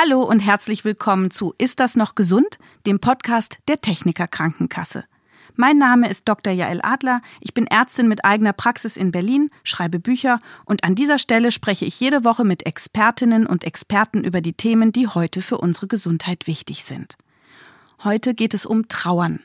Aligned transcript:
Hallo 0.00 0.22
und 0.22 0.38
herzlich 0.38 0.84
willkommen 0.84 1.32
zu 1.32 1.54
Ist 1.58 1.80
das 1.80 1.96
noch 1.96 2.14
gesund? 2.14 2.60
dem 2.86 3.00
Podcast 3.00 3.58
der 3.66 3.80
Techniker 3.80 4.28
Krankenkasse. 4.28 5.02
Mein 5.56 5.76
Name 5.76 6.08
ist 6.08 6.28
Dr. 6.28 6.52
Jael 6.52 6.78
Adler, 6.84 7.20
ich 7.40 7.52
bin 7.52 7.66
Ärztin 7.66 8.06
mit 8.06 8.24
eigener 8.24 8.52
Praxis 8.52 8.96
in 8.96 9.10
Berlin, 9.10 9.50
schreibe 9.64 9.98
Bücher 9.98 10.38
und 10.66 10.84
an 10.84 10.94
dieser 10.94 11.18
Stelle 11.18 11.50
spreche 11.50 11.84
ich 11.84 11.98
jede 11.98 12.22
Woche 12.22 12.44
mit 12.44 12.64
Expertinnen 12.64 13.44
und 13.44 13.64
Experten 13.64 14.22
über 14.22 14.40
die 14.40 14.52
Themen, 14.52 14.92
die 14.92 15.08
heute 15.08 15.42
für 15.42 15.58
unsere 15.58 15.88
Gesundheit 15.88 16.46
wichtig 16.46 16.84
sind. 16.84 17.16
Heute 18.04 18.34
geht 18.34 18.54
es 18.54 18.66
um 18.66 18.86
Trauern. 18.86 19.40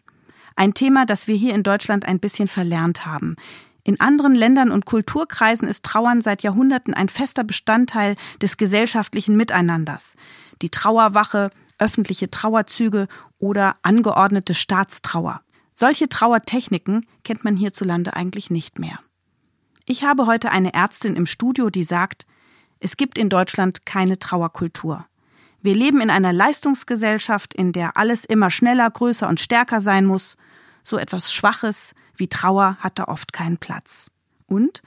Ein 0.55 0.75
Thema, 0.75 1.07
das 1.07 1.27
wir 1.27 1.35
hier 1.35 1.55
in 1.55 1.63
Deutschland 1.63 2.05
ein 2.05 2.19
bisschen 2.19 2.47
verlernt 2.47 3.07
haben. 3.07 3.37
In 3.83 3.99
anderen 3.99 4.33
Ländern 4.33 4.71
und 4.71 4.85
Kulturkreisen 4.85 5.67
ist 5.67 5.83
Trauern 5.83 6.21
seit 6.21 6.41
Jahrhunderten 6.41 6.93
ein 6.93 7.09
fester 7.09 7.43
Bestandteil 7.43 8.15
des 8.41 8.57
gesellschaftlichen 8.57 9.35
Miteinanders. 9.35 10.15
Die 10.61 10.69
Trauerwache, 10.69 11.51
öffentliche 11.79 12.31
Trauerzüge 12.31 13.07
oder 13.39 13.75
angeordnete 13.81 14.53
Staatstrauer. 14.53 15.41
Solche 15.73 16.07
Trauertechniken 16.07 17.05
kennt 17.23 17.43
man 17.43 17.57
hierzulande 17.57 18.15
eigentlich 18.15 18.49
nicht 18.49 18.79
mehr. 18.79 18.99
Ich 19.85 20.03
habe 20.03 20.27
heute 20.27 20.51
eine 20.51 20.73
Ärztin 20.73 21.15
im 21.15 21.25
Studio, 21.25 21.69
die 21.69 21.83
sagt, 21.83 22.25
es 22.79 22.95
gibt 22.95 23.17
in 23.17 23.29
Deutschland 23.29 23.85
keine 23.85 24.17
Trauerkultur. 24.17 25.05
Wir 25.61 25.75
leben 25.75 25.99
in 25.99 26.09
einer 26.09 26.31
Leistungsgesellschaft, 26.31 27.53
in 27.53 27.71
der 27.71 27.97
alles 27.97 28.23
immer 28.23 28.49
schneller, 28.49 28.89
größer 28.89 29.27
und 29.27 29.39
stärker 29.39 29.81
sein 29.81 30.05
muss. 30.05 30.37
So 30.83 30.97
etwas 30.97 31.33
Schwaches 31.33 31.95
wie 32.15 32.27
Trauer 32.27 32.77
hat 32.79 32.99
da 32.99 33.05
oft 33.05 33.33
keinen 33.33 33.57
Platz. 33.57 34.11
Und 34.45 34.81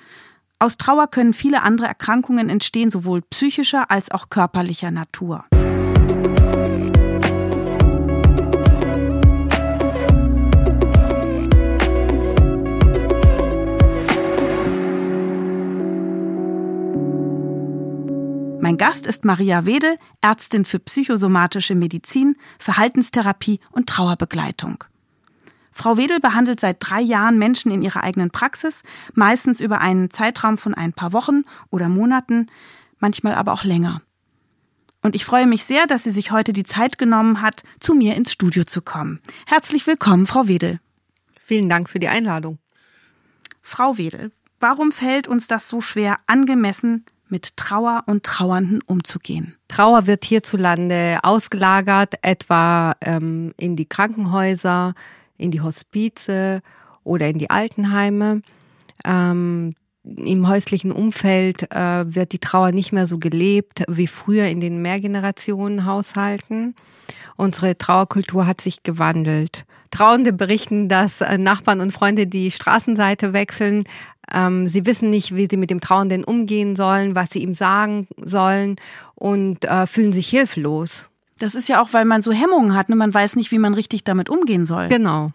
aus 0.58 0.76
Trauer 0.76 1.08
können 1.08 1.34
viele 1.34 1.62
andere 1.62 1.86
Erkrankungen 1.86 2.48
entstehen, 2.50 2.90
sowohl 2.90 3.22
psychischer 3.22 3.90
als 3.90 4.10
auch 4.10 4.28
körperlicher 4.30 4.90
Natur. 4.90 5.44
Mein 18.60 18.78
Gast 18.78 19.06
ist 19.06 19.24
Maria 19.24 19.64
Wedel, 19.64 19.96
Ärztin 20.20 20.64
für 20.64 20.80
psychosomatische 20.80 21.76
Medizin, 21.76 22.36
Verhaltenstherapie 22.58 23.60
und 23.70 23.88
Trauerbegleitung. 23.88 24.82
Frau 25.76 25.98
Wedel 25.98 26.20
behandelt 26.20 26.58
seit 26.58 26.78
drei 26.80 27.02
Jahren 27.02 27.36
Menschen 27.36 27.70
in 27.70 27.82
ihrer 27.82 28.02
eigenen 28.02 28.30
Praxis, 28.30 28.82
meistens 29.12 29.60
über 29.60 29.82
einen 29.82 30.08
Zeitraum 30.08 30.56
von 30.56 30.72
ein 30.72 30.94
paar 30.94 31.12
Wochen 31.12 31.42
oder 31.68 31.90
Monaten, 31.90 32.46
manchmal 32.98 33.34
aber 33.34 33.52
auch 33.52 33.62
länger. 33.62 34.00
Und 35.02 35.14
ich 35.14 35.26
freue 35.26 35.46
mich 35.46 35.64
sehr, 35.64 35.86
dass 35.86 36.04
sie 36.04 36.12
sich 36.12 36.30
heute 36.30 36.54
die 36.54 36.64
Zeit 36.64 36.96
genommen 36.96 37.42
hat, 37.42 37.62
zu 37.78 37.92
mir 37.92 38.14
ins 38.16 38.32
Studio 38.32 38.64
zu 38.64 38.80
kommen. 38.80 39.20
Herzlich 39.44 39.86
willkommen, 39.86 40.24
Frau 40.24 40.48
Wedel. 40.48 40.80
Vielen 41.38 41.68
Dank 41.68 41.90
für 41.90 41.98
die 41.98 42.08
Einladung. 42.08 42.58
Frau 43.60 43.98
Wedel, 43.98 44.32
warum 44.58 44.92
fällt 44.92 45.28
uns 45.28 45.46
das 45.46 45.68
so 45.68 45.82
schwer, 45.82 46.16
angemessen 46.26 47.04
mit 47.28 47.58
Trauer 47.58 48.04
und 48.06 48.22
Trauernden 48.22 48.80
umzugehen. 48.86 49.56
Trauer 49.68 50.06
wird 50.06 50.24
hierzulande 50.24 51.18
ausgelagert, 51.22 52.14
etwa 52.22 52.94
ähm, 53.00 53.52
in 53.58 53.76
die 53.76 53.86
Krankenhäuser, 53.86 54.94
in 55.38 55.50
die 55.50 55.60
Hospize 55.60 56.60
oder 57.04 57.28
in 57.28 57.38
die 57.38 57.50
Altenheime. 57.50 58.42
Ähm, 59.04 59.74
Im 60.04 60.48
häuslichen 60.48 60.92
Umfeld 60.92 61.70
äh, 61.74 62.14
wird 62.14 62.32
die 62.32 62.38
Trauer 62.38 62.72
nicht 62.72 62.92
mehr 62.92 63.06
so 63.06 63.18
gelebt 63.18 63.84
wie 63.88 64.06
früher 64.06 64.46
in 64.46 64.60
den 64.60 64.82
Mehrgenerationenhaushalten. 64.82 66.74
Unsere 67.36 67.76
Trauerkultur 67.76 68.46
hat 68.46 68.60
sich 68.60 68.82
gewandelt. 68.82 69.64
Trauernde 69.90 70.32
berichten, 70.32 70.88
dass 70.88 71.20
äh, 71.20 71.38
Nachbarn 71.38 71.80
und 71.80 71.92
Freunde 71.92 72.26
die 72.26 72.50
Straßenseite 72.50 73.32
wechseln. 73.32 73.84
Ähm, 74.32 74.68
sie 74.68 74.86
wissen 74.86 75.10
nicht, 75.10 75.34
wie 75.36 75.46
sie 75.50 75.56
mit 75.56 75.70
dem 75.70 75.80
Trauernden 75.80 76.24
umgehen 76.24 76.76
sollen, 76.76 77.14
was 77.14 77.30
sie 77.32 77.42
ihm 77.42 77.54
sagen 77.54 78.08
sollen 78.16 78.76
und 79.14 79.64
äh, 79.64 79.86
fühlen 79.86 80.12
sich 80.12 80.28
hilflos. 80.28 81.08
Das 81.38 81.54
ist 81.54 81.68
ja 81.68 81.82
auch, 81.82 81.92
weil 81.92 82.04
man 82.04 82.22
so 82.22 82.32
Hemmungen 82.32 82.74
hat, 82.74 82.88
ne? 82.88 82.96
man 82.96 83.12
weiß 83.12 83.36
nicht, 83.36 83.50
wie 83.50 83.58
man 83.58 83.74
richtig 83.74 84.04
damit 84.04 84.30
umgehen 84.30 84.66
soll. 84.66 84.88
Genau, 84.88 85.32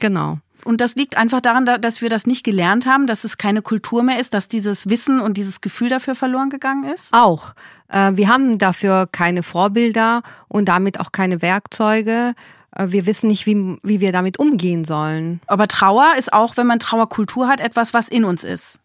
genau. 0.00 0.38
Und 0.64 0.80
das 0.80 0.94
liegt 0.94 1.16
einfach 1.16 1.40
daran, 1.40 1.66
dass 1.66 2.02
wir 2.02 2.08
das 2.08 2.26
nicht 2.26 2.44
gelernt 2.44 2.86
haben, 2.86 3.06
dass 3.06 3.24
es 3.24 3.36
keine 3.36 3.62
Kultur 3.62 4.02
mehr 4.02 4.20
ist, 4.20 4.32
dass 4.32 4.46
dieses 4.46 4.88
Wissen 4.88 5.20
und 5.20 5.36
dieses 5.36 5.60
Gefühl 5.60 5.88
dafür 5.88 6.14
verloren 6.14 6.50
gegangen 6.50 6.84
ist? 6.84 7.08
Auch. 7.12 7.54
Äh, 7.88 8.12
wir 8.14 8.28
haben 8.28 8.58
dafür 8.58 9.08
keine 9.10 9.42
Vorbilder 9.42 10.22
und 10.48 10.66
damit 10.68 11.00
auch 11.00 11.10
keine 11.10 11.42
Werkzeuge. 11.42 12.34
Äh, 12.76 12.86
wir 12.88 13.06
wissen 13.06 13.26
nicht, 13.26 13.46
wie, 13.46 13.76
wie 13.82 14.00
wir 14.00 14.12
damit 14.12 14.38
umgehen 14.38 14.84
sollen. 14.84 15.40
Aber 15.46 15.66
Trauer 15.66 16.12
ist 16.16 16.32
auch, 16.32 16.56
wenn 16.56 16.68
man 16.68 16.78
Trauerkultur 16.78 17.48
hat, 17.48 17.60
etwas, 17.60 17.92
was 17.92 18.08
in 18.08 18.24
uns 18.24 18.44
ist. 18.44 18.81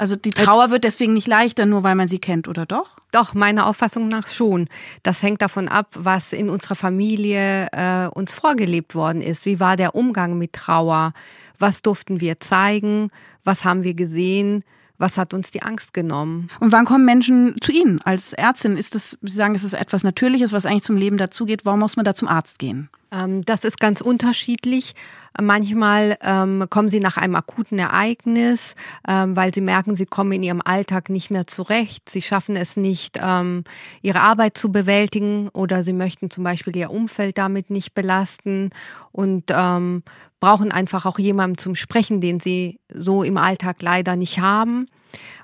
Also 0.00 0.16
die 0.16 0.30
Trauer 0.30 0.70
wird 0.70 0.84
deswegen 0.84 1.12
nicht 1.12 1.28
leichter, 1.28 1.66
nur 1.66 1.82
weil 1.82 1.94
man 1.94 2.08
sie 2.08 2.18
kennt, 2.18 2.48
oder 2.48 2.64
doch? 2.64 2.96
Doch, 3.12 3.34
meiner 3.34 3.66
Auffassung 3.66 4.08
nach 4.08 4.28
schon. 4.28 4.66
Das 5.02 5.22
hängt 5.22 5.42
davon 5.42 5.68
ab, 5.68 5.88
was 5.94 6.32
in 6.32 6.48
unserer 6.48 6.74
Familie 6.74 7.68
äh, 7.72 8.06
uns 8.06 8.32
vorgelebt 8.32 8.94
worden 8.94 9.20
ist. 9.20 9.44
Wie 9.44 9.60
war 9.60 9.76
der 9.76 9.94
Umgang 9.94 10.38
mit 10.38 10.54
Trauer? 10.54 11.12
Was 11.58 11.82
durften 11.82 12.22
wir 12.22 12.40
zeigen? 12.40 13.10
Was 13.44 13.66
haben 13.66 13.82
wir 13.82 13.92
gesehen? 13.92 14.64
Was 14.96 15.18
hat 15.18 15.34
uns 15.34 15.50
die 15.50 15.60
Angst 15.60 15.92
genommen? 15.92 16.48
Und 16.60 16.72
wann 16.72 16.86
kommen 16.86 17.04
Menschen 17.04 17.56
zu 17.60 17.70
Ihnen 17.70 18.00
als 18.00 18.32
Ärztin? 18.32 18.78
Ist 18.78 18.94
das, 18.94 19.18
Sie 19.20 19.36
sagen, 19.36 19.54
es 19.54 19.64
ist 19.64 19.74
etwas 19.74 20.02
Natürliches, 20.02 20.54
was 20.54 20.64
eigentlich 20.64 20.84
zum 20.84 20.96
Leben 20.96 21.18
dazugeht. 21.18 21.66
Warum 21.66 21.80
muss 21.80 21.96
man 21.96 22.06
da 22.06 22.14
zum 22.14 22.26
Arzt 22.26 22.58
gehen? 22.58 22.88
Ähm, 23.12 23.42
das 23.42 23.64
ist 23.64 23.80
ganz 23.80 24.00
unterschiedlich. 24.00 24.94
Manchmal 25.40 26.16
ähm, 26.22 26.66
kommen 26.70 26.88
sie 26.88 26.98
nach 26.98 27.16
einem 27.16 27.36
akuten 27.36 27.78
Ereignis, 27.78 28.74
ähm, 29.06 29.36
weil 29.36 29.54
sie 29.54 29.60
merken, 29.60 29.94
sie 29.94 30.06
kommen 30.06 30.32
in 30.32 30.42
ihrem 30.42 30.62
Alltag 30.64 31.08
nicht 31.08 31.30
mehr 31.30 31.46
zurecht. 31.46 32.08
Sie 32.08 32.22
schaffen 32.22 32.56
es 32.56 32.76
nicht, 32.76 33.18
ähm, 33.22 33.64
ihre 34.02 34.20
Arbeit 34.20 34.58
zu 34.58 34.72
bewältigen 34.72 35.48
oder 35.50 35.84
sie 35.84 35.92
möchten 35.92 36.30
zum 36.30 36.44
Beispiel 36.44 36.76
ihr 36.76 36.90
Umfeld 36.90 37.38
damit 37.38 37.70
nicht 37.70 37.94
belasten 37.94 38.70
und 39.12 39.44
ähm, 39.50 40.02
brauchen 40.40 40.72
einfach 40.72 41.06
auch 41.06 41.18
jemanden 41.18 41.58
zum 41.58 41.74
Sprechen, 41.76 42.20
den 42.20 42.40
sie 42.40 42.80
so 42.92 43.22
im 43.22 43.36
Alltag 43.36 43.82
leider 43.82 44.16
nicht 44.16 44.40
haben. 44.40 44.86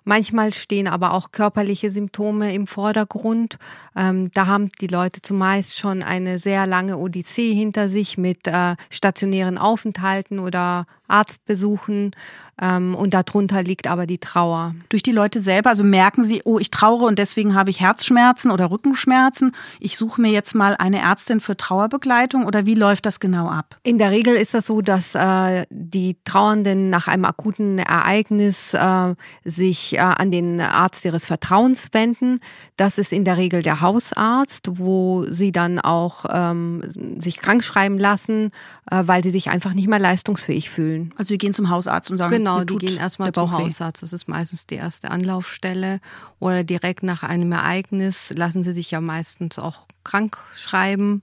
Manchmal 0.08 0.54
stehen 0.54 0.86
aber 0.86 1.12
auch 1.12 1.32
körperliche 1.32 1.90
Symptome 1.90 2.54
im 2.54 2.68
Vordergrund. 2.68 3.58
Ähm, 3.96 4.30
da 4.34 4.46
haben 4.46 4.68
die 4.80 4.86
Leute 4.86 5.20
zumeist 5.20 5.76
schon 5.76 6.04
eine 6.04 6.38
sehr 6.38 6.64
lange 6.64 6.96
Odyssee 6.96 7.52
hinter 7.52 7.88
sich 7.88 8.16
mit 8.16 8.46
äh, 8.46 8.76
stationären 8.88 9.58
Aufenthalten 9.58 10.38
oder 10.38 10.86
Arztbesuchen 11.08 12.12
ähm, 12.60 12.94
und 12.94 13.14
darunter 13.14 13.62
liegt 13.62 13.86
aber 13.86 14.06
die 14.06 14.18
Trauer. 14.18 14.74
Durch 14.88 15.02
die 15.02 15.12
Leute 15.12 15.40
selber, 15.40 15.70
also 15.70 15.84
merken 15.84 16.24
sie, 16.24 16.42
oh, 16.44 16.58
ich 16.58 16.70
trauere 16.70 17.06
und 17.06 17.18
deswegen 17.18 17.54
habe 17.54 17.70
ich 17.70 17.80
Herzschmerzen 17.80 18.50
oder 18.50 18.70
Rückenschmerzen. 18.70 19.52
Ich 19.78 19.96
suche 19.96 20.20
mir 20.20 20.30
jetzt 20.30 20.54
mal 20.54 20.74
eine 20.76 21.00
Ärztin 21.00 21.40
für 21.40 21.56
Trauerbegleitung 21.56 22.46
oder 22.46 22.66
wie 22.66 22.74
läuft 22.74 23.06
das 23.06 23.20
genau 23.20 23.48
ab? 23.48 23.76
In 23.82 23.98
der 23.98 24.10
Regel 24.10 24.34
ist 24.36 24.54
das 24.54 24.66
so, 24.66 24.80
dass 24.80 25.14
äh, 25.14 25.66
die 25.70 26.16
Trauernden 26.24 26.90
nach 26.90 27.08
einem 27.08 27.24
akuten 27.24 27.78
Ereignis 27.78 28.74
äh, 28.74 29.14
sich 29.44 29.95
äh, 29.96 30.00
an 30.00 30.30
den 30.30 30.60
Arzt 30.60 31.04
ihres 31.04 31.26
Vertrauens 31.26 31.88
wenden. 31.92 32.40
Das 32.76 32.98
ist 32.98 33.12
in 33.12 33.24
der 33.24 33.36
Regel 33.36 33.62
der 33.62 33.80
Hausarzt, 33.80 34.68
wo 34.70 35.24
sie 35.28 35.52
dann 35.52 35.78
auch 35.78 36.24
ähm, 36.30 36.82
sich 37.20 37.38
krank 37.38 37.64
schreiben 37.64 37.98
lassen, 37.98 38.52
äh, 38.90 39.02
weil 39.06 39.22
sie 39.22 39.30
sich 39.30 39.50
einfach 39.50 39.74
nicht 39.74 39.88
mehr 39.88 39.98
leistungsfähig 39.98 40.70
fühlen. 40.70 41.12
Also 41.16 41.28
sie 41.28 41.38
gehen 41.38 41.52
zum 41.52 41.70
Hausarzt 41.70 42.10
und 42.10 42.18
sagen, 42.18 42.36
genau, 42.36 42.64
die 42.64 42.76
gehen 42.76 42.96
erstmal 42.96 43.32
zum 43.32 43.52
Hausarzt. 43.52 44.02
Das 44.02 44.12
ist 44.12 44.28
meistens 44.28 44.66
die 44.66 44.76
erste 44.76 45.10
Anlaufstelle. 45.10 46.00
Oder 46.38 46.64
direkt 46.64 47.02
nach 47.02 47.22
einem 47.22 47.52
Ereignis 47.52 48.32
lassen 48.36 48.62
sie 48.62 48.72
sich 48.72 48.90
ja 48.90 49.00
meistens 49.00 49.58
auch 49.58 49.86
krank 50.04 50.38
schreiben. 50.54 51.22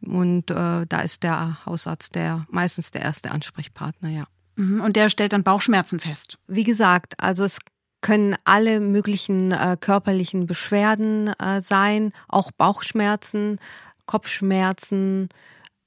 Und 0.00 0.50
äh, 0.50 0.86
da 0.86 1.00
ist 1.00 1.22
der 1.22 1.64
Hausarzt 1.66 2.14
der 2.14 2.46
meistens 2.50 2.90
der 2.90 3.02
erste 3.02 3.30
Ansprechpartner, 3.30 4.08
ja. 4.08 4.24
Mhm, 4.56 4.80
und 4.80 4.96
der 4.96 5.08
stellt 5.08 5.32
dann 5.32 5.44
Bauchschmerzen 5.44 6.00
fest. 6.00 6.38
Wie 6.46 6.64
gesagt, 6.64 7.14
also 7.18 7.44
es 7.44 7.58
können 8.00 8.36
alle 8.44 8.80
möglichen 8.80 9.52
äh, 9.52 9.76
körperlichen 9.80 10.46
Beschwerden 10.46 11.28
äh, 11.38 11.60
sein, 11.62 12.12
auch 12.28 12.50
Bauchschmerzen, 12.52 13.58
Kopfschmerzen, 14.06 15.28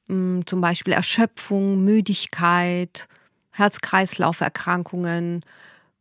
mh, 0.07 0.15
hm, 0.15 0.45
zum 0.45 0.61
Beispiel 0.61 0.93
Erschöpfung, 0.93 1.83
Müdigkeit, 1.83 3.07
Herz-Kreislauf-Erkrankungen, 3.51 5.43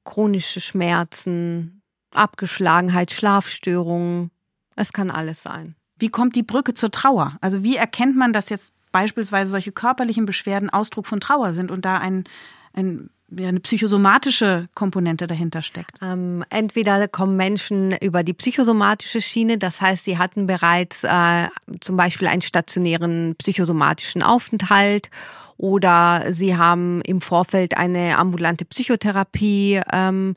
chronische 0.05 0.61
Schmerzen, 0.61 1.83
Abgeschlagenheit, 2.13 3.13
Schlafstörungen. 3.13 4.31
Es 4.77 4.93
kann 4.93 5.11
alles 5.11 5.43
sein. 5.43 5.77
Wie 5.99 6.09
kommt 6.09 6.35
die 6.35 6.43
Brücke 6.43 6.75
zur 6.75 6.91
Trauer? 6.91 7.37
Also 7.41 7.63
wie 7.63 7.77
erkennt 7.77 8.17
man, 8.17 8.33
dass 8.33 8.49
jetzt 8.49 8.73
beispielsweise 8.91 9.51
solche 9.51 9.73
körperlichen 9.73 10.27
Beschwerden 10.27 10.71
Ausdruck 10.71 11.07
von 11.07 11.21
Trauer 11.21 11.53
sind 11.53 11.71
und 11.71 11.85
da 11.85 11.99
ein, 11.99 12.25
ein 12.73 13.11
ja, 13.37 13.49
eine 13.49 13.61
psychosomatische 13.61 14.69
Komponente 14.75 15.27
dahinter 15.27 15.63
steckt? 15.63 15.99
Ähm, 16.03 16.45
entweder 16.51 17.09
kommen 17.09 17.37
Menschen 17.37 17.95
über 18.01 18.23
die 18.23 18.35
psychosomatische 18.35 19.21
Schiene, 19.21 19.59
das 19.59 19.81
heißt, 19.81 20.05
sie 20.05 20.19
hatten 20.19 20.47
bereits 20.47 21.05
äh, 21.05 21.49
zum 21.81 21.97
Beispiel 21.97 22.29
einen 22.29 22.43
stationären 22.43 23.35
psychosomatischen 23.37 24.23
Aufenthalt 24.23 25.11
oder 25.57 26.25
sie 26.31 26.57
haben 26.57 27.03
im 27.03 27.21
Vorfeld 27.21 27.77
eine 27.77 28.17
ambulante 28.17 28.65
Psychotherapie 28.65 29.81
ähm, 29.93 30.37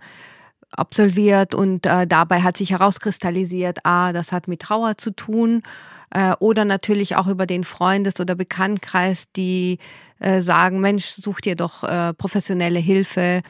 absolviert 0.77 1.55
und 1.55 1.85
äh, 1.85 2.07
dabei 2.07 2.41
hat 2.41 2.57
sich 2.57 2.71
herauskristallisiert, 2.71 3.79
ah, 3.83 4.13
das 4.13 4.31
hat 4.31 4.47
mit 4.47 4.61
Trauer 4.61 4.97
zu 4.97 5.11
tun. 5.11 5.63
Äh, 6.11 6.33
oder 6.39 6.65
natürlich 6.65 7.15
auch 7.15 7.27
über 7.27 7.45
den 7.45 7.63
Freundes- 7.63 8.19
oder 8.19 8.35
Bekanntkreis, 8.35 9.25
die 9.35 9.79
äh, 10.19 10.41
sagen, 10.41 10.79
Mensch, 10.79 11.05
such 11.05 11.41
dir 11.41 11.55
doch 11.55 11.83
äh, 11.83 12.13
professionelle 12.13 12.79
Hilfe 12.79 13.41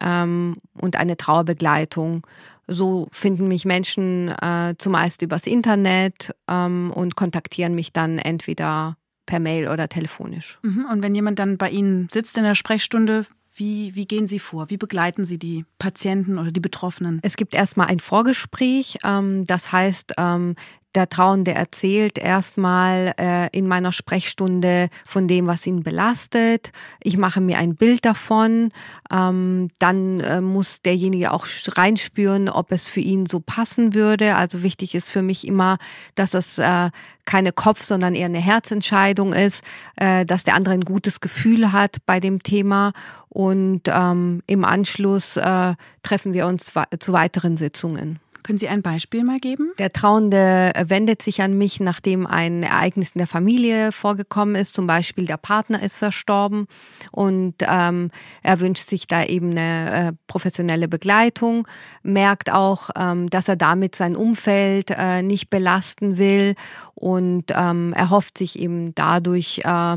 ähm, 0.00 0.56
und 0.80 0.96
eine 0.96 1.16
Trauerbegleitung. 1.16 2.26
So 2.66 3.08
finden 3.12 3.48
mich 3.48 3.64
Menschen 3.64 4.28
äh, 4.28 4.74
zumeist 4.78 5.22
übers 5.22 5.46
Internet 5.46 6.34
ähm, 6.48 6.92
und 6.94 7.16
kontaktieren 7.16 7.74
mich 7.74 7.92
dann 7.92 8.18
entweder 8.18 8.96
per 9.26 9.40
Mail 9.40 9.68
oder 9.68 9.88
telefonisch. 9.88 10.58
Mhm. 10.62 10.86
Und 10.90 11.02
wenn 11.02 11.14
jemand 11.14 11.38
dann 11.38 11.58
bei 11.58 11.70
Ihnen 11.70 12.08
sitzt 12.10 12.36
in 12.36 12.44
der 12.44 12.54
Sprechstunde, 12.54 13.26
wie, 13.58 13.94
wie 13.94 14.06
gehen 14.06 14.28
Sie 14.28 14.38
vor? 14.38 14.70
Wie 14.70 14.76
begleiten 14.76 15.24
Sie 15.24 15.38
die 15.38 15.64
Patienten 15.78 16.38
oder 16.38 16.50
die 16.50 16.60
Betroffenen? 16.60 17.20
Es 17.22 17.36
gibt 17.36 17.54
erstmal 17.54 17.88
ein 17.88 18.00
Vorgespräch. 18.00 18.98
Ähm, 19.04 19.44
das 19.44 19.72
heißt, 19.72 20.14
ähm, 20.18 20.54
der 20.94 21.08
Trauernde 21.08 21.52
erzählt 21.52 22.18
erstmal 22.18 23.14
äh, 23.18 23.48
in 23.56 23.68
meiner 23.68 23.92
Sprechstunde 23.92 24.88
von 25.04 25.28
dem, 25.28 25.46
was 25.46 25.66
ihn 25.66 25.82
belastet. 25.82 26.72
Ich 27.02 27.18
mache 27.18 27.40
mir 27.40 27.58
ein 27.58 27.76
Bild 27.76 28.04
davon. 28.04 28.72
Ähm, 29.10 29.68
dann 29.78 30.20
äh, 30.20 30.40
muss 30.40 30.80
derjenige 30.82 31.32
auch 31.32 31.46
reinspüren, 31.76 32.48
ob 32.48 32.72
es 32.72 32.88
für 32.88 33.00
ihn 33.00 33.26
so 33.26 33.40
passen 33.40 33.94
würde. 33.94 34.34
Also 34.36 34.62
wichtig 34.62 34.94
ist 34.94 35.10
für 35.10 35.22
mich 35.22 35.46
immer, 35.46 35.78
dass 36.14 36.34
es 36.34 36.58
äh, 36.58 36.90
keine 37.26 37.52
Kopf, 37.52 37.84
sondern 37.84 38.14
eher 38.14 38.26
eine 38.26 38.40
Herzentscheidung 38.40 39.34
ist, 39.34 39.62
äh, 39.96 40.24
dass 40.24 40.44
der 40.44 40.54
andere 40.54 40.74
ein 40.74 40.84
gutes 40.84 41.20
Gefühl 41.20 41.72
hat 41.72 41.98
bei 42.06 42.18
dem 42.18 42.42
Thema. 42.42 42.92
Und 43.28 43.82
ähm, 43.86 44.42
im 44.46 44.64
Anschluss 44.64 45.36
äh, 45.36 45.74
treffen 46.02 46.32
wir 46.32 46.46
uns 46.46 46.72
zu 46.98 47.12
weiteren 47.12 47.58
Sitzungen. 47.58 48.20
Können 48.48 48.56
Sie 48.56 48.68
ein 48.70 48.80
Beispiel 48.80 49.24
mal 49.24 49.40
geben? 49.40 49.72
Der 49.78 49.92
Trauende 49.92 50.72
wendet 50.86 51.20
sich 51.20 51.42
an 51.42 51.58
mich, 51.58 51.80
nachdem 51.80 52.26
ein 52.26 52.62
Ereignis 52.62 53.10
in 53.12 53.18
der 53.18 53.26
Familie 53.26 53.92
vorgekommen 53.92 54.54
ist. 54.54 54.72
Zum 54.72 54.86
Beispiel 54.86 55.26
der 55.26 55.36
Partner 55.36 55.82
ist 55.82 55.98
verstorben 55.98 56.66
und 57.12 57.56
ähm, 57.60 58.10
er 58.42 58.60
wünscht 58.60 58.88
sich 58.88 59.06
da 59.06 59.22
eben 59.22 59.50
eine 59.50 60.08
äh, 60.08 60.12
professionelle 60.28 60.88
Begleitung, 60.88 61.68
merkt 62.02 62.50
auch, 62.50 62.88
ähm, 62.96 63.28
dass 63.28 63.48
er 63.48 63.56
damit 63.56 63.94
sein 63.94 64.16
Umfeld 64.16 64.92
äh, 64.96 65.20
nicht 65.20 65.50
belasten 65.50 66.16
will 66.16 66.54
und 66.94 67.52
ähm, 67.54 67.92
erhofft 67.92 68.38
sich 68.38 68.58
eben 68.58 68.94
dadurch 68.94 69.60
äh, 69.64 69.96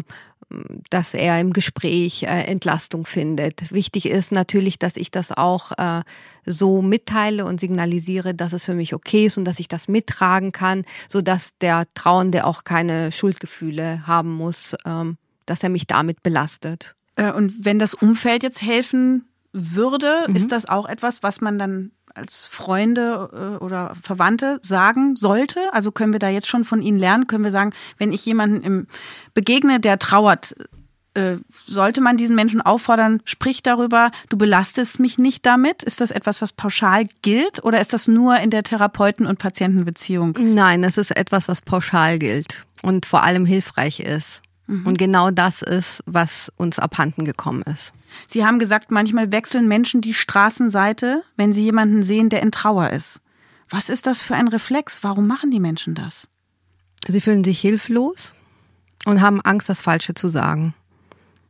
dass 0.89 1.13
er 1.13 1.39
im 1.39 1.53
Gespräch 1.53 2.23
äh, 2.23 2.43
Entlastung 2.45 3.05
findet. 3.05 3.71
Wichtig 3.71 4.05
ist 4.07 4.31
natürlich, 4.31 4.79
dass 4.79 4.95
ich 4.95 5.11
das 5.11 5.31
auch 5.31 5.71
äh, 5.77 6.01
so 6.45 6.81
mitteile 6.81 7.45
und 7.45 7.59
signalisiere, 7.59 8.33
dass 8.33 8.53
es 8.53 8.65
für 8.65 8.73
mich 8.73 8.93
okay 8.93 9.25
ist 9.25 9.37
und 9.37 9.45
dass 9.45 9.59
ich 9.59 9.67
das 9.67 9.87
mittragen 9.87 10.51
kann, 10.51 10.83
so 11.07 11.21
dass 11.21 11.57
der 11.59 11.85
Trauernde 11.93 12.45
auch 12.45 12.63
keine 12.63 13.11
Schuldgefühle 13.11 14.07
haben 14.07 14.31
muss, 14.31 14.75
ähm, 14.85 15.17
dass 15.45 15.63
er 15.63 15.69
mich 15.69 15.87
damit 15.87 16.23
belastet. 16.23 16.95
Äh, 17.15 17.31
und 17.31 17.65
wenn 17.65 17.79
das 17.79 17.93
Umfeld 17.93 18.43
jetzt 18.43 18.61
helfen 18.61 19.25
würde, 19.53 20.25
mhm. 20.27 20.35
ist 20.35 20.51
das 20.51 20.67
auch 20.67 20.87
etwas, 20.87 21.23
was 21.23 21.41
man 21.41 21.59
dann 21.59 21.91
als 22.15 22.45
Freunde 22.45 23.57
äh, 23.59 23.63
oder 23.63 23.93
Verwandte 24.01 24.59
sagen 24.61 25.15
sollte? 25.15 25.73
Also 25.73 25.91
können 25.91 26.13
wir 26.13 26.19
da 26.19 26.29
jetzt 26.29 26.47
schon 26.47 26.63
von 26.63 26.81
Ihnen 26.81 26.99
lernen? 26.99 27.27
Können 27.27 27.43
wir 27.43 27.51
sagen, 27.51 27.71
wenn 27.97 28.11
ich 28.13 28.25
jemanden 28.25 28.87
begegne, 29.33 29.79
der 29.79 29.99
trauert, 29.99 30.55
äh, 31.13 31.37
sollte 31.67 31.99
man 31.99 32.15
diesen 32.15 32.35
Menschen 32.35 32.61
auffordern, 32.61 33.21
sprich 33.25 33.63
darüber, 33.63 34.11
du 34.29 34.37
belastest 34.37 34.99
mich 34.99 35.17
nicht 35.17 35.45
damit? 35.45 35.83
Ist 35.83 35.99
das 35.99 36.11
etwas, 36.11 36.41
was 36.41 36.53
pauschal 36.53 37.07
gilt 37.21 37.63
oder 37.63 37.81
ist 37.81 37.91
das 37.91 38.07
nur 38.07 38.37
in 38.37 38.49
der 38.49 38.63
Therapeuten- 38.63 39.25
und 39.25 39.39
Patientenbeziehung? 39.39 40.37
Nein, 40.39 40.83
es 40.83 40.97
ist 40.97 41.11
etwas, 41.11 41.47
was 41.47 41.61
pauschal 41.61 42.17
gilt 42.17 42.65
und 42.81 43.05
vor 43.05 43.23
allem 43.23 43.45
hilfreich 43.45 43.99
ist. 43.99 44.40
Mhm. 44.71 44.87
Und 44.87 44.97
genau 44.97 45.31
das 45.31 45.61
ist, 45.61 46.01
was 46.05 46.49
uns 46.55 46.79
abhanden 46.79 47.25
gekommen 47.25 47.61
ist. 47.63 47.93
Sie 48.27 48.45
haben 48.45 48.57
gesagt, 48.57 48.89
manchmal 48.89 49.31
wechseln 49.31 49.67
Menschen 49.67 49.99
die 49.99 50.13
Straßenseite, 50.13 51.23
wenn 51.35 51.51
sie 51.51 51.63
jemanden 51.63 52.03
sehen, 52.03 52.29
der 52.29 52.41
in 52.41 52.51
Trauer 52.51 52.89
ist. 52.91 53.21
Was 53.69 53.89
ist 53.89 54.07
das 54.07 54.21
für 54.21 54.35
ein 54.35 54.47
Reflex? 54.47 55.03
Warum 55.03 55.27
machen 55.27 55.51
die 55.51 55.59
Menschen 55.59 55.93
das? 55.93 56.27
Sie 57.07 57.19
fühlen 57.19 57.43
sich 57.43 57.59
hilflos 57.59 58.33
und 59.05 59.19
haben 59.19 59.41
Angst, 59.41 59.67
das 59.67 59.81
Falsche 59.81 60.13
zu 60.13 60.29
sagen. 60.29 60.73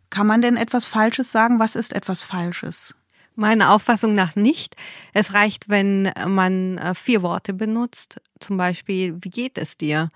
Kann 0.09 0.25
man 0.25 0.41
denn 0.41 0.57
etwas 0.57 0.88
Falsches 0.88 1.31
sagen? 1.31 1.59
Was 1.59 1.75
ist 1.75 1.94
etwas 1.94 2.23
Falsches? 2.23 2.95
Meiner 3.35 3.71
Auffassung 3.71 4.13
nach 4.13 4.35
nicht. 4.35 4.75
Es 5.13 5.33
reicht, 5.33 5.69
wenn 5.69 6.12
man 6.27 6.77
äh, 6.79 6.95
vier 6.95 7.21
Worte 7.21 7.53
benutzt. 7.53 8.19
Zum 8.39 8.57
Beispiel, 8.57 9.18
wie 9.21 9.29
geht 9.29 9.57
es 9.57 9.77
dir? 9.77 10.09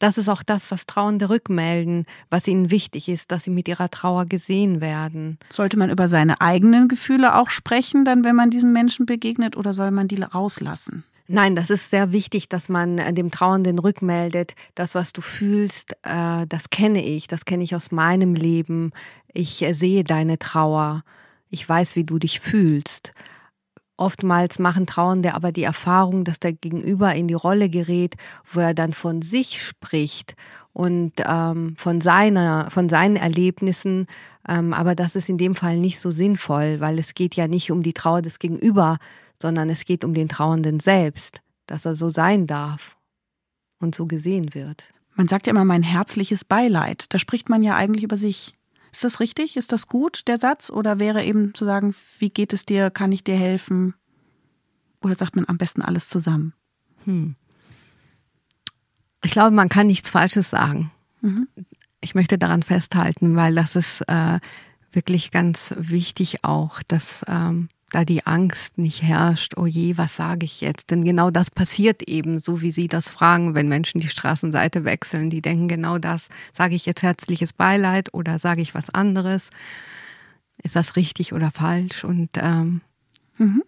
Das 0.00 0.16
ist 0.16 0.30
auch 0.30 0.42
das, 0.42 0.70
was 0.70 0.86
Trauernde 0.86 1.28
rückmelden, 1.28 2.06
was 2.30 2.48
ihnen 2.48 2.70
wichtig 2.70 3.08
ist, 3.08 3.30
dass 3.30 3.44
sie 3.44 3.50
mit 3.50 3.68
ihrer 3.68 3.90
Trauer 3.90 4.24
gesehen 4.24 4.80
werden. 4.80 5.38
Sollte 5.50 5.76
man 5.76 5.90
über 5.90 6.08
seine 6.08 6.40
eigenen 6.40 6.88
Gefühle 6.88 7.36
auch 7.36 7.50
sprechen, 7.50 8.06
dann, 8.06 8.24
wenn 8.24 8.34
man 8.34 8.50
diesen 8.50 8.72
Menschen 8.72 9.04
begegnet, 9.04 9.58
oder 9.58 9.74
soll 9.74 9.90
man 9.90 10.08
die 10.08 10.20
rauslassen? 10.20 11.04
Nein, 11.28 11.54
das 11.54 11.68
ist 11.70 11.90
sehr 11.90 12.12
wichtig, 12.12 12.48
dass 12.48 12.68
man 12.68 12.98
äh, 12.98 13.12
dem 13.12 13.30
Trauernden 13.30 13.78
rückmeldet, 13.78 14.54
das, 14.74 14.94
was 14.94 15.12
du 15.12 15.20
fühlst, 15.20 15.92
äh, 16.02 16.46
das 16.48 16.70
kenne 16.70 17.04
ich, 17.04 17.28
das 17.28 17.44
kenne 17.44 17.62
ich 17.62 17.76
aus 17.76 17.92
meinem 17.92 18.34
Leben. 18.34 18.92
Ich 19.32 19.62
äh, 19.62 19.74
sehe 19.74 20.02
deine 20.02 20.38
Trauer. 20.38 21.04
Ich 21.50 21.68
weiß, 21.68 21.94
wie 21.94 22.04
du 22.04 22.18
dich 22.18 22.40
fühlst. 22.40 23.12
Oftmals 24.00 24.58
machen 24.58 24.86
Trauernde 24.86 25.34
aber 25.34 25.52
die 25.52 25.62
Erfahrung, 25.62 26.24
dass 26.24 26.40
der 26.40 26.54
Gegenüber 26.54 27.14
in 27.14 27.28
die 27.28 27.34
Rolle 27.34 27.68
gerät, 27.68 28.14
wo 28.50 28.60
er 28.60 28.72
dann 28.72 28.94
von 28.94 29.20
sich 29.20 29.62
spricht 29.62 30.36
und 30.72 31.12
ähm, 31.22 31.74
von 31.76 32.00
seiner, 32.00 32.70
von 32.70 32.88
seinen 32.88 33.16
Erlebnissen. 33.16 34.06
Ähm, 34.48 34.72
aber 34.72 34.94
das 34.94 35.16
ist 35.16 35.28
in 35.28 35.36
dem 35.36 35.54
Fall 35.54 35.76
nicht 35.76 36.00
so 36.00 36.10
sinnvoll, 36.10 36.80
weil 36.80 36.98
es 36.98 37.12
geht 37.12 37.36
ja 37.36 37.46
nicht 37.46 37.70
um 37.70 37.82
die 37.82 37.92
Trauer 37.92 38.22
des 38.22 38.38
Gegenüber, 38.38 38.96
sondern 39.38 39.68
es 39.68 39.84
geht 39.84 40.02
um 40.02 40.14
den 40.14 40.30
Trauernden 40.30 40.80
selbst, 40.80 41.42
dass 41.66 41.84
er 41.84 41.94
so 41.94 42.08
sein 42.08 42.46
darf 42.46 42.96
und 43.80 43.94
so 43.94 44.06
gesehen 44.06 44.54
wird. 44.54 44.94
Man 45.14 45.28
sagt 45.28 45.46
ja 45.46 45.50
immer 45.50 45.66
mein 45.66 45.82
herzliches 45.82 46.46
Beileid. 46.46 47.04
Da 47.10 47.18
spricht 47.18 47.50
man 47.50 47.62
ja 47.62 47.76
eigentlich 47.76 48.04
über 48.04 48.16
sich. 48.16 48.54
Ist 48.92 49.04
das 49.04 49.20
richtig? 49.20 49.56
Ist 49.56 49.72
das 49.72 49.86
gut, 49.86 50.26
der 50.28 50.38
Satz? 50.38 50.70
Oder 50.70 50.98
wäre 50.98 51.24
eben 51.24 51.54
zu 51.54 51.64
sagen, 51.64 51.94
wie 52.18 52.30
geht 52.30 52.52
es 52.52 52.66
dir? 52.66 52.90
Kann 52.90 53.12
ich 53.12 53.24
dir 53.24 53.36
helfen? 53.36 53.94
Oder 55.02 55.14
sagt 55.14 55.36
man 55.36 55.48
am 55.48 55.58
besten 55.58 55.82
alles 55.82 56.08
zusammen? 56.08 56.52
Hm. 57.04 57.36
Ich 59.22 59.30
glaube, 59.30 59.50
man 59.52 59.68
kann 59.68 59.86
nichts 59.86 60.10
Falsches 60.10 60.50
sagen. 60.50 60.90
Mhm. 61.20 61.48
Ich 62.00 62.14
möchte 62.14 62.38
daran 62.38 62.62
festhalten, 62.62 63.36
weil 63.36 63.54
das 63.54 63.76
ist 63.76 64.02
äh, 64.08 64.40
wirklich 64.92 65.30
ganz 65.30 65.74
wichtig 65.76 66.44
auch, 66.44 66.82
dass 66.82 67.24
ähm, 67.28 67.68
da 67.90 68.04
die 68.04 68.26
Angst 68.26 68.78
nicht 68.78 69.02
herrscht, 69.02 69.56
oh 69.56 69.66
je, 69.66 69.98
was 69.98 70.16
sage 70.16 70.46
ich 70.46 70.60
jetzt? 70.60 70.90
Denn 70.90 71.04
genau 71.04 71.30
das 71.30 71.50
passiert 71.50 72.02
eben, 72.02 72.38
so 72.38 72.62
wie 72.62 72.72
Sie 72.72 72.88
das 72.88 73.08
fragen, 73.08 73.54
wenn 73.54 73.68
Menschen 73.68 74.00
die 74.00 74.08
Straßenseite 74.08 74.84
wechseln. 74.84 75.28
Die 75.28 75.42
denken 75.42 75.68
genau 75.68 75.98
das. 75.98 76.28
Sage 76.52 76.74
ich 76.74 76.86
jetzt 76.86 77.02
herzliches 77.02 77.52
Beileid 77.52 78.14
oder 78.14 78.38
sage 78.38 78.62
ich 78.62 78.74
was 78.74 78.90
anderes? 78.90 79.50
Ist 80.62 80.76
das 80.76 80.96
richtig 80.96 81.32
oder 81.32 81.50
falsch? 81.50 82.04
Und, 82.04 82.30
ähm, 82.36 82.80
mhm. 83.38 83.62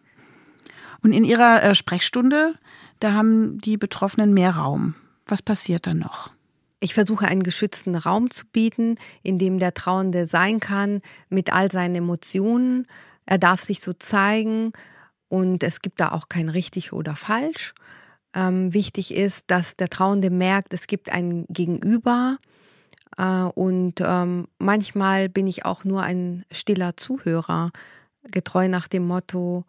Und 1.03 1.13
in 1.13 1.25
Ihrer 1.25 1.63
äh, 1.63 1.75
Sprechstunde, 1.75 2.55
da 3.01 3.13
haben 3.13 3.59
die 3.59 3.77
Betroffenen 3.77 4.33
mehr 4.33 4.57
Raum. 4.57 4.95
Was 5.27 5.43
passiert 5.43 5.87
dann 5.87 5.99
noch? 5.99 6.31
Ich 6.79 6.95
versuche 6.95 7.27
einen 7.27 7.43
geschützten 7.43 7.95
Raum 7.95 8.31
zu 8.31 8.45
bieten, 8.47 8.97
in 9.23 9.39
dem 9.39 9.59
der 9.59 9.75
Trauernde 9.75 10.27
sein 10.27 10.61
kann 10.61 11.01
mit 11.29 11.53
all 11.53 11.71
seinen 11.71 11.95
Emotionen, 11.95 12.87
er 13.27 13.39
darf 13.39 13.63
sich 13.63 13.81
so 13.81 13.93
zeigen 13.93 14.73
und 15.29 15.63
es 15.63 15.81
gibt 15.81 16.01
da 16.01 16.13
auch 16.13 16.29
kein 16.29 16.49
richtig 16.49 16.93
oder 16.93 17.17
falsch. 17.17 17.75
Ähm, 18.35 18.73
wichtig 18.73 19.15
ist, 19.15 19.45
dass 19.47 19.77
der 19.77 19.89
Trauende 19.89 20.31
merkt, 20.31 20.73
es 20.75 20.87
gibt 20.87 21.11
ein 21.11 21.45
Gegenüber. 21.49 22.39
Äh, 23.17 23.45
und 23.55 23.95
ähm, 24.01 24.49
manchmal 24.59 25.29
bin 25.29 25.47
ich 25.47 25.65
auch 25.65 25.85
nur 25.85 26.03
ein 26.03 26.45
stiller 26.51 26.97
Zuhörer, 26.97 27.71
getreu 28.31 28.69
nach 28.69 28.89
dem 28.89 29.07
Motto, 29.07 29.65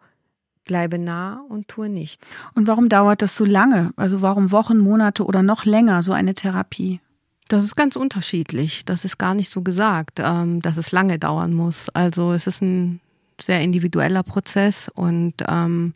bleibe 0.64 0.98
nah 0.98 1.44
und 1.48 1.68
tue 1.68 1.88
nichts. 1.88 2.28
Und 2.54 2.66
warum 2.66 2.88
dauert 2.88 3.22
das 3.22 3.36
so 3.36 3.44
lange? 3.44 3.92
Also 3.96 4.22
warum 4.22 4.50
Wochen, 4.50 4.78
Monate 4.78 5.24
oder 5.24 5.42
noch 5.42 5.64
länger 5.64 6.02
so 6.02 6.12
eine 6.12 6.34
Therapie? 6.34 7.00
Das 7.48 7.62
ist 7.62 7.76
ganz 7.76 7.96
unterschiedlich. 7.96 8.84
Das 8.86 9.04
ist 9.04 9.18
gar 9.18 9.34
nicht 9.34 9.50
so 9.50 9.62
gesagt, 9.62 10.20
ähm, 10.22 10.62
dass 10.62 10.78
es 10.78 10.92
lange 10.92 11.18
dauern 11.18 11.52
muss. 11.52 11.90
Also 11.90 12.32
es 12.32 12.46
ist 12.46 12.62
ein 12.62 13.00
sehr 13.40 13.60
individueller 13.60 14.22
Prozess 14.22 14.88
und 14.88 15.34
ähm, 15.48 15.92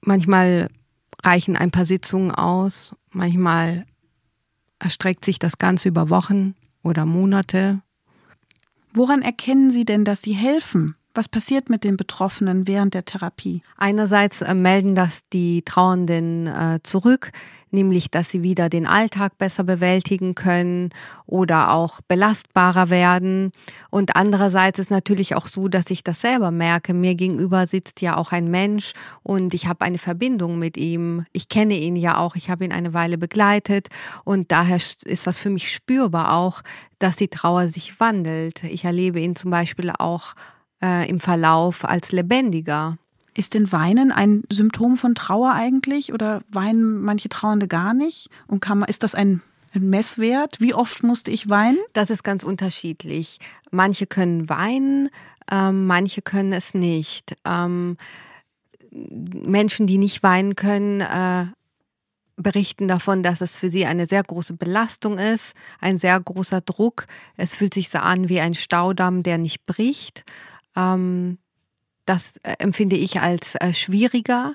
manchmal 0.00 0.68
reichen 1.22 1.56
ein 1.56 1.70
paar 1.70 1.86
Sitzungen 1.86 2.30
aus, 2.30 2.94
manchmal 3.10 3.86
erstreckt 4.78 5.24
sich 5.24 5.38
das 5.38 5.58
Ganze 5.58 5.88
über 5.88 6.10
Wochen 6.10 6.54
oder 6.82 7.06
Monate. 7.06 7.80
Woran 8.92 9.22
erkennen 9.22 9.70
Sie 9.70 9.84
denn, 9.84 10.04
dass 10.04 10.22
Sie 10.22 10.32
helfen? 10.32 10.96
Was 11.16 11.28
passiert 11.28 11.70
mit 11.70 11.82
den 11.82 11.96
Betroffenen 11.96 12.66
während 12.66 12.92
der 12.92 13.06
Therapie? 13.06 13.62
Einerseits 13.78 14.42
äh, 14.42 14.52
melden 14.52 14.94
das 14.94 15.22
die 15.32 15.62
Trauernden 15.62 16.46
äh, 16.46 16.80
zurück, 16.82 17.32
nämlich 17.70 18.10
dass 18.10 18.30
sie 18.30 18.42
wieder 18.42 18.68
den 18.68 18.86
Alltag 18.86 19.38
besser 19.38 19.64
bewältigen 19.64 20.34
können 20.34 20.90
oder 21.24 21.72
auch 21.72 22.02
belastbarer 22.06 22.90
werden. 22.90 23.52
Und 23.88 24.14
andererseits 24.14 24.78
ist 24.78 24.90
natürlich 24.90 25.34
auch 25.34 25.46
so, 25.46 25.68
dass 25.68 25.88
ich 25.88 26.04
das 26.04 26.20
selber 26.20 26.50
merke. 26.50 26.92
Mir 26.92 27.14
gegenüber 27.14 27.66
sitzt 27.66 28.02
ja 28.02 28.18
auch 28.18 28.32
ein 28.32 28.50
Mensch 28.50 28.92
und 29.22 29.54
ich 29.54 29.66
habe 29.66 29.86
eine 29.86 29.98
Verbindung 29.98 30.58
mit 30.58 30.76
ihm. 30.76 31.24
Ich 31.32 31.48
kenne 31.48 31.78
ihn 31.78 31.96
ja 31.96 32.18
auch, 32.18 32.36
ich 32.36 32.50
habe 32.50 32.66
ihn 32.66 32.72
eine 32.72 32.92
Weile 32.92 33.16
begleitet 33.16 33.88
und 34.24 34.52
daher 34.52 34.76
ist 34.76 35.26
das 35.26 35.38
für 35.38 35.48
mich 35.48 35.72
spürbar 35.72 36.34
auch, 36.34 36.60
dass 36.98 37.16
die 37.16 37.28
Trauer 37.28 37.68
sich 37.68 38.00
wandelt. 38.00 38.64
Ich 38.64 38.84
erlebe 38.84 39.18
ihn 39.18 39.34
zum 39.34 39.50
Beispiel 39.50 39.90
auch 39.98 40.34
äh, 40.82 41.08
im 41.08 41.20
Verlauf 41.20 41.84
als 41.84 42.12
lebendiger. 42.12 42.98
Ist 43.36 43.54
denn 43.54 43.70
Weinen 43.70 44.12
ein 44.12 44.44
Symptom 44.50 44.96
von 44.96 45.14
Trauer 45.14 45.52
eigentlich 45.52 46.12
oder 46.12 46.42
weinen 46.50 47.02
manche 47.02 47.28
Trauernde 47.28 47.68
gar 47.68 47.92
nicht? 47.92 48.30
Und 48.46 48.60
kann 48.60 48.78
man, 48.78 48.88
ist 48.88 49.02
das 49.02 49.14
ein, 49.14 49.42
ein 49.74 49.90
Messwert? 49.90 50.58
Wie 50.58 50.72
oft 50.72 51.02
musste 51.02 51.30
ich 51.30 51.50
weinen? 51.50 51.78
Das 51.92 52.08
ist 52.08 52.24
ganz 52.24 52.44
unterschiedlich. 52.44 53.38
Manche 53.70 54.06
können 54.06 54.48
weinen, 54.48 55.10
ähm, 55.50 55.86
manche 55.86 56.22
können 56.22 56.54
es 56.54 56.72
nicht. 56.72 57.36
Ähm, 57.44 57.98
Menschen, 58.90 59.86
die 59.86 59.98
nicht 59.98 60.22
weinen 60.22 60.56
können, 60.56 61.02
äh, 61.02 61.46
berichten 62.36 62.86
davon, 62.86 63.22
dass 63.22 63.40
es 63.40 63.56
für 63.56 63.70
sie 63.70 63.86
eine 63.86 64.06
sehr 64.06 64.22
große 64.22 64.54
Belastung 64.54 65.18
ist, 65.18 65.54
ein 65.80 65.98
sehr 65.98 66.18
großer 66.20 66.60
Druck. 66.60 67.06
Es 67.36 67.54
fühlt 67.54 67.74
sich 67.74 67.88
so 67.88 67.98
an 67.98 68.28
wie 68.28 68.40
ein 68.40 68.54
Staudamm, 68.54 69.22
der 69.22 69.38
nicht 69.38 69.66
bricht. 69.66 70.24
Ähm, 70.76 71.38
das 72.04 72.36
äh, 72.38 72.54
empfinde 72.58 72.96
ich 72.96 73.20
als 73.20 73.56
äh, 73.56 73.72
schwieriger. 73.72 74.54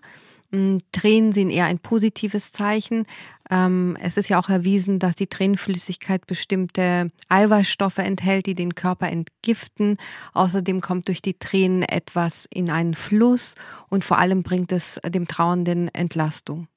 Hm, 0.51 0.79
Tränen 0.91 1.31
sind 1.31 1.49
eher 1.49 1.65
ein 1.65 1.79
positives 1.79 2.51
Zeichen. 2.51 3.05
Ähm, 3.49 3.97
es 4.01 4.17
ist 4.17 4.29
ja 4.29 4.39
auch 4.39 4.49
erwiesen, 4.49 4.99
dass 4.99 5.15
die 5.15 5.27
Tränenflüssigkeit 5.27 6.25
bestimmte 6.27 7.11
Eiweißstoffe 7.29 7.97
enthält, 7.97 8.45
die 8.45 8.55
den 8.55 8.75
Körper 8.75 9.09
entgiften. 9.09 9.97
Außerdem 10.33 10.81
kommt 10.81 11.07
durch 11.09 11.21
die 11.21 11.37
Tränen 11.37 11.83
etwas 11.83 12.47
in 12.49 12.69
einen 12.69 12.95
Fluss 12.95 13.55
und 13.89 14.05
vor 14.05 14.19
allem 14.19 14.43
bringt 14.43 14.71
es 14.71 14.99
dem 15.05 15.27
Trauernden 15.27 15.89
Entlastung. 15.93 16.67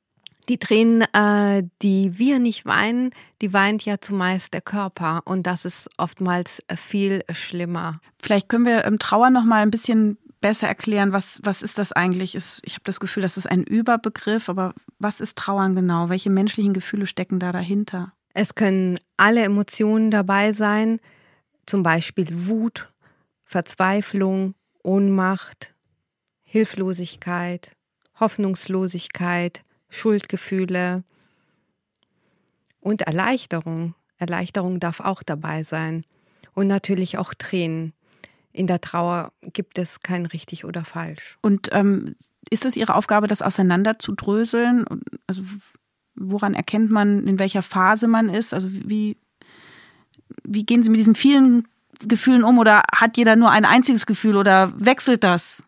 Die 0.48 0.58
Tränen, 0.58 1.02
äh, 1.14 1.62
die 1.80 2.18
wir 2.18 2.38
nicht 2.38 2.66
weinen, 2.66 3.10
die 3.40 3.52
weint 3.52 3.84
ja 3.84 4.00
zumeist 4.00 4.52
der 4.52 4.60
Körper 4.60 5.22
und 5.24 5.46
das 5.46 5.64
ist 5.64 5.88
oftmals 5.96 6.62
viel 6.74 7.22
schlimmer. 7.32 8.00
Vielleicht 8.22 8.48
können 8.48 8.66
wir 8.66 8.84
im 8.84 8.98
Trauer 8.98 9.30
noch 9.30 9.44
mal 9.44 9.62
ein 9.62 9.70
bisschen 9.70 10.18
besser 10.44 10.68
erklären, 10.68 11.14
was, 11.14 11.40
was 11.42 11.62
ist 11.62 11.78
das 11.78 11.92
eigentlich? 11.92 12.34
Ich 12.34 12.74
habe 12.74 12.84
das 12.84 13.00
Gefühl, 13.00 13.22
das 13.22 13.38
ist 13.38 13.50
ein 13.50 13.62
Überbegriff, 13.62 14.50
aber 14.50 14.74
was 14.98 15.20
ist 15.20 15.38
Trauern 15.38 15.74
genau? 15.74 16.10
Welche 16.10 16.28
menschlichen 16.28 16.74
Gefühle 16.74 17.06
stecken 17.06 17.38
da 17.38 17.50
dahinter? 17.50 18.12
Es 18.34 18.54
können 18.54 18.98
alle 19.16 19.42
Emotionen 19.42 20.10
dabei 20.10 20.52
sein, 20.52 21.00
zum 21.64 21.82
Beispiel 21.82 22.26
Wut, 22.30 22.92
Verzweiflung, 23.44 24.54
Ohnmacht, 24.82 25.72
Hilflosigkeit, 26.42 27.70
Hoffnungslosigkeit, 28.20 29.64
Schuldgefühle 29.94 31.04
und 32.80 33.02
Erleichterung. 33.02 33.94
Erleichterung 34.18 34.80
darf 34.80 35.00
auch 35.00 35.22
dabei 35.22 35.64
sein. 35.64 36.04
Und 36.54 36.66
natürlich 36.68 37.18
auch 37.18 37.34
Tränen. 37.34 37.92
In 38.52 38.66
der 38.68 38.80
Trauer 38.80 39.32
gibt 39.42 39.78
es 39.78 40.00
kein 40.00 40.26
richtig 40.26 40.64
oder 40.64 40.84
falsch. 40.84 41.38
Und 41.40 41.70
ähm, 41.72 42.14
ist 42.50 42.64
es 42.64 42.76
Ihre 42.76 42.94
Aufgabe, 42.94 43.26
das 43.26 43.42
auseinanderzudröseln? 43.42 44.84
Also 45.26 45.42
woran 46.14 46.54
erkennt 46.54 46.90
man, 46.90 47.26
in 47.26 47.38
welcher 47.38 47.62
Phase 47.62 48.06
man 48.06 48.28
ist? 48.28 48.54
Also 48.54 48.68
wie, 48.70 49.16
wie 50.44 50.64
gehen 50.64 50.84
Sie 50.84 50.90
mit 50.90 51.00
diesen 51.00 51.16
vielen 51.16 51.66
Gefühlen 52.00 52.44
um 52.44 52.58
oder 52.58 52.84
hat 52.94 53.16
jeder 53.16 53.34
nur 53.34 53.50
ein 53.50 53.64
einziges 53.64 54.06
Gefühl 54.06 54.36
oder 54.36 54.72
wechselt 54.76 55.24
das? 55.24 55.64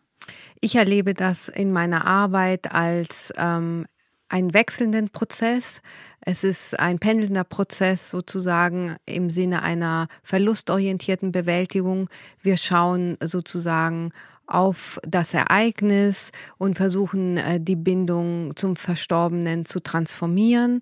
Ich 0.61 0.75
erlebe 0.75 1.13
das 1.13 1.49
in 1.49 1.71
meiner 1.71 2.05
Arbeit 2.05 2.71
als 2.71 3.33
ähm, 3.37 3.85
einen 4.29 4.53
wechselnden 4.53 5.09
Prozess. 5.09 5.81
Es 6.21 6.43
ist 6.43 6.79
ein 6.79 6.99
pendelnder 6.99 7.43
Prozess 7.43 8.09
sozusagen 8.09 8.97
im 9.05 9.29
Sinne 9.29 9.61
einer 9.61 10.07
verlustorientierten 10.23 11.31
Bewältigung. 11.31 12.09
Wir 12.41 12.57
schauen 12.57 13.17
sozusagen 13.23 14.11
auf 14.45 14.99
das 15.05 15.33
Ereignis 15.33 16.31
und 16.57 16.77
versuchen 16.77 17.37
äh, 17.37 17.59
die 17.59 17.75
Bindung 17.75 18.55
zum 18.55 18.75
Verstorbenen 18.75 19.65
zu 19.65 19.81
transformieren. 19.81 20.81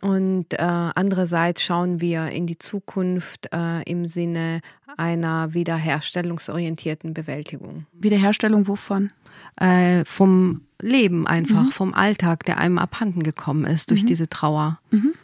Und 0.00 0.54
äh, 0.54 0.56
andererseits 0.58 1.62
schauen 1.62 2.00
wir 2.00 2.28
in 2.28 2.46
die 2.46 2.58
Zukunft 2.58 3.48
äh, 3.52 3.82
im 3.82 4.06
Sinne 4.06 4.60
einer 4.96 5.52
wiederherstellungsorientierten 5.54 7.14
Bewältigung. 7.14 7.86
Wiederherstellung 7.92 8.66
wovon? 8.66 9.12
Äh, 9.56 10.04
vom 10.04 10.62
Leben 10.80 11.26
einfach, 11.26 11.64
mhm. 11.64 11.72
vom 11.72 11.94
Alltag, 11.94 12.44
der 12.44 12.58
einem 12.58 12.78
abhanden 12.78 13.22
gekommen 13.22 13.64
ist 13.64 13.90
durch 13.90 14.02
mhm. 14.02 14.06
diese 14.06 14.28
Trauer. 14.28 14.80
Mhm. 14.90 15.14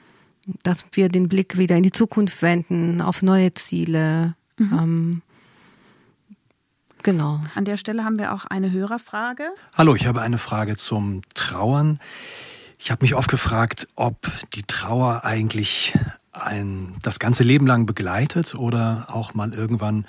Dass 0.63 0.85
wir 0.93 1.09
den 1.09 1.29
Blick 1.29 1.59
wieder 1.59 1.77
in 1.77 1.83
die 1.83 1.93
Zukunft 1.93 2.43
wenden, 2.43 3.01
auf 3.01 3.23
neue 3.23 3.55
Ziele. 3.55 4.35
Mhm. 4.59 4.79
Ähm, 4.79 5.23
genau. 7.03 7.41
An 7.55 7.65
der 7.65 7.79
Stelle 7.79 8.05
haben 8.05 8.19
wir 8.19 8.33
auch 8.33 8.45
eine 8.45 8.71
Hörerfrage. 8.71 9.49
Hallo, 9.75 9.95
ich 9.95 10.07
habe 10.07 10.21
eine 10.21 10.39
Frage 10.39 10.77
zum 10.77 11.23
Trauern. 11.35 11.99
Ich 12.79 12.91
habe 12.91 13.05
mich 13.05 13.15
oft 13.15 13.31
gefragt, 13.31 13.89
ob 13.97 14.17
die 14.55 14.63
Trauer 14.63 15.25
eigentlich 15.25 15.95
ein, 16.33 16.95
das 17.03 17.19
ganze 17.19 17.43
Leben 17.43 17.67
lang 17.67 17.87
begleitet 17.87 18.55
oder 18.55 19.07
auch 19.11 19.35
mal 19.35 19.55
irgendwann 19.55 20.07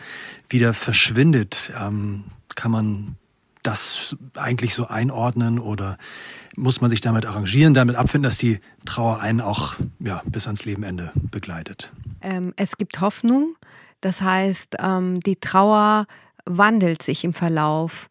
wieder 0.49 0.73
verschwindet. 0.73 1.71
Ähm, 1.79 2.25
kann 2.55 2.71
man 2.71 3.15
das 3.63 4.15
eigentlich 4.35 4.73
so 4.73 4.87
einordnen 4.87 5.59
oder 5.59 5.97
muss 6.55 6.81
man 6.81 6.89
sich 6.89 7.01
damit 7.01 7.25
arrangieren, 7.25 7.73
damit 7.73 7.95
abfinden, 7.95 8.23
dass 8.23 8.37
die 8.37 8.59
Trauer 8.85 9.19
einen 9.19 9.41
auch 9.41 9.75
ja, 9.99 10.21
bis 10.25 10.47
ans 10.47 10.65
Lebenende 10.65 11.11
begleitet? 11.15 11.91
Ähm, 12.21 12.53
es 12.55 12.77
gibt 12.77 12.99
Hoffnung. 13.01 13.55
Das 14.01 14.21
heißt, 14.21 14.75
ähm, 14.79 15.19
die 15.21 15.37
Trauer 15.37 16.07
wandelt 16.45 17.03
sich 17.03 17.23
im 17.23 17.33
Verlauf. 17.33 18.09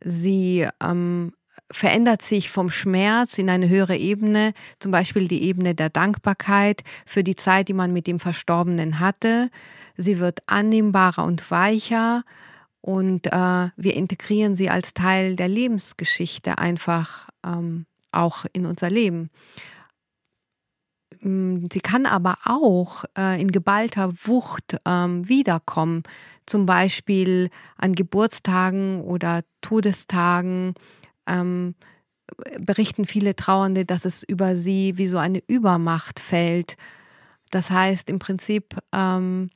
Sie 0.00 0.66
ähm, 0.82 1.32
verändert 1.70 2.22
sich 2.22 2.50
vom 2.50 2.70
Schmerz 2.70 3.38
in 3.38 3.48
eine 3.48 3.68
höhere 3.68 3.96
Ebene, 3.96 4.52
zum 4.78 4.92
Beispiel 4.92 5.28
die 5.28 5.42
Ebene 5.42 5.74
der 5.74 5.90
Dankbarkeit 5.90 6.82
für 7.06 7.24
die 7.24 7.36
Zeit, 7.36 7.68
die 7.68 7.72
man 7.72 7.92
mit 7.92 8.06
dem 8.06 8.20
Verstorbenen 8.20 9.00
hatte. 9.00 9.50
Sie 9.96 10.18
wird 10.18 10.40
annehmbarer 10.46 11.24
und 11.24 11.50
weicher 11.50 12.24
und 12.80 13.26
äh, 13.28 13.70
wir 13.76 13.94
integrieren 13.94 14.56
sie 14.56 14.68
als 14.68 14.92
Teil 14.92 15.36
der 15.36 15.48
Lebensgeschichte 15.48 16.58
einfach 16.58 17.28
ähm, 17.44 17.86
auch 18.12 18.44
in 18.52 18.66
unser 18.66 18.90
Leben. 18.90 19.30
Mm, 21.20 21.66
sie 21.72 21.80
kann 21.80 22.06
aber 22.06 22.36
auch 22.44 23.04
äh, 23.16 23.40
in 23.40 23.50
geballter 23.50 24.12
Wucht 24.24 24.76
ähm, 24.84 25.26
wiederkommen, 25.28 26.02
zum 26.44 26.66
Beispiel 26.66 27.48
an 27.76 27.94
Geburtstagen 27.94 29.00
oder 29.00 29.42
Todestagen. 29.62 30.74
Ähm, 31.26 31.74
berichten 32.58 33.06
viele 33.06 33.36
Trauernde, 33.36 33.84
dass 33.84 34.04
es 34.04 34.22
über 34.22 34.56
sie 34.56 34.96
wie 34.96 35.08
so 35.08 35.18
eine 35.18 35.42
Übermacht 35.46 36.20
fällt. 36.20 36.76
Das 37.50 37.70
heißt, 37.70 38.08
im 38.08 38.18
Prinzip 38.18 38.76
ähm, 38.92 39.50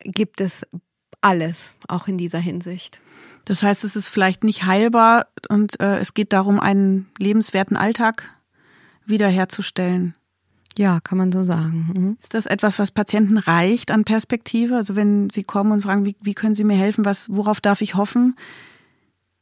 gibt 0.00 0.40
es 0.40 0.66
alles, 1.20 1.74
auch 1.88 2.08
in 2.08 2.18
dieser 2.18 2.38
Hinsicht. 2.38 3.00
Das 3.44 3.62
heißt, 3.62 3.84
es 3.84 3.96
ist 3.96 4.08
vielleicht 4.08 4.44
nicht 4.44 4.64
heilbar 4.64 5.26
und 5.48 5.78
äh, 5.80 5.98
es 5.98 6.14
geht 6.14 6.32
darum, 6.32 6.60
einen 6.60 7.08
lebenswerten 7.18 7.76
Alltag 7.76 8.28
wiederherzustellen. 9.06 10.14
Ja, 10.78 11.00
kann 11.00 11.18
man 11.18 11.32
so 11.32 11.44
sagen. 11.44 11.90
Mhm. 11.94 12.16
Ist 12.20 12.34
das 12.34 12.46
etwas, 12.46 12.78
was 12.78 12.90
Patienten 12.90 13.36
reicht 13.36 13.90
an 13.90 14.04
Perspektive? 14.04 14.76
Also 14.76 14.96
wenn 14.96 15.28
sie 15.30 15.44
kommen 15.44 15.70
und 15.72 15.82
fragen, 15.82 16.06
wie, 16.06 16.16
wie 16.20 16.34
können 16.34 16.54
Sie 16.54 16.64
mir 16.64 16.76
helfen, 16.76 17.04
was, 17.04 17.28
worauf 17.30 17.60
darf 17.60 17.82
ich 17.82 17.94
hoffen? 17.94 18.36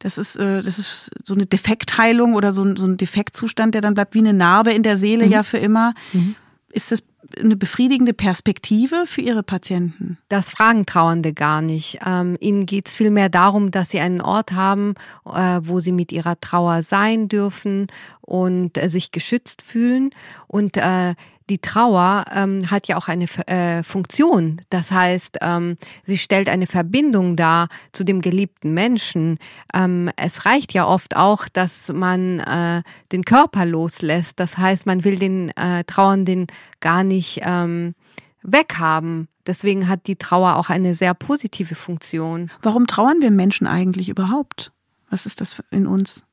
Das 0.00 0.18
ist, 0.18 0.36
äh, 0.36 0.62
das 0.62 0.78
ist 0.78 1.10
so 1.22 1.34
eine 1.34 1.46
Defektheilung 1.46 2.34
oder 2.34 2.50
so 2.50 2.64
ein, 2.64 2.76
so 2.76 2.86
ein 2.86 2.96
Defektzustand, 2.96 3.74
der 3.74 3.82
dann 3.82 3.94
bleibt 3.94 4.14
wie 4.14 4.18
eine 4.18 4.32
Narbe 4.32 4.72
in 4.72 4.82
der 4.82 4.96
Seele 4.96 5.26
mhm. 5.26 5.32
ja 5.32 5.42
für 5.42 5.58
immer. 5.58 5.94
Mhm. 6.12 6.34
Ist 6.72 6.90
das 6.90 7.02
eine 7.38 7.56
befriedigende 7.56 8.12
Perspektive 8.14 9.04
für 9.06 9.20
Ihre 9.20 9.42
Patienten? 9.42 10.18
Das 10.28 10.50
fragen 10.50 10.86
Trauernde 10.86 11.32
gar 11.32 11.62
nicht. 11.62 12.00
Ähm, 12.04 12.36
ihnen 12.40 12.66
geht 12.66 12.88
es 12.88 12.94
vielmehr 12.94 13.28
darum, 13.28 13.70
dass 13.70 13.90
sie 13.90 14.00
einen 14.00 14.20
Ort 14.20 14.52
haben, 14.52 14.94
äh, 15.26 15.60
wo 15.62 15.80
sie 15.80 15.92
mit 15.92 16.12
ihrer 16.12 16.40
Trauer 16.40 16.82
sein 16.82 17.28
dürfen 17.28 17.88
und 18.20 18.78
äh, 18.78 18.88
sich 18.88 19.12
geschützt 19.12 19.62
fühlen. 19.62 20.10
Und 20.48 20.76
äh, 20.76 21.14
die 21.50 21.58
Trauer 21.58 22.24
ähm, 22.32 22.70
hat 22.70 22.86
ja 22.86 22.96
auch 22.96 23.08
eine 23.08 23.26
äh, 23.46 23.82
Funktion. 23.82 24.60
Das 24.70 24.90
heißt, 24.90 25.38
ähm, 25.42 25.76
sie 26.06 26.16
stellt 26.16 26.48
eine 26.48 26.66
Verbindung 26.66 27.36
dar 27.36 27.68
zu 27.92 28.04
dem 28.04 28.22
geliebten 28.22 28.72
Menschen. 28.72 29.38
Ähm, 29.74 30.10
es 30.16 30.46
reicht 30.46 30.72
ja 30.72 30.86
oft 30.86 31.16
auch, 31.16 31.48
dass 31.48 31.88
man 31.88 32.38
äh, 32.40 32.82
den 33.10 33.24
Körper 33.24 33.66
loslässt. 33.66 34.38
Das 34.38 34.56
heißt, 34.56 34.86
man 34.86 35.04
will 35.04 35.18
den 35.18 35.50
äh, 35.56 35.84
Trauernden 35.84 36.46
gar 36.78 37.02
nicht 37.02 37.40
ähm, 37.42 37.94
weghaben. 38.42 39.28
Deswegen 39.46 39.88
hat 39.88 40.06
die 40.06 40.16
Trauer 40.16 40.56
auch 40.56 40.70
eine 40.70 40.94
sehr 40.94 41.14
positive 41.14 41.74
Funktion. 41.74 42.50
Warum 42.62 42.86
trauern 42.86 43.20
wir 43.20 43.32
Menschen 43.32 43.66
eigentlich 43.66 44.08
überhaupt? 44.08 44.72
Was 45.10 45.26
ist 45.26 45.40
das 45.40 45.60
in 45.70 45.88
uns? 45.88 46.24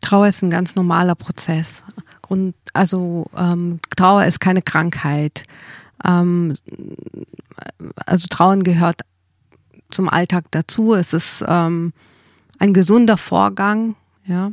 Trauer 0.00 0.28
ist 0.28 0.42
ein 0.42 0.50
ganz 0.50 0.74
normaler 0.74 1.14
Prozess. 1.14 1.82
Grund, 2.22 2.54
also 2.76 3.26
ähm, 3.36 3.80
Trauer 3.96 4.24
ist 4.24 4.40
keine 4.40 4.62
Krankheit. 4.62 5.44
Ähm, 6.04 6.54
also 8.04 8.26
Trauern 8.28 8.62
gehört 8.62 9.02
zum 9.90 10.08
Alltag 10.08 10.44
dazu. 10.50 10.94
Es 10.94 11.12
ist 11.12 11.44
ähm, 11.46 11.92
ein 12.58 12.72
gesunder 12.72 13.16
Vorgang. 13.16 13.96
Ja. 14.26 14.52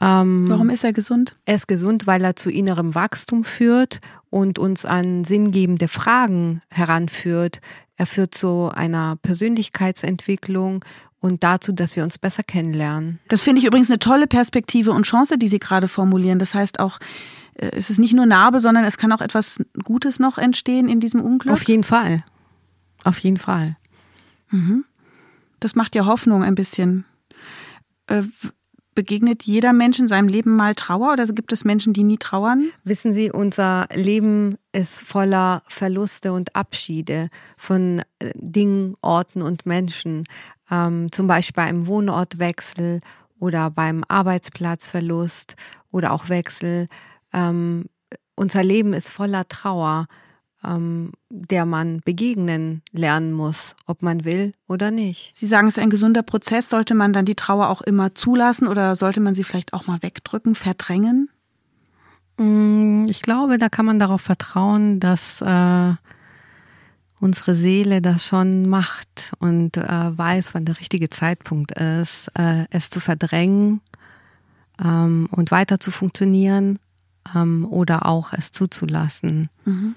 Ähm, 0.00 0.48
Warum 0.48 0.70
ist 0.70 0.84
er 0.84 0.92
gesund? 0.92 1.36
Er 1.44 1.56
ist 1.56 1.68
gesund, 1.68 2.06
weil 2.06 2.24
er 2.24 2.36
zu 2.36 2.50
innerem 2.50 2.94
Wachstum 2.94 3.44
führt 3.44 4.00
und 4.30 4.58
uns 4.58 4.84
an 4.84 5.24
sinngebende 5.24 5.88
Fragen 5.88 6.62
heranführt. 6.70 7.60
Er 7.96 8.06
führt 8.06 8.34
zu 8.34 8.70
einer 8.74 9.16
Persönlichkeitsentwicklung 9.16 10.84
und 11.20 11.44
dazu, 11.44 11.72
dass 11.72 11.94
wir 11.94 12.02
uns 12.02 12.18
besser 12.18 12.42
kennenlernen. 12.42 13.20
Das 13.28 13.44
finde 13.44 13.60
ich 13.60 13.66
übrigens 13.66 13.90
eine 13.90 14.00
tolle 14.00 14.26
Perspektive 14.26 14.90
und 14.90 15.04
Chance, 15.04 15.38
die 15.38 15.48
Sie 15.48 15.60
gerade 15.60 15.86
formulieren. 15.86 16.38
Das 16.38 16.54
heißt 16.54 16.80
auch, 16.80 16.98
es 17.54 17.90
ist 17.90 17.98
nicht 17.98 18.14
nur 18.14 18.26
Narbe, 18.26 18.60
sondern 18.60 18.84
es 18.84 18.96
kann 18.96 19.12
auch 19.12 19.20
etwas 19.20 19.60
Gutes 19.84 20.18
noch 20.18 20.38
entstehen 20.38 20.88
in 20.88 21.00
diesem 21.00 21.20
Unglück. 21.20 21.52
Auf 21.52 21.62
jeden 21.64 21.84
Fall. 21.84 22.24
Auf 23.04 23.18
jeden 23.18 23.36
Fall. 23.36 23.76
Mhm. 24.50 24.84
Das 25.60 25.74
macht 25.74 25.94
ja 25.94 26.06
Hoffnung 26.06 26.42
ein 26.42 26.54
bisschen. 26.54 27.04
Äh, 28.06 28.22
begegnet 28.94 29.44
jeder 29.44 29.72
Mensch 29.72 29.98
in 29.98 30.08
seinem 30.08 30.28
Leben 30.28 30.54
mal 30.54 30.74
Trauer 30.74 31.12
oder 31.12 31.26
gibt 31.26 31.52
es 31.52 31.64
Menschen, 31.64 31.92
die 31.92 32.02
nie 32.02 32.18
trauern? 32.18 32.70
Wissen 32.84 33.14
Sie, 33.14 33.30
unser 33.30 33.86
Leben 33.94 34.58
ist 34.72 35.00
voller 35.00 35.62
Verluste 35.66 36.32
und 36.32 36.54
Abschiede 36.54 37.28
von 37.56 38.02
äh, 38.18 38.32
Dingen, 38.34 38.96
Orten 39.00 39.42
und 39.42 39.66
Menschen 39.66 40.24
ähm, 40.70 41.10
zum 41.10 41.26
Beispiel 41.26 41.54
beim 41.54 41.86
Wohnortwechsel 41.86 43.00
oder 43.38 43.70
beim 43.70 44.04
Arbeitsplatzverlust 44.08 45.56
oder 45.90 46.12
auch 46.12 46.28
Wechsel. 46.28 46.88
Ähm, 47.32 47.86
unser 48.34 48.62
Leben 48.62 48.92
ist 48.92 49.10
voller 49.10 49.46
Trauer, 49.48 50.06
ähm, 50.64 51.12
der 51.28 51.66
man 51.66 52.00
begegnen 52.00 52.82
lernen 52.92 53.32
muss, 53.32 53.74
ob 53.86 54.02
man 54.02 54.24
will 54.24 54.52
oder 54.68 54.90
nicht. 54.90 55.32
Sie 55.34 55.46
sagen, 55.46 55.68
es 55.68 55.76
ist 55.76 55.82
ein 55.82 55.90
gesunder 55.90 56.22
Prozess. 56.22 56.68
Sollte 56.70 56.94
man 56.94 57.12
dann 57.12 57.24
die 57.24 57.34
Trauer 57.34 57.68
auch 57.68 57.82
immer 57.82 58.14
zulassen 58.14 58.68
oder 58.68 58.96
sollte 58.96 59.20
man 59.20 59.34
sie 59.34 59.44
vielleicht 59.44 59.72
auch 59.74 59.86
mal 59.86 60.02
wegdrücken, 60.02 60.54
verdrängen? 60.54 61.30
Mm, 62.38 63.04
ich 63.08 63.22
glaube, 63.22 63.58
da 63.58 63.68
kann 63.68 63.86
man 63.86 63.98
darauf 63.98 64.22
vertrauen, 64.22 65.00
dass 65.00 65.40
äh, 65.40 65.94
unsere 67.20 67.54
Seele 67.54 68.00
das 68.00 68.24
schon 68.24 68.68
macht 68.68 69.32
und 69.38 69.76
äh, 69.76 70.18
weiß, 70.18 70.54
wann 70.54 70.64
der 70.64 70.78
richtige 70.80 71.10
Zeitpunkt 71.10 71.72
ist, 71.72 72.30
äh, 72.38 72.66
es 72.70 72.88
zu 72.90 73.00
verdrängen 73.00 73.80
ähm, 74.82 75.28
und 75.30 75.50
weiter 75.50 75.80
zu 75.80 75.90
funktionieren 75.90 76.78
ähm, 77.34 77.66
oder 77.68 78.06
auch 78.06 78.32
es 78.32 78.52
zuzulassen. 78.52 79.48
Mhm. 79.64 79.94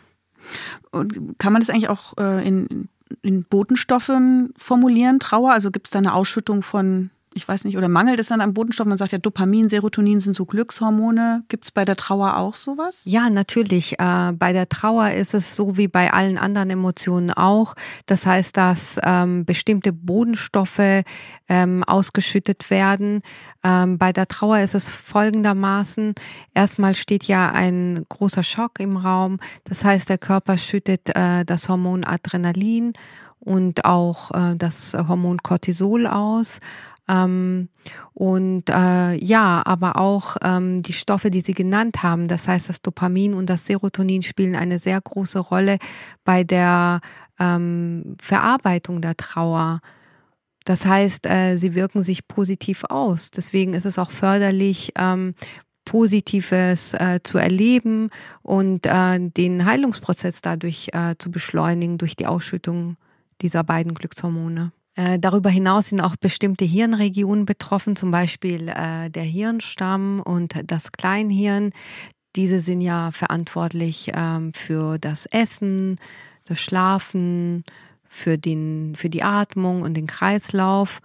Und 0.92 1.40
kann 1.40 1.54
man 1.54 1.62
das 1.62 1.70
eigentlich 1.70 1.90
auch 1.90 2.18
äh, 2.18 2.48
in, 2.48 2.90
in 3.22 3.44
Botenstoffen 3.44 4.54
formulieren, 4.58 5.20
Trauer? 5.20 5.52
Also 5.52 5.72
gibt 5.72 5.88
es 5.88 5.92
da 5.92 6.00
eine 6.00 6.14
Ausschüttung 6.14 6.62
von 6.62 7.10
ich 7.36 7.46
weiß 7.46 7.66
nicht, 7.66 7.78
oder 7.78 7.90
mangelt 7.90 8.18
es 8.20 8.28
dann 8.28 8.40
an 8.40 8.54
Botenstoffen? 8.54 8.90
Man 8.90 8.98
sagt 8.98 9.12
ja, 9.12 9.18
Dopamin, 9.18 9.68
Serotonin 9.68 10.22
sind 10.22 10.38
so 10.38 10.46
Glückshormone. 10.46 11.44
Gibt 11.50 11.66
es 11.66 11.72
bei 11.72 11.84
der 11.84 11.98
Trauer 11.98 12.38
auch 12.38 12.56
sowas? 12.56 13.02
Ja, 13.04 13.30
natürlich. 13.30 14.00
Äh, 14.00 14.32
bei 14.32 14.54
der 14.54 14.70
Trauer 14.70 15.12
ist 15.12 15.34
es 15.34 15.54
so 15.54 15.76
wie 15.76 15.90
bei 15.90 16.14
allen 16.14 16.38
anderen 16.38 16.70
Emotionen 16.70 17.32
auch. 17.32 17.76
Das 18.06 18.26
heißt, 18.26 18.56
dass 18.56 18.98
ähm, 19.04 19.44
bestimmte 19.44 19.92
Bodenstoffe 19.92 21.04
ähm, 21.50 21.84
ausgeschüttet 21.84 22.70
werden. 22.70 23.22
Ähm, 23.66 23.98
bei 23.98 24.14
der 24.14 24.30
Trauer 24.30 24.60
ist 24.60 24.74
es 24.74 24.88
folgendermaßen. 24.88 26.16
Erstmal 26.54 26.96
steht 26.96 27.26
ja 27.26 27.52
ein 27.52 28.06
großer 28.08 28.44
Schock 28.44 28.80
im 28.80 28.96
Raum. 28.96 29.40
Das 29.66 29.84
heißt, 29.84 30.08
der 30.08 30.20
Körper 30.20 30.58
schüttet 30.58 31.14
äh, 31.14 31.44
das 31.44 31.68
Hormon 31.68 32.06
Adrenalin 32.06 32.94
und 33.40 33.84
auch 33.84 34.32
äh, 34.32 34.56
das 34.56 34.94
Hormon 34.94 35.44
Cortisol 35.44 36.08
aus. 36.08 36.60
Ähm, 37.08 37.70
und 38.14 38.70
äh, 38.70 39.16
ja, 39.16 39.62
aber 39.66 40.00
auch 40.00 40.38
ähm, 40.42 40.82
die 40.82 40.94
Stoffe, 40.94 41.30
die 41.30 41.42
Sie 41.42 41.54
genannt 41.54 42.04
haben, 42.04 42.28
das 42.28 42.48
heißt 42.48 42.70
das 42.70 42.82
Dopamin 42.82 43.34
und 43.34 43.48
das 43.48 43.66
Serotonin 43.66 44.24
spielen 44.24 44.56
eine 44.56 44.80
sehr 44.80 45.00
große 45.00 45.40
Rolle 45.40 45.78
bei 46.24 46.44
der 46.44 47.02
ähm, 47.40 48.16
Verarbeitung 48.22 49.02
der 49.02 49.16
Trauer. 49.18 49.82
Das 50.66 50.86
heißt, 50.86 51.28
äh, 51.28 51.58
sie 51.58 51.76
wirken 51.76 52.02
sich 52.02 52.28
positiv 52.28 52.86
aus. 52.86 53.30
Deswegen 53.30 53.74
ist 53.74 53.86
es 53.86 54.00
auch 54.00 54.10
förderlich, 54.10 54.94
ähm, 54.98 55.36
Positives 55.86 56.94
äh, 56.94 57.20
zu 57.24 57.38
erleben 57.38 58.10
und 58.42 58.88
äh, 58.88 59.20
den 59.20 59.66
Heilungsprozess 59.66 60.42
dadurch 60.42 60.90
äh, 60.94 61.16
zu 61.20 61.30
beschleunigen 61.30 62.00
durch 62.00 62.16
die 62.16 62.26
Ausschüttung 62.26 62.98
dieser 63.42 63.64
beiden 63.64 63.94
Glückshormone. 63.94 64.72
Äh, 64.96 65.20
darüber 65.20 65.50
hinaus 65.50 65.90
sind 65.90 66.02
auch 66.02 66.16
bestimmte 66.16 66.66
Hirnregionen 66.66 67.46
betroffen, 67.46 67.96
zum 67.96 68.12
Beispiel 68.12 68.70
äh, 68.70 69.10
der 69.10 69.24
Hirnstamm 69.24 70.22
und 70.22 70.56
das 70.66 70.92
Kleinhirn. 70.92 71.72
Diese 72.36 72.62
sind 72.62 72.82
ja 72.82 73.12
verantwortlich 73.12 74.12
ähm, 74.14 74.54
für 74.54 74.98
das 74.98 75.26
Essen, 75.28 75.98
das 76.46 76.60
Schlafen, 76.60 77.64
für, 78.08 78.38
den, 78.38 78.96
für 78.96 79.10
die 79.10 79.24
Atmung 79.24 79.82
und 79.82 79.96
den 79.96 80.08
Kreislauf. 80.08 81.02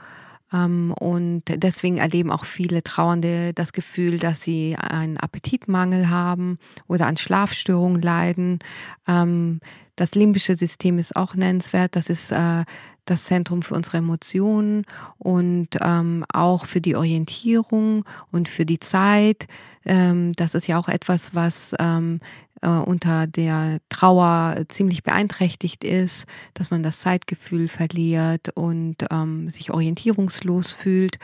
Ähm, 0.53 0.93
und 0.99 1.43
deswegen 1.49 1.99
erleben 1.99 2.31
auch 2.31 2.45
viele 2.45 2.83
Trauernde 2.83 3.53
das 3.55 3.73
Gefühl, 3.73 4.19
dass 4.19 4.43
sie 4.43 4.77
einen 4.77 5.17
Appetitmangel 5.17 6.09
haben 6.09 6.59
oder 6.87 7.07
an 7.07 7.17
Schlafstörungen 7.17 8.01
leiden. 8.01 8.61
Ähm, 9.07 9.61
das 10.01 10.13
limbische 10.13 10.57
System 10.57 10.99
ist 10.99 11.15
auch 11.15 11.35
nennenswert. 11.35 11.95
Das 11.95 12.09
ist 12.09 12.33
äh, 12.33 12.65
das 13.05 13.25
Zentrum 13.25 13.61
für 13.61 13.75
unsere 13.75 13.99
Emotionen 13.99 14.87
und 15.19 15.69
ähm, 15.79 16.25
auch 16.33 16.65
für 16.65 16.81
die 16.81 16.97
Orientierung 16.97 18.07
und 18.33 18.49
für 18.49 18.65
die 18.65 18.81
Zeit. 18.81 19.47
Ähm, 19.85 20.33
das 20.33 20.55
ist 20.55 20.69
ja 20.69 20.79
auch 20.79 20.89
etwas, 20.89 21.35
was 21.35 21.75
ähm, 21.79 22.21
äh, 22.63 22.69
unter 22.69 23.27
der 23.27 23.77
Trauer 23.91 24.65
ziemlich 24.69 25.03
beeinträchtigt 25.03 25.85
ist, 25.85 26.25
dass 26.55 26.71
man 26.71 26.83
das 26.83 27.01
Zeitgefühl 27.01 27.69
verliert 27.69 28.49
und 28.55 28.97
ähm, 29.11 29.51
sich 29.51 29.71
orientierungslos 29.71 30.73
fühlt. 30.73 31.19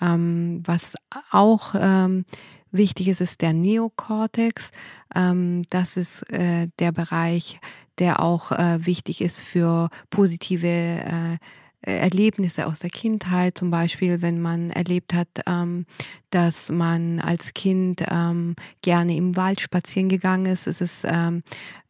Ähm, 0.00 0.64
was 0.66 0.94
auch 1.30 1.76
ähm, 1.78 2.24
wichtig 2.72 3.06
ist, 3.06 3.20
ist 3.20 3.40
der 3.40 3.52
Neokortex. 3.52 4.70
Das 5.70 5.96
ist 5.96 6.30
äh, 6.30 6.68
der 6.78 6.92
Bereich, 6.92 7.58
der 7.98 8.20
auch 8.20 8.52
äh, 8.52 8.84
wichtig 8.84 9.20
ist 9.20 9.40
für 9.40 9.88
positive 10.10 10.66
äh, 10.66 11.38
Erlebnisse 11.86 12.66
aus 12.66 12.80
der 12.80 12.90
Kindheit, 12.90 13.56
zum 13.56 13.70
Beispiel, 13.70 14.20
wenn 14.20 14.40
man 14.40 14.70
erlebt 14.70 15.14
hat, 15.14 15.28
ähm, 15.46 15.86
dass 16.30 16.68
man 16.70 17.20
als 17.20 17.54
Kind 17.54 18.02
ähm, 18.10 18.56
gerne 18.82 19.16
im 19.16 19.36
Wald 19.36 19.60
spazieren 19.60 20.08
gegangen 20.08 20.46
ist, 20.46 20.66
ist 20.66 20.80
es 20.80 21.02
ähm, 21.04 21.42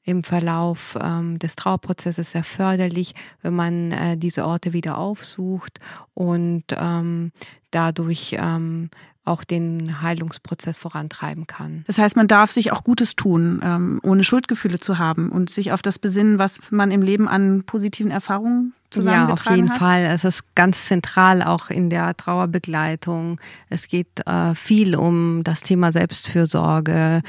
im 0.05 0.23
Verlauf 0.23 0.97
ähm, 1.03 1.39
des 1.39 1.57
Trauerprozesses 1.57 2.33
sehr 2.33 2.45
förderlich, 2.45 3.15
wenn 3.43 3.55
man 3.55 3.93
äh, 3.93 4.17
diese 4.17 4.47
Orte 4.47 4.73
wieder 4.73 4.99
aufsucht 4.99 5.81
und 6.15 6.65
ähm, 6.71 7.33
dadurch 7.71 8.37
ähm, 8.39 8.91
auch 9.27 9.45
den 9.45 10.03
Heilungsprozess 10.03 10.79
vorantreiben 10.79 11.47
kann. 11.47 11.85
Das 11.87 11.99
heißt, 11.99 12.17
man 12.17 12.29
darf 12.29 12.51
sich 12.51 12.73
auch 12.73 12.85
Gutes 12.85 13.17
tun, 13.17 13.61
ähm, 13.63 14.01
ohne 14.03 14.25
Schuldgefühle 14.25 14.81
zu 14.81 14.99
haben 14.99 15.31
und 15.31 15.51
sich 15.51 15.73
auf 15.73 15.83
das 15.83 15.99
besinnen, 15.99 16.39
was 16.39 16.61
man 16.71 16.91
im 16.91 17.03
Leben 17.03 17.29
an 17.29 17.65
positiven 17.65 18.11
Erfahrungen 18.11 18.73
zusammengetragen 18.91 19.31
hat. 19.33 19.47
Ja, 19.47 19.53
auf 19.53 19.57
jeden 19.57 19.71
hat. 19.71 19.79
Fall. 19.79 20.03
Es 20.15 20.25
ist 20.25 20.55
ganz 20.55 20.87
zentral 20.87 21.43
auch 21.43 21.71
in 21.71 21.91
der 21.91 22.17
Trauerbegleitung. 22.17 23.41
Es 23.69 23.89
geht 23.89 24.27
äh, 24.27 24.55
viel 24.55 24.97
um 24.97 25.43
das 25.45 25.63
Thema 25.63 25.93
Selbstfürsorge, 25.93 27.23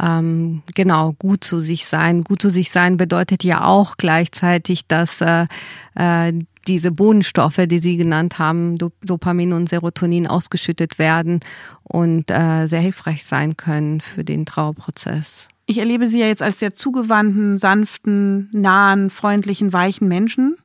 ähm, 0.00 0.62
genau 0.74 1.12
gut 1.12 1.44
zu 1.44 1.60
sich 1.60 1.86
sein. 1.86 2.22
Gut 2.22 2.40
zu 2.40 2.50
sich 2.50 2.70
sein 2.70 2.96
bedeutet 2.96 3.44
ja 3.44 3.64
auch 3.64 3.96
gleichzeitig, 3.96 4.86
dass 4.86 5.20
äh, 5.20 5.46
äh, 5.94 6.32
diese 6.66 6.92
Bodenstoffe, 6.92 7.60
die 7.66 7.80
Sie 7.80 7.96
genannt 7.96 8.38
haben, 8.38 8.78
Dopamin 9.02 9.52
und 9.52 9.68
Serotonin 9.68 10.26
ausgeschüttet 10.26 10.98
werden 10.98 11.40
und 11.82 12.30
äh, 12.30 12.66
sehr 12.66 12.80
hilfreich 12.80 13.24
sein 13.24 13.56
können 13.56 14.00
für 14.00 14.24
den 14.24 14.46
Trauerprozess. 14.46 15.48
Ich 15.66 15.78
erlebe 15.78 16.08
Sie 16.08 16.18
ja 16.18 16.26
jetzt 16.26 16.42
als 16.42 16.58
sehr 16.58 16.74
zugewandten, 16.74 17.56
sanften, 17.56 18.48
nahen, 18.50 19.08
freundlichen, 19.08 19.72
weichen 19.72 20.08
Menschen 20.08 20.56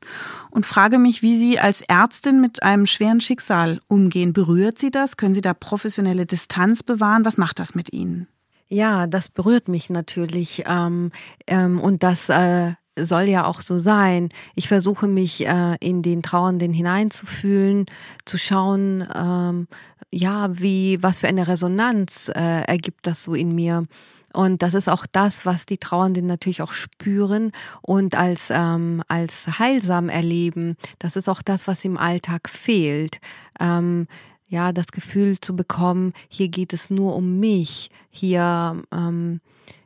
und 0.50 0.66
frage 0.66 0.98
mich, 0.98 1.22
wie 1.22 1.38
Sie 1.38 1.60
als 1.60 1.80
Ärztin 1.82 2.40
mit 2.40 2.64
einem 2.64 2.86
schweren 2.86 3.20
Schicksal 3.20 3.78
umgehen. 3.86 4.32
Berührt 4.32 4.80
Sie 4.80 4.90
das? 4.90 5.16
Können 5.16 5.34
Sie 5.34 5.42
da 5.42 5.54
professionelle 5.54 6.26
Distanz 6.26 6.82
bewahren? 6.82 7.24
Was 7.24 7.38
macht 7.38 7.60
das 7.60 7.76
mit 7.76 7.92
Ihnen? 7.92 8.26
Ja, 8.68 9.06
das 9.06 9.28
berührt 9.28 9.68
mich 9.68 9.90
natürlich. 9.90 10.64
Ähm, 10.66 11.12
ähm, 11.46 11.80
und 11.80 12.02
das 12.02 12.28
äh, 12.28 12.72
soll 12.98 13.24
ja 13.24 13.44
auch 13.44 13.60
so 13.60 13.78
sein. 13.78 14.28
Ich 14.54 14.68
versuche 14.68 15.06
mich 15.06 15.46
äh, 15.46 15.76
in 15.80 16.02
den 16.02 16.22
Trauernden 16.22 16.72
hineinzufühlen, 16.72 17.86
zu 18.24 18.38
schauen, 18.38 19.06
ähm, 19.14 19.68
ja, 20.10 20.48
wie, 20.58 21.02
was 21.02 21.20
für 21.20 21.28
eine 21.28 21.48
Resonanz 21.48 22.28
äh, 22.34 22.62
ergibt 22.62 23.06
das 23.06 23.22
so 23.22 23.34
in 23.34 23.54
mir. 23.54 23.86
Und 24.32 24.62
das 24.62 24.74
ist 24.74 24.88
auch 24.88 25.06
das, 25.10 25.46
was 25.46 25.64
die 25.64 25.78
Trauernden 25.78 26.26
natürlich 26.26 26.60
auch 26.60 26.72
spüren 26.72 27.52
und 27.80 28.14
als, 28.14 28.48
ähm, 28.50 29.02
als 29.08 29.46
heilsam 29.58 30.10
erleben. 30.10 30.76
Das 30.98 31.16
ist 31.16 31.28
auch 31.28 31.40
das, 31.40 31.66
was 31.66 31.84
im 31.86 31.96
Alltag 31.96 32.50
fehlt. 32.50 33.18
Ähm, 33.58 34.06
ja, 34.48 34.72
das 34.72 34.88
Gefühl 34.88 35.40
zu 35.40 35.56
bekommen, 35.56 36.12
hier 36.28 36.48
geht 36.48 36.72
es 36.72 36.90
nur 36.90 37.16
um 37.16 37.40
mich, 37.40 37.90
hier, 38.10 38.80
ähm, 38.92 39.40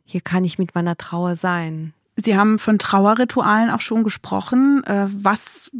hier 0.04 0.20
kann 0.20 0.44
ich 0.44 0.58
mit 0.58 0.74
meiner 0.74 0.96
Trauer 0.96 1.36
sein. 1.36 1.94
Sie 2.16 2.36
haben 2.36 2.58
von 2.58 2.78
Trauerritualen 2.78 3.70
auch 3.70 3.80
schon 3.80 4.04
gesprochen. 4.04 4.84
Äh, 4.84 5.06
was 5.10 5.70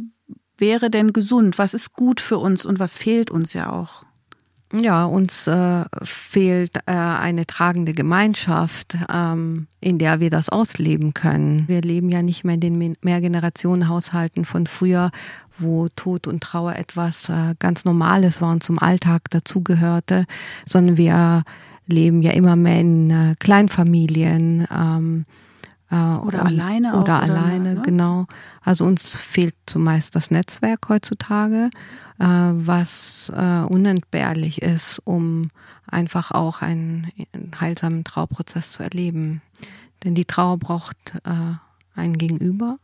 wäre 0.57 0.89
denn 0.89 1.13
gesund? 1.13 1.57
Was 1.57 1.73
ist 1.73 1.93
gut 1.93 2.19
für 2.19 2.37
uns 2.37 2.65
und 2.65 2.79
was 2.79 2.97
fehlt 2.97 3.31
uns 3.31 3.53
ja 3.53 3.69
auch? 3.71 4.05
Ja, 4.73 5.03
uns 5.03 5.47
äh, 5.47 5.83
fehlt 6.03 6.77
äh, 6.85 6.91
eine 6.91 7.45
tragende 7.45 7.91
Gemeinschaft, 7.91 8.95
ähm, 9.13 9.67
in 9.81 9.97
der 9.97 10.21
wir 10.21 10.29
das 10.29 10.47
ausleben 10.47 11.13
können. 11.13 11.67
Wir 11.67 11.81
leben 11.81 12.07
ja 12.07 12.21
nicht 12.21 12.45
mehr 12.45 12.55
in 12.55 12.61
den 12.61 12.95
Mehrgenerationenhaushalten 13.01 14.45
von 14.45 14.67
früher, 14.67 15.11
wo 15.59 15.89
Tod 15.89 16.25
und 16.25 16.41
Trauer 16.41 16.75
etwas 16.75 17.27
äh, 17.27 17.55
ganz 17.59 17.83
Normales 17.83 18.39
war 18.39 18.51
und 18.51 18.63
zum 18.63 18.79
Alltag 18.79 19.29
dazugehörte, 19.29 20.25
sondern 20.65 20.95
wir 20.95 21.43
leben 21.87 22.21
ja 22.21 22.31
immer 22.31 22.55
mehr 22.55 22.79
in 22.79 23.09
äh, 23.09 23.35
Kleinfamilien. 23.39 24.67
Ähm, 24.73 25.25
äh, 25.91 25.95
oder 25.95 26.45
alleine. 26.45 26.95
Oder 26.95 27.17
auch, 27.17 27.21
alleine, 27.21 27.75
ne? 27.75 27.81
genau. 27.83 28.25
Also 28.61 28.85
uns 28.85 29.15
fehlt 29.15 29.55
zumeist 29.65 30.15
das 30.15 30.31
Netzwerk 30.31 30.87
heutzutage, 30.89 31.69
äh, 32.19 32.25
was 32.25 33.31
äh, 33.35 33.61
unentbehrlich 33.63 34.61
ist, 34.61 34.99
um 35.03 35.49
einfach 35.85 36.31
auch 36.31 36.61
einen, 36.61 37.11
einen 37.33 37.51
heilsamen 37.59 38.03
Trauprozess 38.03 38.71
zu 38.71 38.83
erleben. 38.83 39.41
Denn 40.03 40.15
die 40.15 40.25
Trauer 40.25 40.57
braucht 40.57 40.97
äh, 41.25 41.55
ein 41.95 42.17
Gegenüber. 42.17 42.77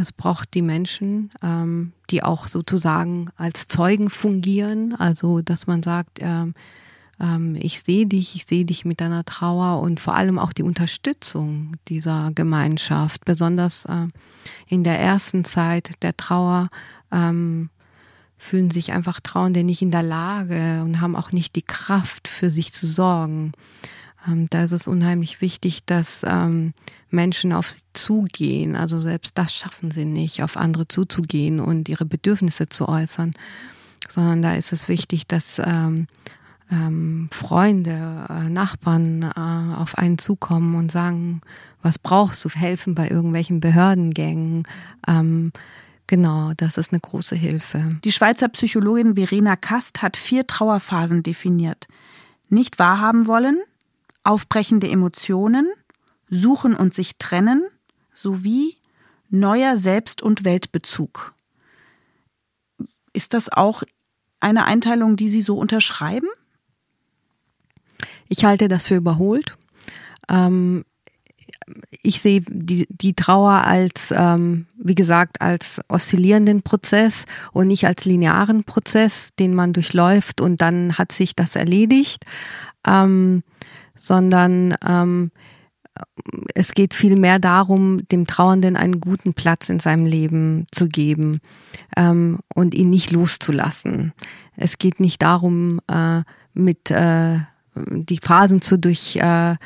Es 0.00 0.12
braucht 0.12 0.54
die 0.54 0.62
Menschen, 0.62 1.30
ähm, 1.42 1.92
die 2.10 2.22
auch 2.22 2.48
sozusagen 2.48 3.30
als 3.36 3.66
Zeugen 3.66 4.10
fungieren. 4.10 4.94
Also, 4.94 5.42
dass 5.42 5.66
man 5.66 5.82
sagt, 5.82 6.18
ähm, 6.20 6.54
ähm, 7.20 7.56
ich 7.58 7.82
sehe 7.82 8.06
dich, 8.06 8.34
ich 8.34 8.46
sehe 8.46 8.64
dich 8.64 8.84
mit 8.84 9.00
deiner 9.00 9.24
Trauer 9.24 9.80
und 9.80 10.00
vor 10.00 10.14
allem 10.14 10.38
auch 10.38 10.52
die 10.52 10.62
Unterstützung 10.62 11.76
dieser 11.88 12.30
Gemeinschaft, 12.34 13.24
besonders 13.24 13.84
äh, 13.86 14.06
in 14.66 14.84
der 14.84 14.98
ersten 14.98 15.44
Zeit 15.44 15.92
der 16.02 16.16
Trauer. 16.16 16.68
Ähm, 17.10 17.70
fühlen 18.38 18.70
sich 18.70 18.92
einfach 18.92 19.18
Trauernde 19.20 19.64
nicht 19.64 19.82
in 19.82 19.90
der 19.90 20.04
Lage 20.04 20.82
und 20.84 21.00
haben 21.00 21.16
auch 21.16 21.32
nicht 21.32 21.56
die 21.56 21.62
Kraft, 21.62 22.28
für 22.28 22.50
sich 22.50 22.72
zu 22.72 22.86
sorgen. 22.86 23.52
Ähm, 24.26 24.46
da 24.50 24.62
ist 24.64 24.72
es 24.72 24.86
unheimlich 24.86 25.40
wichtig, 25.40 25.84
dass 25.84 26.24
ähm, 26.26 26.72
Menschen 27.10 27.52
auf 27.52 27.70
sie 27.70 27.82
zugehen. 27.92 28.76
Also 28.76 29.00
selbst 29.00 29.36
das 29.36 29.54
schaffen 29.54 29.90
sie 29.90 30.04
nicht, 30.04 30.42
auf 30.42 30.56
andere 30.56 30.86
zuzugehen 30.86 31.60
und 31.60 31.88
ihre 31.88 32.04
Bedürfnisse 32.04 32.68
zu 32.68 32.88
äußern, 32.88 33.32
sondern 34.08 34.42
da 34.42 34.54
ist 34.54 34.72
es 34.72 34.88
wichtig, 34.88 35.26
dass 35.26 35.60
ähm, 35.64 36.06
ähm, 36.70 37.28
Freunde, 37.32 38.26
äh, 38.28 38.48
Nachbarn 38.48 39.22
äh, 39.22 39.76
auf 39.76 39.96
einen 39.96 40.18
zukommen 40.18 40.74
und 40.74 40.92
sagen, 40.92 41.40
was 41.82 41.98
brauchst 41.98 42.44
du, 42.44 42.50
helfen 42.50 42.94
bei 42.94 43.08
irgendwelchen 43.08 43.60
Behördengängen. 43.60 44.66
Ähm, 45.06 45.52
genau, 46.06 46.52
das 46.56 46.76
ist 46.76 46.92
eine 46.92 47.00
große 47.00 47.36
Hilfe. 47.36 47.98
Die 48.04 48.12
Schweizer 48.12 48.48
Psychologin 48.48 49.16
Verena 49.16 49.56
Kast 49.56 50.02
hat 50.02 50.16
vier 50.16 50.46
Trauerphasen 50.46 51.22
definiert. 51.22 51.86
Nicht 52.48 52.78
wahrhaben 52.78 53.26
wollen, 53.26 53.58
aufbrechende 54.24 54.88
Emotionen, 54.88 55.68
suchen 56.30 56.74
und 56.74 56.94
sich 56.94 57.16
trennen, 57.18 57.64
sowie 58.12 58.76
neuer 59.30 59.78
Selbst- 59.78 60.22
und 60.22 60.44
Weltbezug. 60.44 61.34
Ist 63.12 63.34
das 63.34 63.50
auch 63.50 63.82
eine 64.40 64.64
Einteilung, 64.64 65.16
die 65.16 65.28
Sie 65.28 65.40
so 65.40 65.58
unterschreiben? 65.58 66.28
Ich 68.28 68.44
halte 68.44 68.68
das 68.68 68.86
für 68.86 68.96
überholt. 68.96 69.56
Ähm, 70.28 70.84
ich 72.02 72.20
sehe 72.20 72.42
die, 72.48 72.86
die 72.90 73.14
Trauer 73.14 73.64
als, 73.64 74.12
ähm, 74.16 74.66
wie 74.78 74.94
gesagt, 74.94 75.40
als 75.40 75.80
oszillierenden 75.88 76.62
Prozess 76.62 77.24
und 77.52 77.68
nicht 77.68 77.86
als 77.86 78.04
linearen 78.04 78.64
Prozess, 78.64 79.30
den 79.38 79.54
man 79.54 79.72
durchläuft 79.72 80.40
und 80.40 80.60
dann 80.60 80.96
hat 80.98 81.12
sich 81.12 81.36
das 81.36 81.56
erledigt, 81.56 82.24
ähm, 82.86 83.42
sondern 83.96 84.74
ähm, 84.86 85.30
es 86.54 86.72
geht 86.72 86.94
vielmehr 86.94 87.38
darum, 87.38 88.06
dem 88.08 88.26
Trauernden 88.26 88.76
einen 88.76 89.00
guten 89.00 89.34
Platz 89.34 89.68
in 89.68 89.80
seinem 89.80 90.06
Leben 90.06 90.66
zu 90.70 90.88
geben 90.88 91.40
ähm, 91.96 92.38
und 92.54 92.74
ihn 92.74 92.90
nicht 92.90 93.10
loszulassen. 93.10 94.12
Es 94.56 94.78
geht 94.78 95.00
nicht 95.00 95.22
darum, 95.22 95.80
äh, 95.88 96.22
mit 96.54 96.90
äh, 96.90 97.38
die 97.86 98.18
Phasen 98.18 98.62
zu 98.62 98.78
durch 98.78 99.16
äh, 99.16 99.56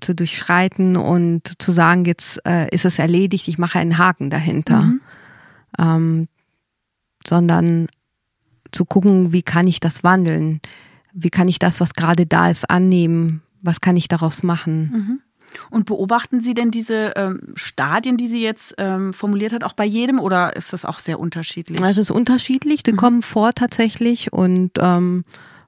zu 0.00 0.14
durchschreiten 0.14 0.96
und 0.96 1.60
zu 1.60 1.72
sagen, 1.72 2.04
jetzt 2.04 2.40
äh, 2.46 2.68
ist 2.74 2.84
es 2.84 2.98
erledigt, 2.98 3.48
ich 3.48 3.58
mache 3.58 3.78
einen 3.78 3.98
Haken 3.98 4.30
dahinter. 4.30 4.82
Mhm. 4.82 5.00
Ähm, 5.78 6.28
sondern 7.26 7.88
zu 8.72 8.84
gucken, 8.84 9.32
wie 9.32 9.42
kann 9.42 9.66
ich 9.66 9.80
das 9.80 10.04
wandeln? 10.04 10.60
Wie 11.12 11.30
kann 11.30 11.48
ich 11.48 11.58
das, 11.58 11.80
was 11.80 11.94
gerade 11.94 12.26
da 12.26 12.50
ist, 12.50 12.70
annehmen? 12.70 13.42
Was 13.62 13.80
kann 13.80 13.96
ich 13.96 14.08
daraus 14.08 14.42
machen? 14.42 14.90
Mhm. 14.92 15.20
Und 15.70 15.86
beobachten 15.86 16.40
Sie 16.40 16.54
denn 16.54 16.70
diese 16.70 17.12
ähm, 17.16 17.40
Stadien, 17.54 18.16
die 18.16 18.26
sie 18.26 18.42
jetzt 18.42 18.74
ähm, 18.78 19.12
formuliert 19.12 19.52
hat, 19.52 19.64
auch 19.64 19.72
bei 19.72 19.84
jedem 19.84 20.18
oder 20.18 20.56
ist 20.56 20.72
das 20.72 20.84
auch 20.84 20.98
sehr 20.98 21.18
unterschiedlich? 21.18 21.80
Es 21.80 21.98
ist 21.98 22.10
unterschiedlich, 22.10 22.82
die 22.82 22.92
mhm. 22.92 22.96
kommen 22.96 23.22
vor 23.22 23.52
tatsächlich 23.52 24.32
und 24.32 24.72
ähm, 24.78 25.24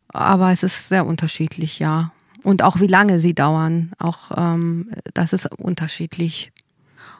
aber 0.09 0.53
es 0.53 0.63
ist 0.63 0.89
sehr 0.89 1.07
unterschiedlich, 1.07 1.79
ja. 1.79 2.13
Und 2.43 2.63
auch 2.63 2.81
wie 2.81 2.87
lange 2.87 3.21
sie 3.21 3.35
dauern, 3.35 3.93
auch 3.99 4.31
ähm, 4.37 4.91
das 5.15 5.33
ist 5.33 5.51
unterschiedlich. 5.59 6.53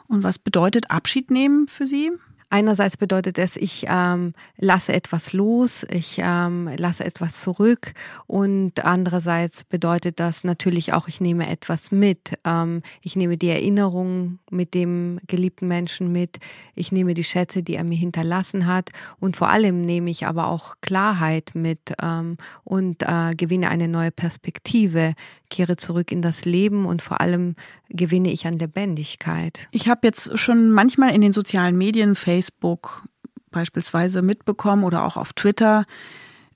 Und 0.07 0.23
was 0.23 0.39
bedeutet 0.39 0.89
Abschied 0.89 1.29
nehmen 1.29 1.67
für 1.67 1.85
Sie? 1.85 2.11
Einerseits 2.51 2.97
bedeutet 2.97 3.37
es, 3.37 3.55
ich 3.57 3.85
ähm, 3.87 4.33
lasse 4.57 4.91
etwas 4.91 5.33
los, 5.33 5.85
ich 5.91 6.19
ähm, 6.23 6.67
lasse 6.77 7.05
etwas 7.05 7.41
zurück. 7.41 7.93
Und 8.25 8.83
andererseits 8.83 9.63
bedeutet 9.63 10.19
das 10.19 10.43
natürlich 10.43 10.91
auch, 10.93 11.07
ich 11.07 11.21
nehme 11.21 11.47
etwas 11.47 11.91
mit. 11.91 12.33
Ähm, 12.45 12.81
ich 13.03 13.15
nehme 13.15 13.37
die 13.37 13.49
Erinnerung 13.49 14.39
mit 14.49 14.73
dem 14.73 15.19
geliebten 15.27 15.67
Menschen 15.67 16.11
mit, 16.11 16.39
ich 16.73 16.91
nehme 16.91 17.13
die 17.13 17.23
Schätze, 17.23 17.61
die 17.61 17.75
er 17.75 17.83
mir 17.83 17.97
hinterlassen 17.97 18.65
hat. 18.65 18.89
Und 19.19 19.37
vor 19.37 19.49
allem 19.49 19.85
nehme 19.85 20.09
ich 20.09 20.25
aber 20.25 20.47
auch 20.47 20.75
Klarheit 20.81 21.51
mit 21.53 21.93
ähm, 22.01 22.37
und 22.63 23.03
äh, 23.03 23.35
gewinne 23.35 23.69
eine 23.69 23.87
neue 23.87 24.11
Perspektive, 24.11 25.13
kehre 25.49 25.77
zurück 25.77 26.11
in 26.11 26.21
das 26.21 26.45
Leben 26.45 26.85
und 26.85 27.01
vor 27.01 27.21
allem 27.21 27.55
gewinne 27.89 28.31
ich 28.31 28.45
an 28.47 28.59
Lebendigkeit. 28.59 29.67
Ich 29.71 29.89
habe 29.89 30.01
jetzt 30.03 30.37
schon 30.37 30.71
manchmal 30.71 31.13
in 31.13 31.21
den 31.21 31.33
sozialen 31.33 31.77
Medien, 31.77 32.15
Facebook 32.15 33.03
beispielsweise 33.51 34.21
mitbekommen 34.21 34.83
oder 34.83 35.05
auch 35.05 35.17
auf 35.17 35.33
Twitter, 35.33 35.85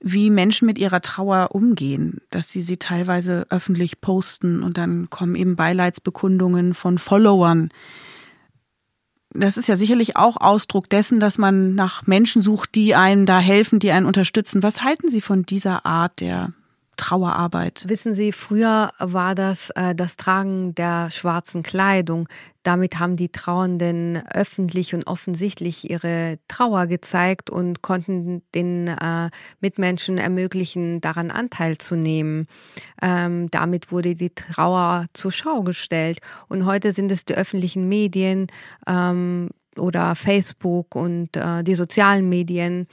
wie 0.00 0.30
Menschen 0.30 0.66
mit 0.66 0.78
ihrer 0.78 1.00
Trauer 1.00 1.48
umgehen, 1.52 2.20
dass 2.30 2.50
sie 2.50 2.60
sie 2.60 2.76
teilweise 2.76 3.46
öffentlich 3.48 4.00
posten 4.00 4.62
und 4.62 4.76
dann 4.76 5.08
kommen 5.08 5.34
eben 5.34 5.56
Beileidsbekundungen 5.56 6.74
von 6.74 6.98
Followern. 6.98 7.70
Das 9.30 9.56
ist 9.56 9.66
ja 9.66 9.76
sicherlich 9.76 10.16
auch 10.16 10.36
Ausdruck 10.36 10.88
dessen, 10.90 11.20
dass 11.20 11.38
man 11.38 11.74
nach 11.74 12.06
Menschen 12.06 12.42
sucht, 12.42 12.74
die 12.74 12.94
einem 12.94 13.26
da 13.26 13.40
helfen, 13.40 13.80
die 13.80 13.90
einen 13.90 14.06
unterstützen. 14.06 14.62
Was 14.62 14.82
halten 14.82 15.10
Sie 15.10 15.20
von 15.20 15.44
dieser 15.44 15.86
Art 15.86 16.20
der 16.20 16.52
Trauerarbeit? 16.96 17.84
Wissen 17.88 18.14
Sie, 18.14 18.32
früher 18.32 18.90
war 18.98 19.34
das 19.34 19.70
äh, 19.70 19.94
das 19.94 20.16
Tragen 20.16 20.74
der 20.74 21.10
schwarzen 21.10 21.62
Kleidung. 21.62 22.28
Damit 22.62 22.98
haben 22.98 23.16
die 23.16 23.28
Trauernden 23.28 24.22
öffentlich 24.32 24.94
und 24.94 25.06
offensichtlich 25.06 25.90
ihre 25.90 26.38
Trauer 26.48 26.86
gezeigt 26.86 27.50
und 27.50 27.82
konnten 27.82 28.42
den 28.54 28.88
äh, 28.88 29.30
Mitmenschen 29.60 30.16
ermöglichen, 30.16 31.02
daran 31.02 31.30
Anteil 31.30 31.76
zu 31.76 31.94
nehmen. 31.94 32.46
Ähm, 33.02 33.50
damit 33.50 33.92
wurde 33.92 34.14
die 34.14 34.34
Trauer 34.34 35.06
zur 35.12 35.30
Schau 35.30 35.62
gestellt. 35.62 36.20
Und 36.48 36.64
heute 36.64 36.94
sind 36.94 37.12
es 37.12 37.26
die 37.26 37.34
öffentlichen 37.34 37.86
Medien, 37.86 38.46
ähm, 38.86 39.50
oder 39.78 40.14
Facebook 40.14 40.94
und 40.94 41.36
äh, 41.36 41.62
die 41.62 41.74
sozialen 41.74 42.28
Medien. 42.28 42.86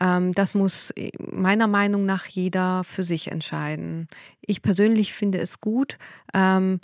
Ähm, 0.00 0.32
das 0.32 0.54
muss 0.54 0.92
meiner 1.18 1.66
Meinung 1.66 2.06
nach 2.06 2.26
jeder 2.26 2.84
für 2.84 3.02
sich 3.02 3.30
entscheiden. 3.30 4.08
Ich 4.40 4.62
persönlich 4.62 5.12
finde 5.12 5.38
es 5.38 5.60
gut, 5.60 5.98
ähm, 6.34 6.80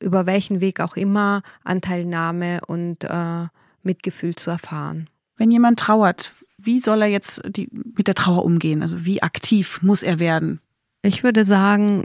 über 0.00 0.26
welchen 0.26 0.60
Weg 0.60 0.80
auch 0.80 0.96
immer 0.96 1.42
Anteilnahme 1.64 2.60
und 2.66 3.04
äh, 3.04 3.46
Mitgefühl 3.82 4.34
zu 4.34 4.50
erfahren. 4.50 5.08
Wenn 5.36 5.50
jemand 5.50 5.78
trauert, 5.78 6.34
wie 6.56 6.80
soll 6.80 7.02
er 7.02 7.08
jetzt 7.08 7.42
die, 7.46 7.68
mit 7.96 8.06
der 8.06 8.14
Trauer 8.14 8.44
umgehen? 8.44 8.82
Also 8.82 9.04
wie 9.04 9.22
aktiv 9.22 9.80
muss 9.82 10.02
er 10.02 10.18
werden? 10.18 10.60
Ich 11.02 11.22
würde 11.22 11.44
sagen, 11.44 12.04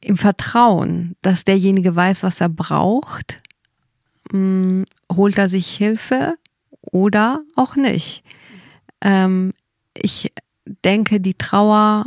im 0.00 0.18
Vertrauen, 0.18 1.16
dass 1.22 1.44
derjenige 1.44 1.96
weiß, 1.96 2.22
was 2.22 2.40
er 2.40 2.50
braucht, 2.50 3.40
mh, 4.30 4.38
hm, 4.38 4.84
holt 5.10 5.38
er 5.38 5.48
sich 5.48 5.68
Hilfe 5.74 6.34
oder 6.94 7.42
auch 7.56 7.74
nicht. 7.74 8.22
Ähm, 9.00 9.52
ich 9.94 10.32
denke, 10.64 11.20
die 11.20 11.34
Trauer 11.34 12.06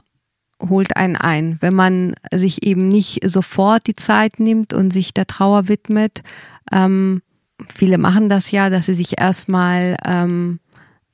holt 0.61 0.95
einen 0.95 1.17
ein. 1.17 1.57
Wenn 1.59 1.75
man 1.75 2.15
sich 2.33 2.63
eben 2.63 2.87
nicht 2.87 3.19
sofort 3.29 3.85
die 3.85 3.97
Zeit 3.97 4.39
nimmt 4.39 4.73
und 4.73 4.91
sich 4.91 5.13
der 5.13 5.27
Trauer 5.27 5.67
widmet, 5.67 6.23
ähm, 6.71 7.21
viele 7.67 7.97
machen 7.97 8.29
das 8.29 8.49
ja, 8.51 8.69
dass 8.69 8.85
sie 8.85 8.93
sich 8.93 9.19
erstmal 9.19 9.97
ähm, 10.05 10.59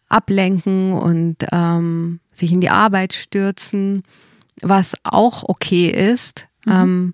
ablenken 0.08 0.94
und 0.94 1.38
ähm, 1.52 2.20
sich 2.32 2.52
in 2.52 2.62
die 2.62 2.70
Arbeit 2.70 3.14
stürzen, 3.14 4.04
was 4.62 4.94
auch 5.04 5.44
okay 5.50 5.88
ist. 5.88 6.48
Mhm. 6.66 6.72
Ähm, 6.72 7.14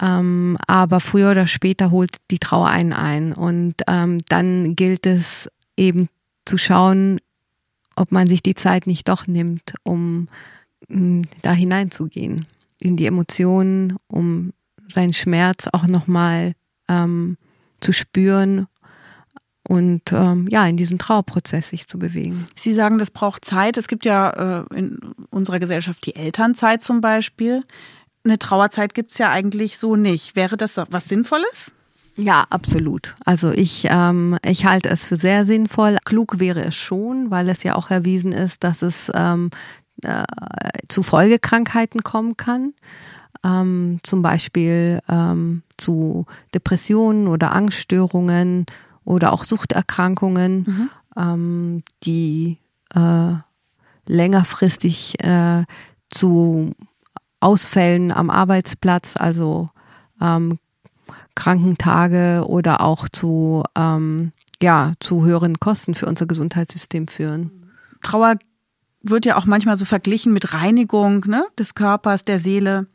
ähm, 0.00 0.56
aber 0.66 1.00
früher 1.00 1.30
oder 1.30 1.46
später 1.46 1.90
holt 1.90 2.16
die 2.30 2.38
Trauer 2.38 2.68
einen 2.68 2.92
ein. 2.92 3.32
Und 3.32 3.74
ähm, 3.86 4.20
dann 4.28 4.76
gilt 4.76 5.06
es 5.06 5.48
eben 5.76 6.08
zu 6.44 6.58
schauen, 6.58 7.20
ob 7.96 8.12
man 8.12 8.26
sich 8.26 8.42
die 8.42 8.54
Zeit 8.54 8.86
nicht 8.86 9.08
doch 9.08 9.26
nimmt, 9.26 9.74
um 9.82 10.28
mh, 10.88 11.24
da 11.42 11.52
hineinzugehen 11.52 12.46
in 12.78 12.96
die 12.96 13.06
Emotionen, 13.06 13.96
um 14.06 14.52
seinen 14.86 15.12
Schmerz 15.14 15.68
auch 15.72 15.86
nochmal 15.86 16.52
ähm, 16.88 17.36
zu 17.80 17.92
spüren 17.92 18.66
und 19.68 20.02
ähm, 20.12 20.46
ja, 20.48 20.66
in 20.66 20.76
diesen 20.76 20.98
Trauerprozess 20.98 21.70
sich 21.70 21.88
zu 21.88 21.98
bewegen. 21.98 22.46
Sie 22.54 22.72
sagen, 22.72 22.98
das 22.98 23.10
braucht 23.10 23.44
Zeit. 23.44 23.76
Es 23.76 23.88
gibt 23.88 24.04
ja 24.04 24.62
äh, 24.70 24.74
in 24.76 24.98
unserer 25.30 25.58
Gesellschaft 25.58 26.06
die 26.06 26.14
Elternzeit 26.14 26.82
zum 26.82 27.00
Beispiel 27.00 27.64
eine 28.26 28.38
Trauerzeit 28.38 28.94
gibt 28.94 29.12
es 29.12 29.18
ja 29.18 29.30
eigentlich 29.30 29.78
so 29.78 29.96
nicht. 29.96 30.36
Wäre 30.36 30.56
das 30.56 30.76
was 30.90 31.04
Sinnvolles? 31.06 31.72
Ja, 32.16 32.46
absolut. 32.48 33.14
Also 33.24 33.50
ich, 33.52 33.86
ähm, 33.90 34.38
ich 34.44 34.64
halte 34.64 34.88
es 34.88 35.04
für 35.04 35.16
sehr 35.16 35.44
sinnvoll. 35.44 35.98
Klug 36.04 36.38
wäre 36.38 36.64
es 36.64 36.74
schon, 36.74 37.30
weil 37.30 37.48
es 37.48 37.62
ja 37.62 37.74
auch 37.74 37.90
erwiesen 37.90 38.32
ist, 38.32 38.64
dass 38.64 38.82
es 38.82 39.12
ähm, 39.14 39.50
äh, 40.02 40.24
zu 40.88 41.02
Folgekrankheiten 41.02 42.02
kommen 42.02 42.36
kann. 42.36 42.72
Ähm, 43.44 44.00
zum 44.02 44.22
Beispiel 44.22 45.00
ähm, 45.08 45.62
zu 45.76 46.26
Depressionen 46.54 47.28
oder 47.28 47.52
Angststörungen 47.52 48.64
oder 49.04 49.32
auch 49.32 49.44
Suchterkrankungen, 49.44 50.64
mhm. 50.66 50.90
ähm, 51.16 51.82
die 52.02 52.58
äh, 52.94 53.34
längerfristig 54.06 55.22
äh, 55.22 55.64
zu 56.08 56.72
Ausfällen 57.40 58.12
am 58.12 58.30
Arbeitsplatz, 58.30 59.14
also 59.16 59.70
ähm, 60.20 60.58
Krankentage 61.34 62.44
oder 62.46 62.80
auch 62.80 63.08
zu, 63.08 63.62
ähm, 63.76 64.32
ja, 64.62 64.94
zu 65.00 65.24
höheren 65.24 65.60
Kosten 65.60 65.94
für 65.94 66.06
unser 66.06 66.26
Gesundheitssystem 66.26 67.08
führen. 67.08 67.70
Trauer 68.02 68.36
wird 69.02 69.26
ja 69.26 69.36
auch 69.36 69.46
manchmal 69.46 69.76
so 69.76 69.84
verglichen 69.84 70.32
mit 70.32 70.54
Reinigung 70.54 71.24
ne, 71.26 71.46
des 71.58 71.74
Körpers, 71.74 72.24
der 72.24 72.38
Seele. 72.38 72.86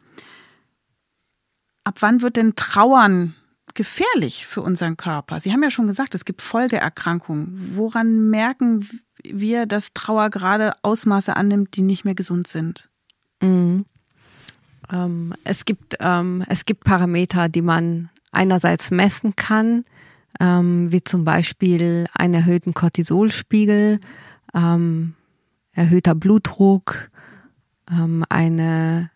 Ab 1.84 1.98
wann 2.02 2.22
wird 2.22 2.36
denn 2.36 2.56
Trauern 2.56 3.36
gefährlich 3.74 4.46
für 4.46 4.62
unseren 4.62 4.98
Körper? 4.98 5.40
Sie 5.40 5.52
haben 5.54 5.64
ja 5.64 5.72
schon 5.72 5.88
gesagt, 5.88 6.16
es 6.16 6.26
gibt 6.26 6.42
Folgeerkrankungen. 6.42 7.76
Woran 7.76 8.30
merken 8.30 8.88
wir, 9.24 9.66
dass 9.66 9.94
Trauer 9.94 10.30
gerade 10.30 10.74
Ausmaße 10.82 11.36
annimmt, 11.36 11.76
die 11.76 11.84
nicht 11.84 12.06
mehr 12.06 12.16
gesund 12.16 12.48
sind? 12.48 12.90
Mhm. 13.42 13.86
Ähm, 14.92 15.34
es, 15.44 15.66
gibt, 15.66 15.98
ähm, 16.00 16.44
es 16.50 16.66
gibt 16.66 16.84
Parameter, 16.84 17.50
die 17.50 17.62
man 17.62 18.10
einerseits 18.32 18.92
messen 18.92 19.36
kann, 19.36 19.86
ähm, 20.40 20.92
wie 20.92 21.04
zum 21.04 21.26
Beispiel 21.26 22.08
einen 22.14 22.34
erhöhten 22.34 22.74
Cortisolspiegel, 22.74 24.00
ähm, 24.54 25.14
erhöhter 25.74 26.16
Blutdruck, 26.16 27.10
ähm, 27.90 28.26
eine 28.30 29.10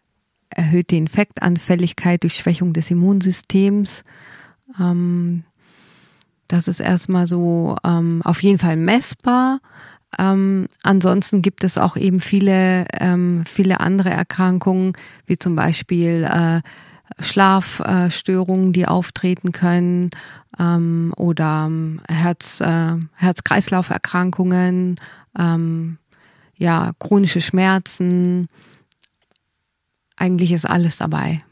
erhöhte 0.50 0.96
Infektanfälligkeit 0.96 2.24
durch 2.24 2.36
Schwächung 2.36 2.74
des 2.74 2.92
Immunsystems. 2.92 4.04
Ähm, 4.80 5.44
das 6.48 6.68
ist 6.68 6.80
erstmal 6.80 7.26
so 7.26 7.76
auf 7.82 8.44
jeden 8.44 8.60
Fall 8.60 8.76
messbar. 8.76 9.62
Ähm, 10.18 10.68
ansonsten 10.84 11.42
gibt 11.42 11.64
es 11.64 11.78
auch 11.78 11.98
eben 11.98 12.22
viele, 12.22 12.86
ähm, 12.94 13.44
viele 13.46 13.80
andere 13.80 14.10
Erkrankungen, 14.12 14.94
wie 15.26 15.38
zum 15.38 15.56
Beispiel 15.56 16.24
äh, 16.24 16.62
Schlafstörungen, 17.20 18.74
die 18.74 18.88
auftreten 18.88 19.52
können 19.52 20.10
ähm, 20.60 21.14
oder 21.18 21.66
ähm, 21.68 22.02
Herz, 22.08 22.62
äh, 22.62 22.96
Herz-Kreislauf-Erkrankungen, 23.16 24.98
ähm, 25.38 25.98
ja, 26.58 26.92
chronische 27.00 27.42
Schmerzen. 27.42 28.48
Eigentlich 30.16 30.52
ist 30.52 30.66
alles 30.66 30.98
dabei. 30.98 31.44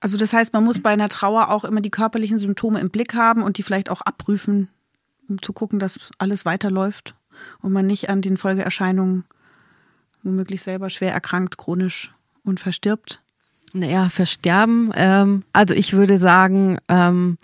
Also 0.00 0.16
das 0.16 0.32
heißt, 0.32 0.52
man 0.52 0.64
muss 0.64 0.80
bei 0.80 0.90
einer 0.90 1.08
Trauer 1.08 1.50
auch 1.50 1.64
immer 1.64 1.80
die 1.80 1.90
körperlichen 1.90 2.38
Symptome 2.38 2.80
im 2.80 2.90
Blick 2.90 3.14
haben 3.14 3.42
und 3.42 3.58
die 3.58 3.62
vielleicht 3.62 3.90
auch 3.90 4.00
abprüfen, 4.00 4.68
um 5.30 5.40
zu 5.40 5.52
gucken, 5.52 5.78
dass 5.78 6.10
alles 6.18 6.44
weiterläuft 6.44 7.14
und 7.62 7.72
man 7.72 7.86
nicht 7.86 8.10
an 8.10 8.20
den 8.20 8.36
Folgeerscheinungen 8.36 9.24
womöglich 10.22 10.62
selber 10.62 10.90
schwer 10.90 11.12
erkrankt, 11.12 11.56
chronisch 11.56 12.12
und 12.44 12.60
verstirbt? 12.60 13.22
Naja, 13.72 14.08
versterben. 14.08 14.90
Ähm, 14.94 15.44
also 15.52 15.74
ich 15.74 15.92
würde 15.92 16.18
sagen, 16.18 16.78
ähm, 16.88 17.38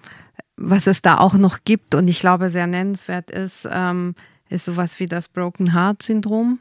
was 0.56 0.86
es 0.86 1.02
da 1.02 1.18
auch 1.18 1.34
noch 1.34 1.60
gibt 1.64 1.94
und 1.94 2.08
ich 2.08 2.20
glaube 2.20 2.50
sehr 2.50 2.66
nennenswert 2.66 3.30
ist, 3.30 3.68
ähm, 3.70 4.14
ist 4.48 4.64
sowas 4.64 4.98
wie 4.98 5.06
das 5.06 5.28
Broken 5.28 5.72
Heart 5.72 6.02
Syndrom. 6.02 6.58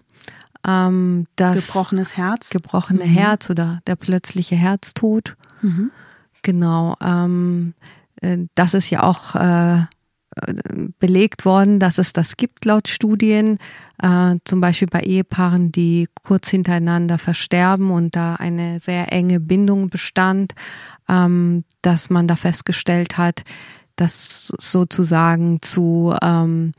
Ähm, 0.67 1.27
das 1.35 1.67
gebrochenes 1.67 2.17
Herz. 2.17 2.49
Gebrochene 2.49 3.05
mhm. 3.05 3.09
Herz 3.09 3.49
oder 3.49 3.79
der 3.88 3.95
plötzliche 3.95 4.55
Herztod. 4.55 5.35
Mhm. 5.61 5.91
Genau. 6.41 6.95
Ähm, 7.01 7.73
äh, 8.21 8.38
das 8.55 8.73
ist 8.73 8.89
ja 8.89 9.03
auch 9.03 9.35
äh, 9.35 9.85
belegt 10.99 11.45
worden, 11.45 11.79
dass 11.79 11.97
es 11.97 12.11
das 12.11 12.35
gibt 12.37 12.65
laut 12.65 12.87
Studien, 12.87 13.57
äh, 14.01 14.35
zum 14.43 14.59
Beispiel 14.59 14.89
bei 14.89 15.01
Ehepaaren, 15.01 15.71
die 15.71 16.09
kurz 16.23 16.49
hintereinander 16.49 17.17
versterben 17.17 17.91
und 17.91 18.15
da 18.15 18.35
eine 18.35 18.79
sehr 18.79 19.13
enge 19.13 19.39
Bindung 19.39 19.89
bestand, 19.89 20.53
ähm, 21.07 21.63
dass 21.81 22.09
man 22.09 22.27
da 22.27 22.35
festgestellt 22.35 23.17
hat, 23.17 23.43
dass 23.95 24.47
sozusagen 24.47 25.61
zu 25.61 26.13
ähm, 26.21 26.73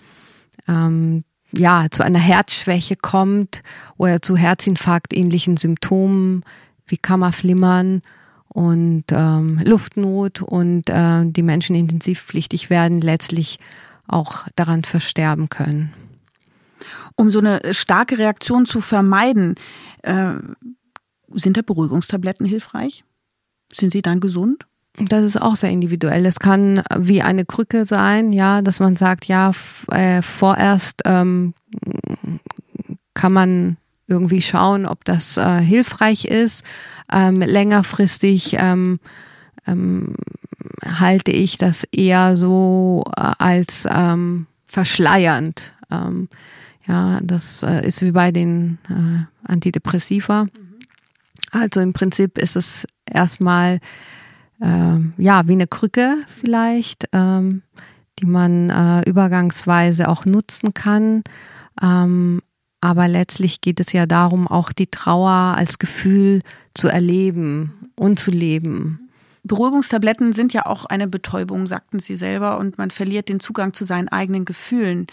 ähm, 0.69 1.25
ja 1.53 1.87
zu 1.91 2.05
einer 2.05 2.19
Herzschwäche 2.19 2.97
kommt 2.97 3.63
oder 3.97 4.21
zu 4.21 4.37
Herzinfarkt 4.37 5.17
ähnlichen 5.17 5.57
Symptomen 5.57 6.45
wie 6.87 6.99
Kammerflimmern 6.99 8.03
und 8.57 9.05
ähm, 9.11 9.61
Luftnot 9.67 10.41
und 10.41 10.89
äh, 10.89 11.27
die 11.27 11.43
Menschen 11.43 11.77
intensivpflichtig 11.77 12.71
werden, 12.71 13.03
letztlich 13.03 13.59
auch 14.09 14.47
daran 14.57 14.83
versterben 14.83 15.51
können. 15.51 15.93
Um 17.17 17.31
so 17.31 17.39
eine 17.39 17.61
starke 17.75 18.17
Reaktion 18.17 18.65
zu 18.65 18.81
vermeiden, 18.81 19.57
äh, 20.05 20.37
sind 21.35 21.59
da 21.59 21.61
Beruhigungstabletten 21.61 22.47
hilfreich? 22.47 23.05
Sind 23.71 23.93
sie 23.93 24.01
dann 24.01 24.21
gesund? 24.21 24.65
Das 24.99 25.23
ist 25.23 25.39
auch 25.39 25.57
sehr 25.57 25.71
individuell. 25.71 26.25
Es 26.25 26.39
kann 26.39 26.83
wie 26.97 27.21
eine 27.21 27.45
Krücke 27.45 27.85
sein, 27.85 28.33
ja, 28.33 28.63
dass 28.63 28.81
man 28.81 28.97
sagt, 28.97 29.27
ja, 29.27 29.53
äh, 29.91 30.23
vorerst 30.23 31.03
ähm, 31.05 31.53
kann 33.13 33.35
man 33.35 33.77
irgendwie 34.09 34.43
schauen, 34.43 34.87
ob 34.87 35.05
das 35.05 35.37
äh, 35.37 35.61
hilfreich 35.61 36.25
ist. 36.25 36.65
Ähm, 37.13 37.41
längerfristig 37.41 38.57
ähm, 38.59 39.01
ähm, 39.67 40.15
halte 40.85 41.33
ich 41.33 41.59
das 41.59 41.85
eher 41.85 42.37
so 42.37 43.05
äh, 43.17 43.33
als 43.39 43.87
ähm, 43.91 44.47
verschleiernd. 44.67 45.73
Ähm, 45.91 46.29
ja, 46.87 47.19
das 47.23 47.63
äh, 47.63 47.87
ist 47.87 48.03
wie 48.03 48.13
bei 48.13 48.31
den 48.31 48.79
äh, 48.89 49.51
Antidepressiva. 49.51 50.45
Mhm. 50.45 50.51
Also 51.51 51.81
im 51.81 51.93
Prinzip 51.93 52.39
ist 52.39 52.57
es 52.57 52.87
erstmal 53.07 53.81
äh, 54.61 54.99
ja 55.17 55.49
wie 55.49 55.53
eine 55.53 55.67
Krücke 55.67 56.17
vielleicht, 56.27 57.09
ähm, 57.13 57.63
die 58.19 58.27
man 58.27 58.71
äh, 58.71 59.09
übergangsweise 59.09 60.09
auch 60.09 60.25
nutzen 60.25 60.75
kann. 60.75 61.23
Ähm, 61.83 62.41
aber 62.81 63.09
letztlich 63.09 63.61
geht 63.61 63.81
es 63.81 63.93
ja 63.93 64.07
darum, 64.07 64.47
auch 64.47 64.73
die 64.73 64.87
Trauer 64.87 65.31
als 65.31 65.79
Gefühl 65.79 66.43
zu 66.75 66.89
erleben 66.89 67.91
und 67.97 68.19
zu 68.19 68.31
leben. 68.31 69.09
Beruhigungstabletten 69.45 70.33
sind 70.33 70.53
ja 70.53 70.67
auch 70.67 70.85
eine 70.87 71.07
Betäubung, 71.07 71.67
sagten 71.67 72.01
Sie 72.01 72.17
selber, 72.17 72.59
und 72.59 72.79
man 72.79 72.91
verliert 72.91 73.29
den 73.29 73.41
Zugang 73.41 73.75
zu 73.75 73.85
seinen 73.85 74.09
eigenen 74.09 74.45
Gefühlen. 74.45 75.07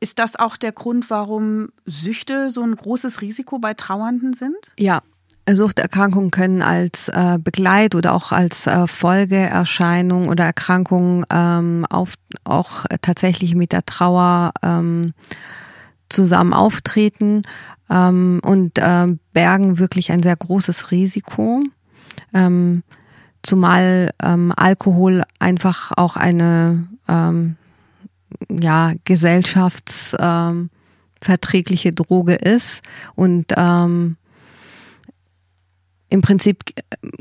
Ist 0.00 0.18
das 0.18 0.36
auch 0.36 0.56
der 0.56 0.72
Grund, 0.72 1.10
warum 1.10 1.68
Süchte 1.86 2.50
so 2.50 2.62
ein 2.62 2.74
großes 2.74 3.20
Risiko 3.20 3.58
bei 3.58 3.74
Trauernden 3.74 4.32
sind? 4.32 4.72
Ja, 4.78 5.02
Suchterkrankungen 5.48 6.30
können 6.30 6.62
als 6.62 7.08
äh, 7.08 7.38
Begleit- 7.38 7.94
oder 7.94 8.14
auch 8.14 8.32
als 8.32 8.66
äh, 8.66 8.86
Folgeerscheinung 8.86 10.28
oder 10.28 10.44
Erkrankung 10.44 11.24
ähm, 11.30 11.86
auf, 11.90 12.14
auch 12.44 12.86
tatsächlich 13.02 13.54
mit 13.54 13.72
der 13.72 13.84
Trauer 13.84 14.52
ähm, 14.62 15.12
zusammen 16.10 16.52
auftreten 16.52 17.42
ähm, 17.88 18.40
und 18.44 18.78
äh, 18.78 19.06
bergen 19.32 19.78
wirklich 19.78 20.12
ein 20.12 20.22
sehr 20.22 20.36
großes 20.36 20.90
Risiko. 20.90 21.62
Ähm, 22.34 22.82
zumal 23.42 24.10
ähm, 24.22 24.52
Alkohol 24.54 25.22
einfach 25.38 25.92
auch 25.96 26.16
eine 26.16 26.86
ähm, 27.08 27.56
ja, 28.48 28.92
gesellschaftsverträgliche 29.04 31.88
ähm, 31.88 31.94
Droge 31.94 32.34
ist 32.34 32.82
und 33.14 33.46
ähm, 33.56 34.16
im 36.10 36.22
Prinzip 36.22 36.64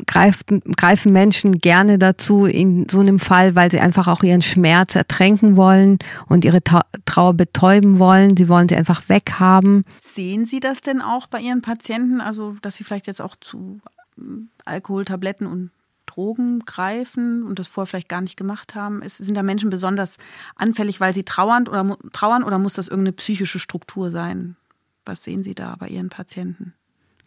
greifen, 0.07 0.61
greifen 0.75 1.13
Menschen 1.13 1.59
gerne 1.59 1.97
dazu 1.99 2.45
in 2.45 2.87
so 2.89 2.99
einem 2.99 3.19
Fall, 3.19 3.55
weil 3.55 3.71
sie 3.71 3.79
einfach 3.79 4.07
auch 4.07 4.23
ihren 4.23 4.41
Schmerz 4.41 4.95
ertränken 4.95 5.55
wollen 5.55 5.99
und 6.27 6.43
ihre 6.43 6.61
Trauer 6.63 7.33
betäuben 7.35 7.99
wollen. 7.99 8.35
Sie 8.35 8.49
wollen 8.49 8.67
sie 8.67 8.75
einfach 8.75 9.07
weghaben. 9.07 9.85
Sehen 10.01 10.45
Sie 10.45 10.59
das 10.59 10.81
denn 10.81 11.01
auch 11.01 11.27
bei 11.27 11.39
Ihren 11.39 11.61
Patienten, 11.61 12.19
also 12.19 12.55
dass 12.61 12.75
sie 12.75 12.83
vielleicht 12.83 13.07
jetzt 13.07 13.21
auch 13.21 13.35
zu 13.39 13.79
ähm, 14.17 14.49
Alkohol, 14.65 15.05
Tabletten 15.05 15.45
und 15.45 15.69
Drogen 16.07 16.59
greifen 16.65 17.43
und 17.43 17.59
das 17.59 17.67
vorher 17.67 17.87
vielleicht 17.87 18.09
gar 18.09 18.21
nicht 18.21 18.37
gemacht 18.37 18.73
haben? 18.73 19.03
Ist, 19.03 19.17
sind 19.17 19.35
da 19.35 19.43
Menschen 19.43 19.69
besonders 19.69 20.17
anfällig, 20.55 20.99
weil 20.99 21.13
sie 21.13 21.23
trauern 21.23 21.67
oder, 21.67 21.97
trauern 22.11 22.43
oder 22.43 22.57
muss 22.57 22.73
das 22.73 22.87
irgendeine 22.87 23.13
psychische 23.13 23.59
Struktur 23.59 24.09
sein? 24.09 24.55
Was 25.05 25.23
sehen 25.23 25.43
Sie 25.43 25.55
da 25.55 25.75
bei 25.79 25.87
Ihren 25.87 26.09
Patienten? 26.09 26.73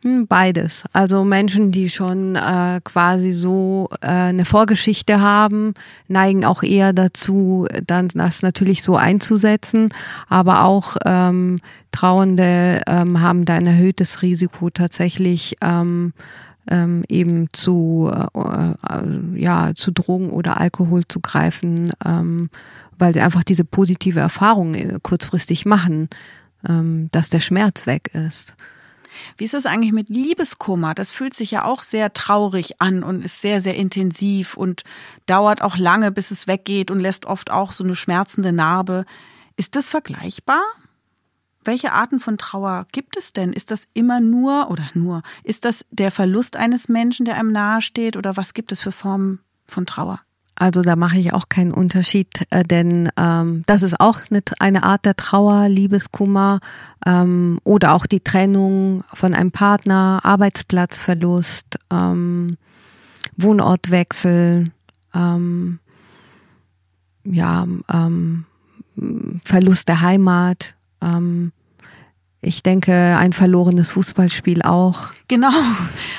Hm, 0.03 0.27
beides. 0.27 0.83
Also 0.93 1.23
Menschen, 1.23 1.71
die 1.71 1.89
schon 1.89 2.35
äh, 2.35 2.81
quasi 2.83 3.33
so 3.33 3.89
äh, 4.01 4.09
eine 4.09 4.45
Vorgeschichte 4.45 5.21
haben, 5.21 5.75
neigen 6.09 6.45
auch 6.45 6.65
eher 6.65 6.93
dazu, 6.93 7.69
dann 7.87 8.09
das 8.09 8.43
natürlich 8.43 8.83
so 8.83 8.97
einzusetzen. 8.97 9.91
Aber 10.29 10.65
auch 10.65 10.97
ähm, 11.05 11.61
Trauernde 11.93 12.81
ähm, 12.89 13.21
haben 13.21 13.45
da 13.45 13.55
ein 13.55 13.67
erhöhtes 13.69 14.23
Risiko 14.23 14.71
tatsächlich 14.71 15.57
ähm, 15.63 16.13
ähm, 16.69 17.05
eben 17.09 17.49
zu 17.53 18.11
äh, 18.13 18.39
äh, 18.39 19.41
ja 19.41 19.73
zu 19.77 19.93
Drogen 19.93 20.31
oder 20.31 20.61
Alkohol 20.61 21.03
zu 21.07 21.21
greifen, 21.21 21.93
ähm, 22.05 22.51
weil 22.99 23.15
sie 23.15 23.21
einfach 23.21 23.45
diese 23.45 23.65
positive 23.65 24.19
Erfahrung 24.19 24.75
äh, 24.75 24.99
kurzfristig 25.01 25.65
machen, 25.65 26.09
ähm, 26.69 27.09
dass 27.13 27.31
der 27.31 27.41
Schmerz 27.41 27.87
weg 27.87 28.11
ist. 28.15 28.57
Wie 29.37 29.45
ist 29.45 29.55
das 29.55 29.67
eigentlich 29.67 29.93
mit 29.93 30.09
Liebeskummer? 30.09 30.95
Das 30.95 31.13
fühlt 31.13 31.35
sich 31.35 31.51
ja 31.51 31.65
auch 31.65 31.83
sehr 31.83 32.13
traurig 32.13 32.81
an 32.81 33.03
und 33.03 33.25
ist 33.25 33.41
sehr, 33.41 33.61
sehr 33.61 33.77
intensiv 33.77 34.57
und 34.57 34.85
dauert 35.27 35.63
auch 35.63 35.77
lange, 35.77 36.13
bis 36.13 36.31
es 36.31 36.47
weggeht 36.47 36.91
und 36.91 37.01
lässt 37.01 37.27
oft 37.27 37.51
auch 37.51 37.73
so 37.73 37.85
eine 37.85 37.97
schmerzende 37.97 38.53
Narbe. 38.53 39.05
Ist 39.57 39.77
das 39.77 39.89
vergleichbar? 39.89 40.63
Welche 41.65 41.93
Arten 41.93 42.19
von 42.19 42.39
Trauer 42.39 42.87
gibt 42.91 43.17
es 43.17 43.33
denn? 43.33 43.53
Ist 43.53 43.71
das 43.71 43.87
immer 43.95 44.21
nur 44.21 44.69
oder 44.71 44.89
nur, 44.95 45.23
ist 45.45 45.65
das 45.65 45.85
der 45.91 46.11
Verlust 46.11 46.57
eines 46.57 46.89
Menschen, 46.89 47.25
der 47.25 47.37
einem 47.37 47.53
nahesteht 47.53 48.17
oder 48.17 48.37
was 48.37 48.53
gibt 48.55 48.73
es 48.73 48.81
für 48.81 48.93
Formen 48.93 49.41
von 49.67 49.87
Trauer? 49.87 50.21
Also 50.55 50.83
da 50.83 50.97
mache 50.97 51.19
ich 51.19 51.33
auch 51.33 51.49
keinen 51.49 51.73
Unterschied, 51.73 52.29
äh, 52.51 52.63
denn 52.63 53.09
ähm, 53.17 53.63
das 53.67 53.83
ist 53.83 54.01
auch 54.01 54.21
eine, 54.31 54.43
eine 54.59 54.85
Art 54.85 55.05
der 55.05 55.17
Trauer, 55.17 55.69
Liebeskummer 55.69 56.61
ähm, 57.07 57.59
oder 57.65 57.95
auch 57.95 58.07
die 58.07 58.21
Trennung 58.21 59.03
von 59.13 59.35
einem 59.35 59.51
Partner, 59.51 60.21
Arbeitsplatzverlust, 60.23 61.79
ähm, 61.91 62.59
Wohnortwechsel, 63.37 64.73
ähm, 65.15 65.79
ja, 67.25 67.67
ähm, 67.93 68.45
Verlust 69.45 69.89
der 69.89 70.01
Heimat. 70.03 70.75
Ähm, 71.01 71.53
ich 72.45 72.65
denke, 72.65 72.93
ein 72.93 73.33
verlorenes 73.33 73.93
Fußballspiel 73.93 74.63
auch. 74.63 75.13
Genau. 75.29 75.53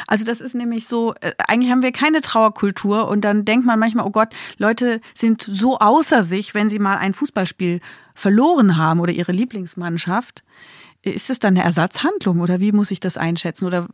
Also 0.07 0.23
das 0.23 0.41
ist 0.41 0.55
nämlich 0.55 0.87
so, 0.87 1.13
äh, 1.21 1.31
eigentlich 1.47 1.71
haben 1.71 1.81
wir 1.81 1.91
keine 1.91 2.21
Trauerkultur 2.21 3.07
und 3.07 3.21
dann 3.21 3.45
denkt 3.45 3.65
man 3.65 3.77
manchmal, 3.77 4.05
oh 4.05 4.09
Gott, 4.09 4.33
Leute 4.57 5.01
sind 5.15 5.41
so 5.41 5.79
außer 5.79 6.23
sich, 6.23 6.55
wenn 6.55 6.69
sie 6.69 6.79
mal 6.79 6.97
ein 6.97 7.13
Fußballspiel 7.13 7.81
verloren 8.15 8.77
haben 8.77 9.01
oder 9.01 9.11
ihre 9.11 9.33
Lieblingsmannschaft. 9.33 10.43
Ist 11.01 11.29
es 11.29 11.39
dann 11.39 11.55
eine 11.55 11.63
Ersatzhandlung 11.63 12.39
oder 12.39 12.61
wie 12.61 12.71
muss 12.71 12.91
ich 12.91 13.01
das 13.01 13.17
einschätzen 13.17 13.65
oder 13.65 13.87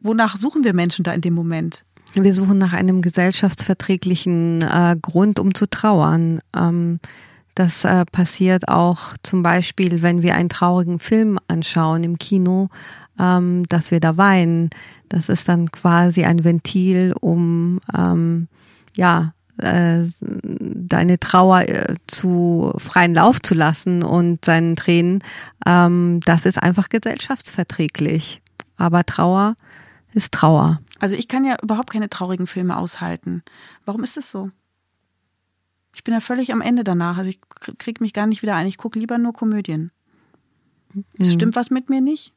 wonach 0.00 0.36
suchen 0.36 0.64
wir 0.64 0.74
Menschen 0.74 1.02
da 1.02 1.12
in 1.12 1.22
dem 1.22 1.34
Moment? 1.34 1.84
Wir 2.14 2.34
suchen 2.34 2.58
nach 2.58 2.72
einem 2.72 3.00
gesellschaftsverträglichen 3.00 4.62
äh, 4.62 4.96
Grund, 5.00 5.38
um 5.38 5.54
zu 5.54 5.68
trauern. 5.68 6.40
Ähm, 6.54 7.00
das 7.58 7.84
äh, 7.84 8.04
passiert 8.04 8.68
auch 8.68 9.16
zum 9.24 9.42
Beispiel, 9.42 10.00
wenn 10.00 10.22
wir 10.22 10.36
einen 10.36 10.48
traurigen 10.48 11.00
Film 11.00 11.40
anschauen 11.48 12.04
im 12.04 12.16
Kino, 12.16 12.68
ähm, 13.18 13.66
dass 13.68 13.90
wir 13.90 13.98
da 13.98 14.16
weinen. 14.16 14.70
Das 15.08 15.28
ist 15.28 15.48
dann 15.48 15.72
quasi 15.72 16.24
ein 16.24 16.44
Ventil, 16.44 17.14
um 17.20 17.80
ähm, 17.92 18.46
ja 18.96 19.32
äh, 19.56 20.04
deine 20.20 21.18
Trauer 21.18 21.62
äh, 21.62 21.96
zu 22.06 22.72
freien 22.78 23.14
Lauf 23.14 23.42
zu 23.42 23.54
lassen 23.54 24.04
und 24.04 24.44
seinen 24.44 24.76
Tränen. 24.76 25.24
Ähm, 25.66 26.20
das 26.24 26.46
ist 26.46 26.62
einfach 26.62 26.88
gesellschaftsverträglich. 26.88 28.40
Aber 28.76 29.04
Trauer 29.04 29.56
ist 30.12 30.30
Trauer. 30.30 30.80
Also 31.00 31.16
ich 31.16 31.26
kann 31.26 31.44
ja 31.44 31.56
überhaupt 31.60 31.90
keine 31.90 32.08
traurigen 32.08 32.46
Filme 32.46 32.76
aushalten. 32.76 33.42
Warum 33.84 34.04
ist 34.04 34.16
es 34.16 34.30
so? 34.30 34.50
Ich 35.98 36.04
bin 36.04 36.14
ja 36.14 36.20
völlig 36.20 36.52
am 36.52 36.60
Ende 36.60 36.84
danach. 36.84 37.18
Also 37.18 37.28
ich 37.28 37.40
kriege 37.78 38.04
mich 38.04 38.12
gar 38.12 38.28
nicht 38.28 38.40
wieder 38.42 38.54
ein. 38.54 38.68
Ich 38.68 38.78
gucke 38.78 39.00
lieber 39.00 39.18
nur 39.18 39.32
Komödien. 39.32 39.90
Es 41.18 41.30
mhm. 41.30 41.32
stimmt 41.32 41.56
was 41.56 41.70
mit 41.70 41.90
mir 41.90 42.00
nicht? 42.00 42.32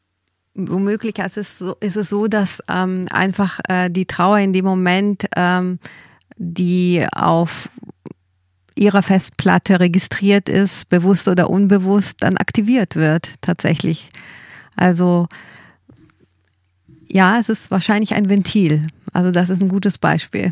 Womöglich 0.56 1.20
ist 1.20 1.38
es 1.38 1.60
so, 1.60 1.76
ist 1.80 1.96
es 1.96 2.10
so 2.10 2.28
dass 2.28 2.64
ähm, 2.68 3.06
einfach 3.12 3.60
äh, 3.70 3.92
die 3.92 4.08
Trauer 4.08 4.40
in 4.40 4.52
dem 4.52 4.66
Moment, 4.66 5.28
ähm, 5.36 5.78
die 6.38 7.06
auf 7.14 7.70
ihrer 8.74 9.04
Festplatte 9.04 9.80
registriert 9.80 10.50
ist, 10.50 10.90
bewusst 10.90 11.28
oder 11.28 11.48
unbewusst, 11.52 12.18
dann 12.22 12.38
aktiviert 12.38 12.96
wird 12.96 13.36
tatsächlich. 13.42 14.10
Also 14.76 15.28
ja, 17.08 17.40
es 17.40 17.48
ist 17.48 17.70
wahrscheinlich 17.70 18.16
ein 18.16 18.28
Ventil. 18.28 18.88
Also 19.14 19.30
das 19.30 19.52
ist 19.52 19.62
ein 19.62 19.70
gutes 19.70 20.00
Beispiel. 20.00 20.52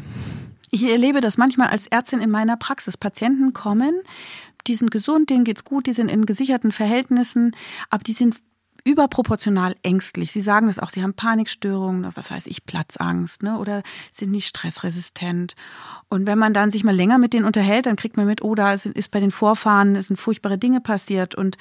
Ich 0.72 0.84
erlebe 0.84 1.22
das 1.22 1.38
manchmal 1.38 1.70
als 1.70 1.88
Ärztin 1.88 2.22
in 2.22 2.30
meiner 2.30 2.58
Praxis. 2.58 2.98
Patienten 2.98 3.54
kommen, 3.54 4.02
die 4.68 4.76
sind 4.76 4.92
gesund, 4.92 5.30
denen 5.30 5.44
geht's 5.44 5.64
gut, 5.64 5.88
die 5.88 5.94
sind 5.94 6.10
in 6.10 6.26
gesicherten 6.26 6.72
Verhältnissen, 6.72 7.56
aber 7.90 8.04
die 8.04 8.14
sind 8.14 8.36
überproportional 8.84 9.76
ängstlich. 9.84 10.32
Sie 10.32 10.42
sagen 10.42 10.68
das 10.68 10.80
auch, 10.80 10.90
sie 10.90 11.04
haben 11.04 11.14
Panikstörungen, 11.14 12.12
was 12.16 12.32
weiß 12.32 12.48
ich, 12.48 12.66
Platzangst, 12.66 13.44
ne, 13.44 13.58
oder 13.58 13.84
sind 14.12 14.32
nicht 14.32 14.48
stressresistent. 14.48 15.56
Und 16.08 16.26
wenn 16.26 16.40
man 16.40 16.54
dann 16.54 16.72
sich 16.72 16.84
mal 16.84 16.96
länger 16.96 17.18
mit 17.18 17.34
denen 17.34 17.46
unterhält, 17.46 17.86
dann 17.86 17.96
kriegt 17.96 18.18
man 18.18 18.26
mit, 18.26 18.42
oh, 18.42 18.56
da 18.56 18.74
ist 18.74 19.12
bei 19.12 19.20
den 19.20 19.32
Vorfahren 19.32 20.00
sind 20.02 20.18
furchtbare 20.18 20.58
Dinge 20.58 20.82
passiert 20.82 21.36
und 21.36 21.58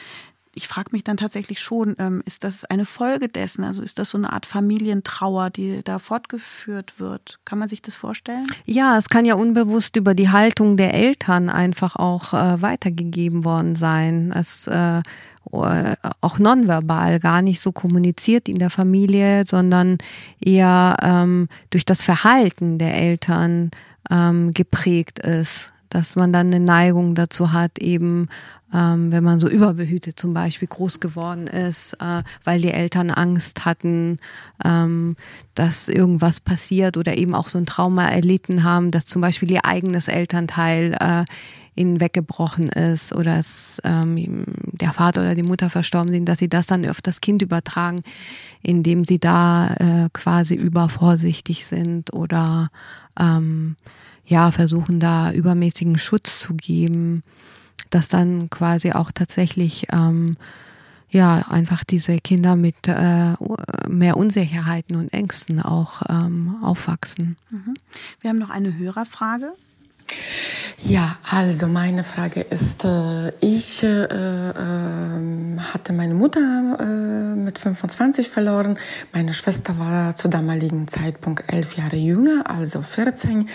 ich 0.55 0.69
frage 0.69 0.91
mich 0.93 1.05
dann 1.05 1.17
tatsächlich 1.17 1.61
schon, 1.61 1.95
ähm, 1.99 2.23
ist 2.25 2.45
das 2.45 2.65
eine 2.65 2.85
Folge 2.85 3.29
dessen? 3.29 3.65
Also 3.65 3.83
ist 3.83 3.99
das 3.99 4.11
so 4.11 4.19
eine 4.19 4.33
Art 4.33 4.47
Familientrauer, 4.47 5.51
die 5.51 5.81
da 5.85 5.99
fortgeführt 5.99 6.95
wird? 6.99 7.39
Kann 7.45 7.59
man 7.59 7.69
sich 7.69 7.83
das 7.83 7.97
vorstellen? 7.97 8.47
Ja, 8.65 8.99
es 8.99 9.09
kann 9.09 9.25
ja 9.25 9.35
unbewusst 9.35 9.97
über 9.97 10.15
die 10.15 10.31
Haltung 10.31 10.77
der 10.77 10.95
Eltern 10.95 11.49
einfach 11.49 11.97
auch 11.97 12.35
äh, 12.35 12.61
weitergegeben 12.63 13.45
worden 13.45 13.77
sein. 13.77 14.33
Es 14.35 14.67
äh, 14.67 15.03
auch 15.51 16.39
nonverbal 16.39 17.21
gar 17.21 17.41
nicht 17.41 17.61
so 17.63 17.73
kommuniziert 17.73 18.49
in 18.49 18.59
der 18.59 18.69
Familie, 18.69 19.45
sondern 19.47 19.97
eher 20.45 20.97
ähm, 21.03 21.49
durch 21.71 21.87
das 21.87 22.03
Verhalten 22.03 22.79
der 22.79 22.95
Eltern 22.95 23.71
ähm, 24.11 24.53
geprägt 24.53 25.19
ist 25.21 25.73
dass 25.91 26.17
man 26.17 26.33
dann 26.33 26.49
eine 26.49 26.61
Neigung 26.61 27.15
dazu 27.15 27.53
hat, 27.53 27.79
eben 27.79 28.29
ähm, 28.73 29.11
wenn 29.11 29.25
man 29.25 29.41
so 29.41 29.49
überbehütet 29.49 30.19
zum 30.21 30.35
Beispiel 30.35 30.69
groß 30.69 31.01
geworden 31.01 31.47
ist, 31.47 31.95
äh, 32.01 32.23
weil 32.45 32.61
die 32.61 32.71
Eltern 32.71 33.11
Angst 33.11 33.65
hatten, 33.65 34.19
ähm, 34.65 35.17
dass 35.55 35.89
irgendwas 35.89 36.41
passiert 36.41 36.97
oder 36.97 37.17
eben 37.17 37.35
auch 37.35 37.49
so 37.49 37.59
ein 37.59 37.67
Trauma 37.67 38.07
erlitten 38.09 38.65
haben, 38.65 38.91
dass 38.91 39.07
zum 39.07 39.23
Beispiel 39.23 39.51
ihr 39.51 39.65
eigenes 39.65 40.09
Elternteil 40.09 40.97
äh, 41.01 41.25
ihnen 41.77 42.01
weggebrochen 42.01 42.69
ist 42.69 43.15
oder 43.15 43.39
es, 43.39 43.81
ähm, 43.85 44.45
der 44.73 44.93
Vater 44.93 45.21
oder 45.23 45.35
die 45.35 45.45
Mutter 45.45 45.71
verstorben 45.71 46.13
sind, 46.13 46.29
dass 46.29 46.39
sie 46.39 46.49
das 46.49 46.67
dann 46.67 46.89
auf 46.89 47.01
das 47.01 47.21
Kind 47.21 47.41
übertragen, 47.41 48.03
indem 48.63 49.05
sie 49.05 49.19
da 49.19 49.75
äh, 49.79 50.09
quasi 50.13 50.55
übervorsichtig 50.57 51.65
sind 51.67 52.13
oder 52.13 52.71
ähm, 53.19 53.77
ja, 54.29 54.53
versuchen 54.53 55.01
da 55.01 55.33
übermäßigen 55.33 55.99
Schutz 55.99 56.39
zu 56.39 56.55
geben, 56.55 57.23
dass 57.91 58.09
dann 58.09 58.51
quasi 58.51 58.93
auch 58.93 59.11
tatsächlich 59.11 59.87
ähm, 59.91 60.37
ja 61.11 61.47
einfach 61.49 61.83
diese 61.85 62.19
Kinder 62.19 62.55
mit 62.55 62.87
äh, 62.87 63.35
mehr 63.89 64.17
Unsicherheiten 64.19 64.97
und 64.97 65.13
Ängsten 65.13 65.63
auch 65.63 66.03
ähm, 66.09 66.57
aufwachsen. 66.63 67.37
Mhm. 67.51 67.75
Wir 68.21 68.31
haben 68.31 68.39
noch 68.39 68.51
eine 68.51 68.77
Hörerfrage. 68.77 69.53
Ja, 70.81 71.17
also 71.29 71.67
meine 71.67 72.05
Frage 72.05 72.41
ist, 72.41 72.85
äh, 72.85 73.31
ich 73.41 73.83
äh, 73.83 74.05
äh, 74.05 75.59
hatte 75.59 75.93
meine 75.93 76.15
Mutter 76.15 76.77
äh, 76.79 77.35
mit 77.35 77.59
25 77.59 78.29
verloren. 78.29 78.79
Meine 79.13 79.35
Schwester 79.35 79.77
war 79.79 80.15
zu 80.15 80.29
damaligen 80.29 80.87
Zeitpunkt 80.87 81.53
elf 81.53 81.77
Jahre 81.77 81.97
jünger, 81.97 82.49
also 82.49 82.81
14. 82.81 83.49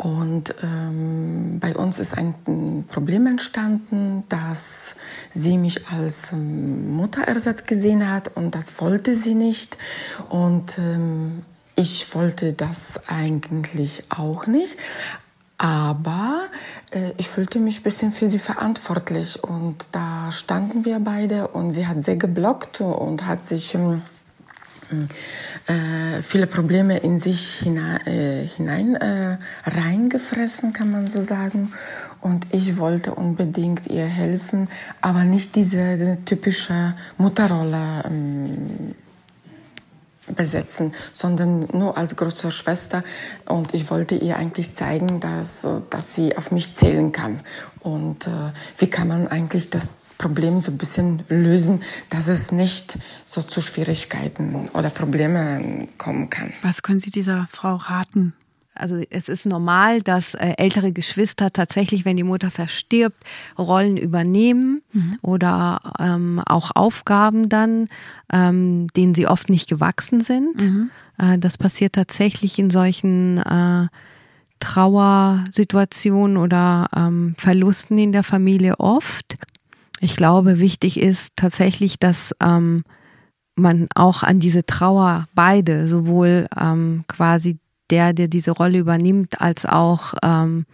Und 0.00 0.54
ähm, 0.62 1.58
bei 1.60 1.76
uns 1.76 1.98
ist 1.98 2.16
ein 2.16 2.86
Problem 2.88 3.26
entstanden, 3.26 4.24
dass 4.30 4.96
sie 5.34 5.58
mich 5.58 5.88
als 5.88 6.32
ähm, 6.32 6.96
Mutterersatz 6.96 7.66
gesehen 7.66 8.10
hat 8.10 8.34
und 8.34 8.54
das 8.54 8.80
wollte 8.80 9.14
sie 9.14 9.34
nicht. 9.34 9.76
Und 10.30 10.78
ähm, 10.78 11.42
ich 11.76 12.14
wollte 12.14 12.54
das 12.54 13.08
eigentlich 13.08 14.04
auch 14.08 14.46
nicht. 14.46 14.78
Aber 15.58 16.44
äh, 16.92 17.12
ich 17.18 17.28
fühlte 17.28 17.58
mich 17.58 17.80
ein 17.80 17.82
bisschen 17.82 18.12
für 18.12 18.30
sie 18.30 18.38
verantwortlich 18.38 19.44
und 19.44 19.84
da 19.92 20.32
standen 20.32 20.86
wir 20.86 20.98
beide 21.00 21.48
und 21.48 21.72
sie 21.72 21.86
hat 21.86 22.02
sehr 22.02 22.16
geblockt 22.16 22.80
und 22.80 23.26
hat 23.26 23.46
sich 23.46 23.74
ähm, 23.74 24.00
äh, 25.66 26.22
viele 26.22 26.46
Probleme 26.46 26.98
in 26.98 27.18
sich 27.18 27.58
hinein, 27.58 28.06
äh, 28.06 28.46
hinein 28.46 28.96
äh, 28.96 29.38
reingefressen, 29.64 30.72
kann 30.72 30.90
man 30.90 31.06
so 31.06 31.22
sagen. 31.22 31.72
Und 32.20 32.46
ich 32.52 32.76
wollte 32.76 33.14
unbedingt 33.14 33.86
ihr 33.86 34.04
helfen, 34.04 34.68
aber 35.00 35.24
nicht 35.24 35.54
diese 35.56 36.18
typische 36.24 36.94
Mutterrolle 37.16 38.04
ähm, 38.04 38.94
besetzen, 40.34 40.92
sondern 41.12 41.68
nur 41.72 41.96
als 41.96 42.16
große 42.16 42.50
Schwester. 42.50 43.02
Und 43.46 43.74
ich 43.74 43.90
wollte 43.90 44.16
ihr 44.16 44.36
eigentlich 44.36 44.74
zeigen, 44.74 45.20
dass, 45.20 45.66
dass 45.90 46.14
sie 46.14 46.36
auf 46.36 46.52
mich 46.52 46.74
zählen 46.74 47.12
kann. 47.12 47.40
Und 47.80 48.26
äh, 48.26 48.52
wie 48.78 48.88
kann 48.88 49.08
man 49.08 49.28
eigentlich 49.28 49.70
das 49.70 49.88
Problem 50.20 50.60
so 50.60 50.70
ein 50.70 50.76
bisschen 50.76 51.22
lösen, 51.28 51.82
dass 52.10 52.28
es 52.28 52.52
nicht 52.52 52.98
so 53.24 53.40
zu 53.40 53.62
Schwierigkeiten 53.62 54.68
oder 54.74 54.90
Problemen 54.90 55.88
kommen 55.96 56.28
kann. 56.28 56.52
Was 56.62 56.82
können 56.82 57.00
Sie 57.00 57.10
dieser 57.10 57.48
Frau 57.50 57.76
raten? 57.76 58.34
Also 58.74 59.02
es 59.10 59.28
ist 59.28 59.46
normal, 59.46 60.02
dass 60.02 60.34
äh, 60.34 60.54
ältere 60.58 60.92
Geschwister 60.92 61.50
tatsächlich, 61.52 62.04
wenn 62.04 62.16
die 62.16 62.22
Mutter 62.22 62.50
verstirbt, 62.50 63.16
Rollen 63.58 63.96
übernehmen 63.96 64.82
mhm. 64.92 65.18
oder 65.22 65.80
ähm, 65.98 66.40
auch 66.46 66.70
Aufgaben 66.74 67.48
dann, 67.48 67.88
ähm, 68.32 68.88
denen 68.96 69.14
sie 69.14 69.26
oft 69.26 69.48
nicht 69.48 69.68
gewachsen 69.68 70.22
sind. 70.22 70.60
Mhm. 70.60 70.90
Äh, 71.18 71.38
das 71.38 71.58
passiert 71.58 71.94
tatsächlich 71.94 72.58
in 72.58 72.70
solchen 72.70 73.38
äh, 73.38 73.88
Trauersituationen 74.60 76.36
oder 76.36 76.88
ähm, 76.94 77.34
Verlusten 77.38 77.98
in 77.98 78.12
der 78.12 78.22
Familie 78.22 78.78
oft. 78.78 79.36
Ich 80.02 80.16
glaube, 80.16 80.58
wichtig 80.58 80.98
ist 80.98 81.32
tatsächlich, 81.36 81.98
dass 81.98 82.34
ähm, 82.42 82.82
man 83.54 83.86
auch 83.94 84.22
an 84.22 84.40
diese 84.40 84.64
Trauer 84.64 85.28
beide, 85.34 85.86
sowohl 85.88 86.46
ähm, 86.58 87.04
quasi 87.06 87.58
der, 87.90 88.14
der 88.14 88.26
diese 88.26 88.52
Rolle 88.52 88.78
übernimmt, 88.78 89.42
als 89.42 89.66
auch 89.66 90.14
ähm, 90.22 90.64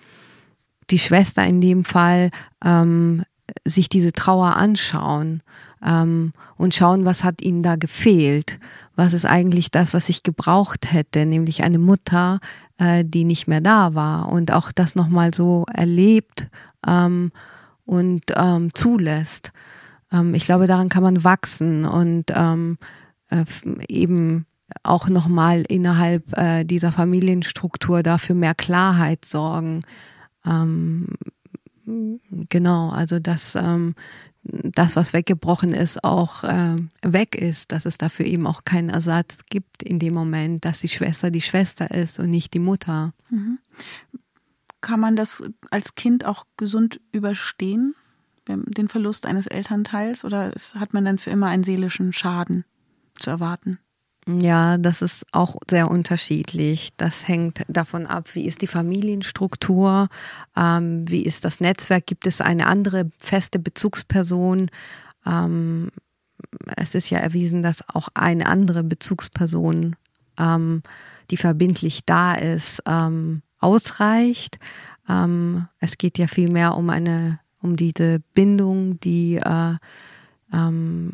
die 0.90 1.00
Schwester 1.00 1.44
in 1.44 1.60
dem 1.60 1.84
Fall, 1.84 2.30
ähm, 2.64 3.24
sich 3.64 3.88
diese 3.88 4.12
Trauer 4.12 4.56
anschauen 4.56 5.42
ähm, 5.84 6.32
und 6.56 6.74
schauen, 6.74 7.04
was 7.04 7.24
hat 7.24 7.42
ihnen 7.42 7.64
da 7.64 7.74
gefehlt. 7.74 8.60
Was 8.94 9.12
ist 9.12 9.24
eigentlich 9.24 9.72
das, 9.72 9.92
was 9.92 10.08
ich 10.08 10.22
gebraucht 10.22 10.92
hätte, 10.92 11.26
nämlich 11.26 11.64
eine 11.64 11.78
Mutter, 11.78 12.38
äh, 12.78 13.04
die 13.04 13.24
nicht 13.24 13.48
mehr 13.48 13.60
da 13.60 13.94
war 13.94 14.28
und 14.28 14.52
auch 14.52 14.70
das 14.70 14.94
nochmal 14.94 15.34
so 15.34 15.64
erlebt 15.72 16.48
ähm, 16.86 17.32
und 17.86 18.24
ähm, 18.34 18.74
zulässt. 18.74 19.52
Ähm, 20.12 20.34
ich 20.34 20.44
glaube, 20.44 20.66
daran 20.66 20.88
kann 20.88 21.02
man 21.02 21.24
wachsen 21.24 21.86
und 21.86 22.24
ähm, 22.34 22.78
äh, 23.30 23.44
eben 23.88 24.46
auch 24.82 25.08
nochmal 25.08 25.64
innerhalb 25.68 26.36
äh, 26.36 26.64
dieser 26.64 26.92
Familienstruktur 26.92 28.02
dafür 28.02 28.34
mehr 28.34 28.54
Klarheit 28.54 29.24
sorgen. 29.24 29.84
Ähm, 30.44 31.06
genau, 32.48 32.90
also 32.90 33.18
dass 33.20 33.54
ähm, 33.54 33.94
das, 34.42 34.96
was 34.96 35.12
weggebrochen 35.12 35.72
ist, 35.72 36.04
auch 36.04 36.44
äh, 36.44 36.76
weg 37.02 37.34
ist, 37.34 37.72
dass 37.72 37.84
es 37.84 37.98
dafür 37.98 38.26
eben 38.26 38.46
auch 38.46 38.64
keinen 38.64 38.90
Ersatz 38.90 39.38
gibt 39.48 39.82
in 39.82 39.98
dem 39.98 40.14
Moment, 40.14 40.64
dass 40.64 40.80
die 40.80 40.88
Schwester 40.88 41.30
die 41.30 41.40
Schwester 41.40 41.90
ist 41.90 42.18
und 42.18 42.30
nicht 42.30 42.54
die 42.54 42.60
Mutter. 42.60 43.12
Mhm. 43.30 43.58
Kann 44.80 45.00
man 45.00 45.16
das 45.16 45.42
als 45.70 45.94
Kind 45.94 46.24
auch 46.24 46.44
gesund 46.56 47.00
überstehen, 47.12 47.94
den 48.48 48.88
Verlust 48.88 49.26
eines 49.26 49.46
Elternteils, 49.46 50.24
oder 50.24 50.52
hat 50.74 50.94
man 50.94 51.04
dann 51.04 51.18
für 51.18 51.30
immer 51.30 51.48
einen 51.48 51.64
seelischen 51.64 52.12
Schaden 52.12 52.64
zu 53.18 53.30
erwarten? 53.30 53.78
Ja, 54.28 54.76
das 54.76 55.02
ist 55.02 55.24
auch 55.30 55.56
sehr 55.70 55.88
unterschiedlich. 55.88 56.90
Das 56.96 57.28
hängt 57.28 57.62
davon 57.68 58.06
ab, 58.06 58.34
wie 58.34 58.44
ist 58.44 58.60
die 58.60 58.66
Familienstruktur, 58.66 60.08
ähm, 60.56 61.08
wie 61.08 61.22
ist 61.22 61.44
das 61.44 61.60
Netzwerk, 61.60 62.06
gibt 62.06 62.26
es 62.26 62.40
eine 62.40 62.66
andere 62.66 63.08
feste 63.18 63.60
Bezugsperson. 63.60 64.70
Ähm, 65.24 65.90
es 66.76 66.96
ist 66.96 67.08
ja 67.10 67.18
erwiesen, 67.18 67.62
dass 67.62 67.88
auch 67.88 68.08
eine 68.14 68.46
andere 68.46 68.82
Bezugsperson, 68.82 69.94
ähm, 70.38 70.82
die 71.30 71.36
verbindlich 71.36 72.04
da 72.04 72.34
ist, 72.34 72.82
ähm, 72.86 73.42
ausreicht. 73.58 74.58
Ähm, 75.08 75.68
es 75.80 75.98
geht 75.98 76.18
ja 76.18 76.26
vielmehr 76.26 76.76
um 76.76 76.90
eine, 76.90 77.40
um 77.62 77.76
diese 77.76 78.20
Bindung, 78.34 79.00
die 79.00 79.36
äh, 79.36 79.74
ähm, 80.52 81.12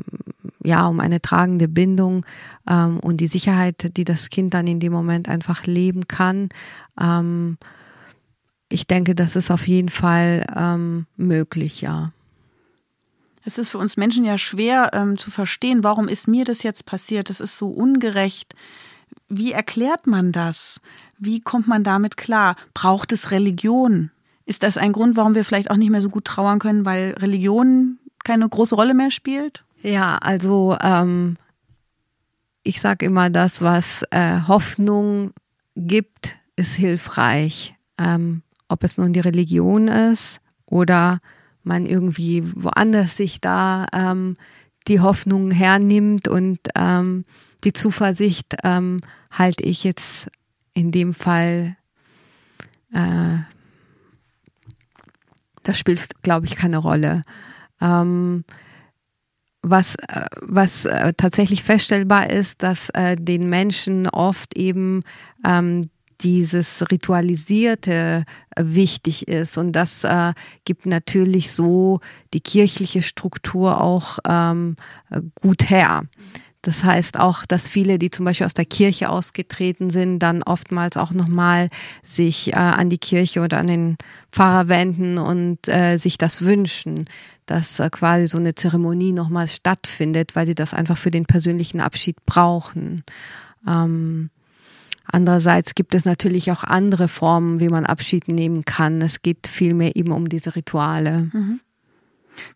ja, 0.64 0.86
um 0.86 1.00
eine 1.00 1.20
tragende 1.20 1.68
Bindung 1.68 2.24
ähm, 2.68 3.00
und 3.00 3.18
die 3.18 3.26
Sicherheit, 3.26 3.96
die 3.96 4.04
das 4.04 4.30
Kind 4.30 4.54
dann 4.54 4.66
in 4.66 4.80
dem 4.80 4.92
Moment 4.92 5.28
einfach 5.28 5.66
leben 5.66 6.06
kann. 6.08 6.48
Ähm, 7.00 7.58
ich 8.68 8.86
denke, 8.86 9.14
das 9.14 9.36
ist 9.36 9.50
auf 9.50 9.66
jeden 9.66 9.88
Fall 9.88 10.46
ähm, 10.56 11.06
möglich, 11.16 11.80
ja. 11.80 12.12
Es 13.44 13.58
ist 13.58 13.70
für 13.70 13.78
uns 13.78 13.96
Menschen 13.96 14.24
ja 14.24 14.38
schwer 14.38 14.90
ähm, 14.92 15.18
zu 15.18 15.30
verstehen, 15.30 15.82
warum 15.82 16.06
ist 16.06 16.28
mir 16.28 16.44
das 16.44 16.62
jetzt 16.62 16.86
passiert? 16.86 17.28
Das 17.28 17.40
ist 17.40 17.56
so 17.56 17.68
ungerecht. 17.68 18.54
Wie 19.34 19.52
erklärt 19.52 20.06
man 20.06 20.30
das? 20.30 20.78
Wie 21.18 21.40
kommt 21.40 21.66
man 21.66 21.84
damit 21.84 22.18
klar? 22.18 22.54
Braucht 22.74 23.12
es 23.12 23.30
Religion? 23.30 24.10
Ist 24.44 24.62
das 24.62 24.76
ein 24.76 24.92
Grund, 24.92 25.16
warum 25.16 25.34
wir 25.34 25.42
vielleicht 25.42 25.70
auch 25.70 25.76
nicht 25.76 25.88
mehr 25.88 26.02
so 26.02 26.10
gut 26.10 26.26
trauern 26.26 26.58
können, 26.58 26.84
weil 26.84 27.14
Religion 27.18 27.98
keine 28.24 28.46
große 28.46 28.74
Rolle 28.74 28.92
mehr 28.92 29.10
spielt? 29.10 29.64
Ja, 29.82 30.18
also 30.18 30.76
ähm, 30.82 31.38
ich 32.62 32.82
sage 32.82 33.06
immer, 33.06 33.30
das, 33.30 33.62
was 33.62 34.02
äh, 34.10 34.40
Hoffnung 34.46 35.32
gibt, 35.76 36.36
ist 36.56 36.74
hilfreich. 36.74 37.74
Ähm, 37.96 38.42
ob 38.68 38.84
es 38.84 38.98
nun 38.98 39.14
die 39.14 39.20
Religion 39.20 39.88
ist 39.88 40.40
oder 40.66 41.20
man 41.62 41.86
irgendwie 41.86 42.44
woanders 42.54 43.16
sich 43.16 43.40
da 43.40 43.86
ähm, 43.94 44.36
die 44.88 45.00
Hoffnung 45.00 45.50
hernimmt 45.52 46.28
und 46.28 46.58
ähm, 46.74 47.24
die 47.64 47.72
Zuversicht 47.72 48.56
ähm, 48.64 48.98
halte 49.30 49.64
ich 49.64 49.84
jetzt 49.84 50.28
in 50.74 50.90
dem 50.90 51.14
Fall, 51.14 51.76
äh, 52.92 53.38
das 55.62 55.78
spielt, 55.78 56.22
glaube 56.22 56.46
ich, 56.46 56.56
keine 56.56 56.78
Rolle. 56.78 57.22
Ähm, 57.80 58.44
was, 59.62 59.94
äh, 59.94 60.26
was 60.40 60.84
äh, 60.84 61.12
tatsächlich 61.16 61.62
feststellbar 61.62 62.30
ist, 62.30 62.62
dass 62.62 62.90
äh, 62.90 63.16
den 63.16 63.48
Menschen 63.48 64.08
oft 64.08 64.56
eben 64.56 65.02
ähm, 65.46 65.82
dieses 66.20 66.90
Ritualisierte 66.90 68.24
wichtig 68.56 69.28
ist. 69.28 69.58
Und 69.58 69.72
das 69.72 70.04
äh, 70.04 70.32
gibt 70.64 70.86
natürlich 70.86 71.52
so 71.52 72.00
die 72.32 72.40
kirchliche 72.40 73.02
Struktur 73.02 73.80
auch 73.80 74.18
ähm, 74.28 74.76
gut 75.40 75.68
her. 75.68 76.04
Das 76.62 76.84
heißt 76.84 77.18
auch, 77.18 77.44
dass 77.44 77.66
viele, 77.66 77.98
die 77.98 78.10
zum 78.10 78.24
Beispiel 78.24 78.46
aus 78.46 78.54
der 78.54 78.64
Kirche 78.64 79.10
ausgetreten 79.10 79.90
sind, 79.90 80.20
dann 80.20 80.44
oftmals 80.44 80.96
auch 80.96 81.10
nochmal 81.10 81.68
sich 82.04 82.52
äh, 82.52 82.56
an 82.56 82.88
die 82.88 82.98
Kirche 82.98 83.40
oder 83.40 83.58
an 83.58 83.66
den 83.66 83.96
Pfarrer 84.30 84.68
wenden 84.68 85.18
und 85.18 85.66
äh, 85.66 85.98
sich 85.98 86.18
das 86.18 86.42
wünschen, 86.42 87.06
dass 87.46 87.80
äh, 87.80 87.90
quasi 87.90 88.28
so 88.28 88.38
eine 88.38 88.54
Zeremonie 88.54 89.12
nochmal 89.12 89.48
stattfindet, 89.48 90.36
weil 90.36 90.46
sie 90.46 90.54
das 90.54 90.72
einfach 90.72 90.96
für 90.96 91.10
den 91.10 91.26
persönlichen 91.26 91.80
Abschied 91.80 92.24
brauchen. 92.26 93.02
Ähm, 93.66 94.30
Andererseits 95.04 95.74
gibt 95.74 95.94
es 95.94 96.04
natürlich 96.04 96.50
auch 96.52 96.64
andere 96.64 97.08
Formen, 97.08 97.60
wie 97.60 97.68
man 97.68 97.84
Abschied 97.84 98.28
nehmen 98.28 98.64
kann. 98.64 99.02
Es 99.02 99.20
geht 99.20 99.46
vielmehr 99.46 99.96
eben 99.96 100.12
um 100.12 100.28
diese 100.28 100.56
Rituale. 100.56 101.28
Mhm. 101.32 101.60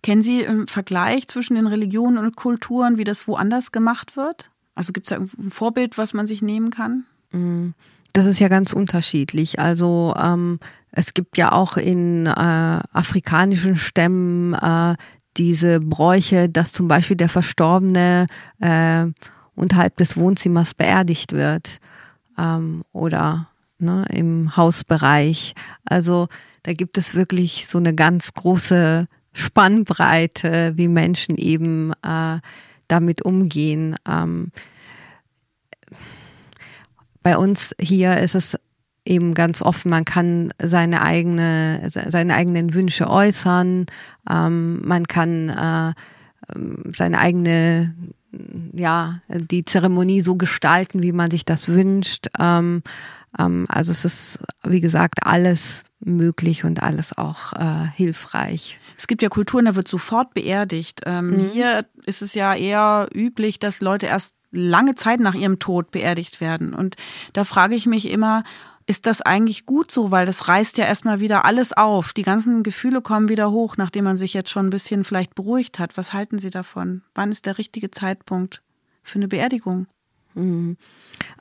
Kennen 0.03 0.22
Sie 0.22 0.47
einen 0.47 0.66
Vergleich 0.66 1.29
zwischen 1.29 1.55
den 1.55 1.66
Religionen 1.66 2.18
und 2.18 2.37
Kulturen, 2.37 2.99
wie 2.99 3.05
das 3.05 3.29
woanders 3.29 3.72
gemacht 3.72 4.16
wird? 4.16 4.51
Also 4.74 4.93
gibt 4.93 5.07
es 5.07 5.11
da 5.11 5.16
ein 5.16 5.51
Vorbild, 5.51 5.99
was 5.99 6.14
man 6.14 6.27
sich 6.27 6.43
nehmen 6.43 6.70
kann? 6.70 7.05
Mm, 7.33 7.70
das 8.12 8.27
ist 8.27 8.39
ja 8.39 8.49
ganz 8.49 8.72
unterschiedlich. 8.72 9.59
Also 9.59 10.14
ähm, 10.18 10.61
es 10.93 11.14
gibt 11.14 11.37
ja 11.37 11.53
auch 11.53 11.77
in 11.77 12.27
äh, 12.27 12.31
afrikanischen 12.31 13.77
Stämmen 13.77 14.55
äh, 14.55 14.97
diese 15.37 15.81
Bräuche, 15.81 16.49
dass 16.49 16.72
zum 16.72 16.89
Beispiel 16.89 17.16
der 17.16 17.29
Verstorbene 17.29 18.27
äh, 18.61 19.07
unterhalb 19.55 19.97
des 19.97 20.16
Wohnzimmers 20.16 20.74
beerdigt 20.74 21.33
wird 21.33 21.81
ähm, 22.39 22.85
oder 22.93 23.49
ne, 23.79 24.05
im 24.11 24.57
Hausbereich. 24.57 25.55
Also 25.85 26.29
da 26.62 26.72
gibt 26.72 26.99
es 26.99 27.14
wirklich 27.14 27.66
so 27.66 27.79
eine 27.79 27.95
ganz 27.95 28.33
große 28.35 29.09
Spannbreite, 29.37 30.72
wie 30.76 30.89
Menschen 30.89 31.37
eben 31.37 31.93
äh, 32.03 32.39
damit 32.89 33.22
umgehen. 33.22 33.97
Ähm, 34.09 34.51
bei 37.22 37.37
uns 37.37 37.74
hier 37.78 38.16
ist 38.18 38.34
es 38.34 38.59
eben 39.05 39.34
ganz 39.34 39.61
offen, 39.61 39.91
man 39.91 40.05
kann 40.05 40.53
seine 40.59 41.03
eigene, 41.03 41.91
seine 41.93 42.34
eigenen 42.34 42.72
Wünsche 42.72 43.11
äußern, 43.11 43.87
ähm, 44.28 44.80
man 44.84 45.07
kann 45.07 45.51
äh, 45.51 45.93
seine 46.97 47.18
eigene, 47.18 47.95
ja, 48.72 49.20
die 49.28 49.64
Zeremonie 49.64 50.22
so 50.22 50.37
gestalten, 50.37 51.03
wie 51.03 51.12
man 51.12 51.30
sich 51.30 51.45
das 51.45 51.68
wünscht. 51.68 52.28
Ähm, 52.39 52.82
ähm, 53.39 53.66
also 53.68 53.93
es 53.93 54.05
ist, 54.05 54.39
wie 54.64 54.80
gesagt, 54.80 55.26
alles 55.26 55.82
möglich 56.01 56.65
und 56.65 56.83
alles 56.83 57.17
auch 57.17 57.53
äh, 57.55 57.87
hilfreich. 57.95 58.79
Es 58.99 59.07
gibt 59.07 59.23
ja 59.23 59.29
Kulturen, 59.29 59.65
da 59.65 59.75
wird 59.75 59.89
sofort 59.89 60.35
beerdigt. 60.35 61.03
Ähm, 61.07 61.31
mhm. 61.31 61.51
Hier 61.51 61.87
ist 62.05 62.23
es 62.23 62.35
ja 62.35 62.55
eher 62.55 63.09
üblich, 63.15 63.59
dass 63.59 63.81
Leute 63.81 64.07
erst 64.07 64.35
lange 64.51 64.95
Zeit 64.95 65.21
nach 65.21 65.35
ihrem 65.35 65.59
Tod 65.59 65.91
beerdigt 65.91 66.41
werden. 66.41 66.75
Und 66.75 66.97
da 67.33 67.45
frage 67.45 67.75
ich 67.75 67.87
mich 67.87 68.09
immer, 68.11 68.45
ist 68.87 69.07
das 69.07 69.21
eigentlich 69.21 69.67
gut 69.67 69.91
so, 69.91 70.11
weil 70.13 70.27
das 70.27 70.47
reißt 70.47 70.79
ja 70.79 70.85
erstmal 70.85 71.19
wieder 71.21 71.45
alles 71.45 71.73
auf. 71.73 72.13
Die 72.13 72.23
ganzen 72.23 72.63
Gefühle 72.63 73.03
kommen 73.03 73.29
wieder 73.29 73.51
hoch, 73.51 73.77
nachdem 73.77 74.05
man 74.05 74.17
sich 74.17 74.33
jetzt 74.33 74.51
schon 74.51 74.67
ein 74.67 74.71
bisschen 74.71 75.03
vielleicht 75.03 75.35
beruhigt 75.35 75.79
hat. 75.79 75.97
Was 75.97 76.13
halten 76.13 76.39
Sie 76.39 76.51
davon? 76.51 77.03
Wann 77.15 77.33
ist 77.33 77.47
der 77.47 77.59
richtige 77.59 77.91
Zeitpunkt 77.91 78.63
für 79.03 79.17
eine 79.17 79.29
Beerdigung? 79.29 79.89
Mhm. 80.37 80.76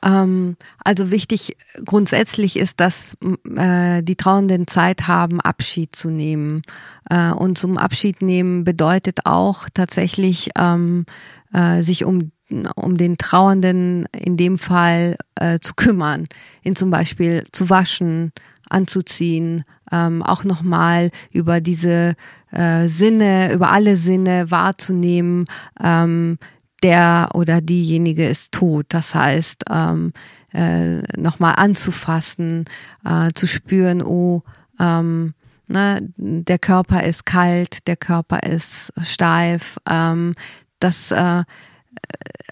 Ähm, 0.02 0.56
also 0.84 1.12
wichtig 1.12 1.58
grundsätzlich 1.84 2.58
ist, 2.58 2.80
dass 2.80 3.18
äh, 3.56 4.02
die 4.02 4.16
Trauernden 4.16 4.68
Zeit 4.68 5.08
haben, 5.08 5.42
Abschied 5.42 5.96
zu 5.96 6.10
nehmen. 6.10 6.62
Äh, 7.10 7.32
und 7.32 7.58
zum 7.58 7.78
Abschied 7.78 8.22
nehmen 8.22 8.64
bedeutet 8.64 9.26
auch 9.26 9.68
tatsächlich 9.74 10.50
ähm, 10.58 11.06
äh, 11.54 11.84
sich 11.84 12.06
um 12.06 12.32
um 12.76 12.96
den 12.96 13.18
Trauernden 13.18 14.06
in 14.12 14.38
dem 14.38 14.60
Fall 14.60 15.18
äh, 15.34 15.58
zu 15.60 15.74
kümmern, 15.74 16.28
ihn 16.64 16.76
zum 16.76 16.92
Beispiel 16.92 17.44
zu 17.52 17.72
waschen, 17.72 18.32
anzuziehen, 18.70 19.64
ähm, 19.92 20.22
auch 20.22 20.44
nochmal 20.44 21.10
über 21.32 21.60
diese 21.60 22.16
äh, 22.52 22.88
Sinne, 22.88 23.52
über 23.52 23.72
alle 23.72 23.98
Sinne 23.98 24.52
wahrzunehmen, 24.52 25.46
ähm, 25.84 26.38
der 26.86 27.30
oder 27.34 27.62
diejenige 27.62 28.28
ist 28.30 28.52
tot. 28.52 28.86
Das 28.90 29.16
heißt, 29.16 29.64
ähm, 29.72 30.14
äh, 30.54 31.02
nochmal 31.20 31.56
anzufassen, 31.58 32.66
äh, 33.04 33.32
zu 33.34 33.48
spüren, 33.48 34.04
oh, 34.04 34.44
ähm, 34.80 35.34
ne, 35.68 35.98
der 36.16 36.60
Körper 36.60 37.04
ist 37.04 37.26
kalt, 37.26 37.88
der 37.88 37.96
Körper 37.96 38.44
ist 38.44 38.94
steif. 39.02 39.78
Ähm, 39.90 40.36
das, 40.80 41.10
äh, 41.10 41.44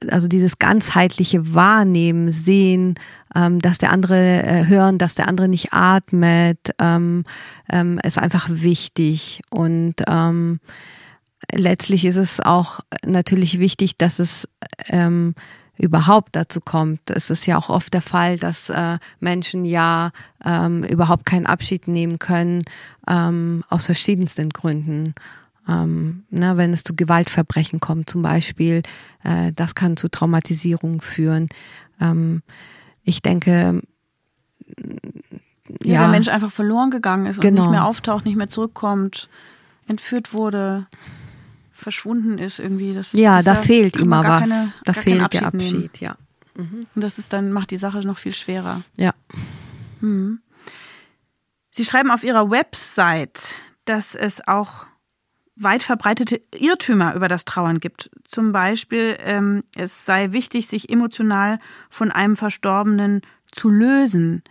also 0.09 0.27
dieses 0.27 0.57
ganzheitliche 0.57 1.53
Wahrnehmen, 1.53 2.31
Sehen, 2.31 2.95
ähm, 3.35 3.59
dass 3.59 3.77
der 3.77 3.91
andere 3.91 4.41
äh, 4.41 4.65
hören, 4.65 4.97
dass 4.97 5.13
der 5.13 5.27
andere 5.27 5.47
nicht 5.47 5.73
atmet, 5.73 6.71
ähm, 6.79 7.23
ähm, 7.71 7.99
ist 8.03 8.17
einfach 8.17 8.47
wichtig 8.49 9.41
und 9.51 9.93
ähm, 10.07 10.59
letztlich 11.51 12.05
ist 12.05 12.15
es 12.15 12.39
auch 12.39 12.79
natürlich 13.05 13.59
wichtig, 13.59 13.97
dass 13.97 14.19
es 14.19 14.47
ähm, 14.87 15.35
überhaupt 15.77 16.35
dazu 16.35 16.59
kommt. 16.61 17.09
Es 17.09 17.29
ist 17.29 17.45
ja 17.45 17.57
auch 17.57 17.69
oft 17.69 17.93
der 17.93 18.01
Fall, 18.01 18.37
dass 18.37 18.69
äh, 18.69 18.97
Menschen 19.19 19.65
ja 19.65 20.11
ähm, 20.45 20.83
überhaupt 20.83 21.25
keinen 21.25 21.45
Abschied 21.45 21.87
nehmen 21.87 22.19
können, 22.19 22.63
ähm, 23.07 23.63
aus 23.69 23.87
verschiedensten 23.87 24.49
Gründen. 24.49 25.15
Ähm, 25.67 26.25
na, 26.29 26.53
ne, 26.53 26.57
wenn 26.57 26.73
es 26.73 26.83
zu 26.83 26.93
Gewaltverbrechen 26.95 27.79
kommt 27.79 28.09
zum 28.09 28.21
Beispiel, 28.21 28.83
äh, 29.23 29.51
das 29.53 29.75
kann 29.75 29.97
zu 29.97 30.09
Traumatisierung 30.09 31.01
führen. 31.01 31.49
Ähm, 32.01 32.43
ich 33.03 33.21
denke, 33.21 33.81
ja, 35.83 35.93
ja, 35.93 35.99
der 35.99 36.07
Mensch 36.09 36.27
einfach 36.27 36.51
verloren 36.51 36.91
gegangen 36.91 37.25
ist 37.25 37.37
und 37.37 37.43
genau. 37.43 37.61
nicht 37.61 37.71
mehr 37.71 37.85
auftaucht, 37.85 38.25
nicht 38.25 38.35
mehr 38.35 38.49
zurückkommt, 38.49 39.29
entführt 39.87 40.33
wurde 40.33 40.87
verschwunden 41.83 42.39
ist 42.39 42.59
irgendwie. 42.59 42.93
Das, 42.93 43.13
ja, 43.13 43.41
da 43.41 43.55
fehlt 43.55 43.97
immer 43.97 44.23
was. 44.23 44.41
Keine, 44.41 44.73
da 44.83 44.93
fehlt 44.93 45.21
Abschied 45.21 45.41
der 45.41 45.47
Abschied, 45.47 45.73
nehmen. 45.73 45.89
ja. 45.99 46.17
Mhm. 46.55 46.87
Und 46.95 47.01
das 47.01 47.17
ist 47.17 47.33
dann, 47.33 47.51
macht 47.51 47.71
die 47.71 47.77
Sache 47.77 47.99
noch 47.99 48.17
viel 48.17 48.33
schwerer. 48.33 48.81
Ja. 48.95 49.13
Mhm. 50.01 50.39
Sie 51.71 51.85
schreiben 51.85 52.11
auf 52.11 52.23
Ihrer 52.23 52.51
Website, 52.51 53.55
dass 53.85 54.15
es 54.15 54.47
auch 54.47 54.85
weit 55.55 55.83
verbreitete 55.83 56.41
Irrtümer 56.55 57.15
über 57.15 57.27
das 57.27 57.45
Trauern 57.45 57.79
gibt. 57.79 58.09
Zum 58.27 58.51
Beispiel, 58.51 59.17
ähm, 59.19 59.63
es 59.75 60.05
sei 60.05 60.31
wichtig, 60.31 60.67
sich 60.67 60.89
emotional 60.89 61.59
von 61.89 62.11
einem 62.11 62.35
Verstorbenen 62.35 63.21
zu 63.51 63.69
lösen. 63.69 64.43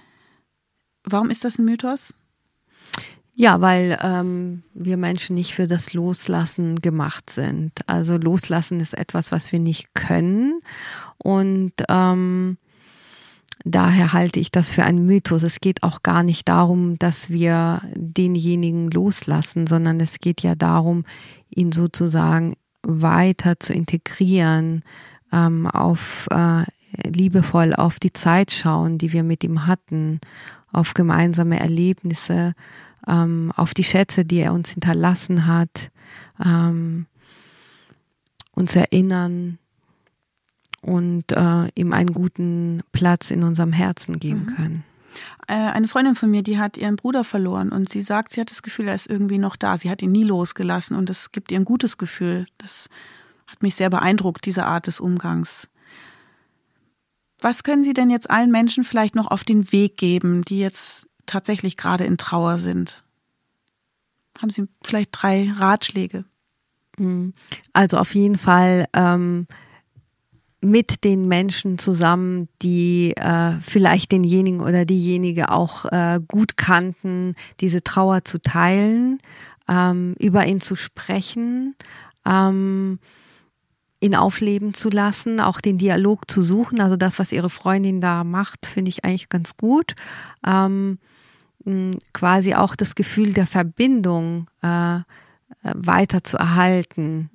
Warum 1.04 1.30
ist 1.30 1.44
das 1.44 1.58
ein 1.58 1.64
Mythos? 1.64 2.14
Ja, 3.34 3.60
weil 3.62 3.98
ähm, 4.02 4.62
wir 4.74 4.98
Menschen 4.98 5.34
nicht 5.36 5.54
für 5.54 5.66
das 5.66 5.94
Loslassen 5.94 6.76
gemacht 6.76 7.30
sind. 7.30 7.72
Also 7.86 8.18
Loslassen 8.18 8.80
ist 8.80 8.92
etwas, 8.92 9.32
was 9.32 9.52
wir 9.52 9.58
nicht 9.58 9.94
können. 9.94 10.60
Und 11.16 11.72
ähm, 11.88 12.58
daher 13.64 14.12
halte 14.12 14.38
ich 14.38 14.50
das 14.50 14.70
für 14.70 14.84
einen 14.84 15.06
Mythos. 15.06 15.42
Es 15.44 15.60
geht 15.60 15.82
auch 15.82 16.02
gar 16.02 16.22
nicht 16.22 16.46
darum, 16.46 16.98
dass 16.98 17.30
wir 17.30 17.80
denjenigen 17.94 18.90
loslassen, 18.90 19.66
sondern 19.66 19.98
es 20.00 20.18
geht 20.18 20.42
ja 20.42 20.54
darum, 20.54 21.06
ihn 21.48 21.72
sozusagen 21.72 22.54
weiter 22.82 23.58
zu 23.58 23.72
integrieren, 23.72 24.82
ähm, 25.32 25.66
auf 25.66 26.26
äh, 26.30 26.64
liebevoll 27.08 27.72
auf 27.74 27.98
die 27.98 28.12
Zeit 28.12 28.50
schauen, 28.50 28.98
die 28.98 29.14
wir 29.14 29.22
mit 29.22 29.42
ihm 29.42 29.66
hatten, 29.66 30.20
auf 30.70 30.92
gemeinsame 30.92 31.58
Erlebnisse 31.58 32.54
ähm, 33.06 33.52
auf 33.56 33.74
die 33.74 33.84
Schätze, 33.84 34.24
die 34.24 34.38
er 34.38 34.52
uns 34.52 34.70
hinterlassen 34.70 35.46
hat, 35.46 35.90
ähm, 36.44 37.06
uns 38.52 38.76
erinnern 38.76 39.58
und 40.82 41.32
äh, 41.32 41.68
ihm 41.74 41.92
einen 41.92 42.12
guten 42.12 42.82
Platz 42.92 43.30
in 43.30 43.42
unserem 43.42 43.72
Herzen 43.72 44.18
geben 44.18 44.46
mhm. 44.46 44.54
können. 44.54 44.84
Äh, 45.46 45.54
eine 45.54 45.88
Freundin 45.88 46.14
von 46.14 46.30
mir, 46.30 46.42
die 46.42 46.58
hat 46.58 46.76
ihren 46.76 46.96
Bruder 46.96 47.24
verloren 47.24 47.70
und 47.70 47.88
sie 47.88 48.02
sagt, 48.02 48.32
sie 48.32 48.40
hat 48.40 48.50
das 48.50 48.62
Gefühl, 48.62 48.88
er 48.88 48.94
ist 48.94 49.08
irgendwie 49.08 49.38
noch 49.38 49.56
da. 49.56 49.76
Sie 49.76 49.90
hat 49.90 50.02
ihn 50.02 50.12
nie 50.12 50.24
losgelassen 50.24 50.96
und 50.96 51.08
das 51.08 51.32
gibt 51.32 51.52
ihr 51.52 51.58
ein 51.58 51.64
gutes 51.64 51.98
Gefühl. 51.98 52.46
Das 52.58 52.88
hat 53.46 53.62
mich 53.62 53.74
sehr 53.74 53.90
beeindruckt, 53.90 54.46
diese 54.46 54.64
Art 54.64 54.86
des 54.86 55.00
Umgangs. 55.00 55.68
Was 57.40 57.64
können 57.64 57.82
Sie 57.82 57.92
denn 57.92 58.08
jetzt 58.08 58.30
allen 58.30 58.50
Menschen 58.50 58.84
vielleicht 58.84 59.16
noch 59.16 59.26
auf 59.26 59.44
den 59.44 59.72
Weg 59.72 59.96
geben, 59.96 60.42
die 60.44 60.60
jetzt 60.60 61.08
tatsächlich 61.26 61.76
gerade 61.76 62.04
in 62.04 62.18
Trauer 62.18 62.58
sind? 62.58 63.04
Haben 64.38 64.50
Sie 64.50 64.66
vielleicht 64.84 65.10
drei 65.12 65.50
Ratschläge? 65.52 66.24
Mhm. 66.98 67.34
Also 67.72 67.98
auf 67.98 68.14
jeden 68.14 68.38
Fall 68.38 68.86
ähm, 68.92 69.46
mit 70.60 71.04
den 71.04 71.26
Menschen 71.26 71.78
zusammen, 71.78 72.48
die 72.62 73.14
äh, 73.16 73.52
vielleicht 73.62 74.12
denjenigen 74.12 74.60
oder 74.60 74.84
diejenige 74.84 75.50
auch 75.50 75.86
äh, 75.86 76.20
gut 76.26 76.56
kannten, 76.56 77.34
diese 77.60 77.82
Trauer 77.82 78.24
zu 78.24 78.40
teilen, 78.40 79.20
ähm, 79.68 80.14
über 80.18 80.46
ihn 80.46 80.60
zu 80.60 80.76
sprechen, 80.76 81.74
ähm, 82.24 83.00
ihn 84.00 84.14
aufleben 84.14 84.72
zu 84.74 84.88
lassen, 84.88 85.40
auch 85.40 85.60
den 85.60 85.78
Dialog 85.78 86.30
zu 86.30 86.42
suchen. 86.42 86.80
Also 86.80 86.96
das, 86.96 87.18
was 87.18 87.32
ihre 87.32 87.50
Freundin 87.50 88.00
da 88.00 88.24
macht, 88.24 88.66
finde 88.66 88.88
ich 88.88 89.04
eigentlich 89.04 89.28
ganz 89.28 89.56
gut. 89.56 89.94
Ähm, 90.46 90.98
quasi 92.12 92.54
auch 92.54 92.74
das 92.76 92.94
Gefühl 92.94 93.32
der 93.32 93.46
Verbindung 93.46 94.48
äh, 94.62 94.96
äh 94.96 95.02
weiter 95.74 96.24
zu 96.24 96.36
erhalten. 96.36 97.30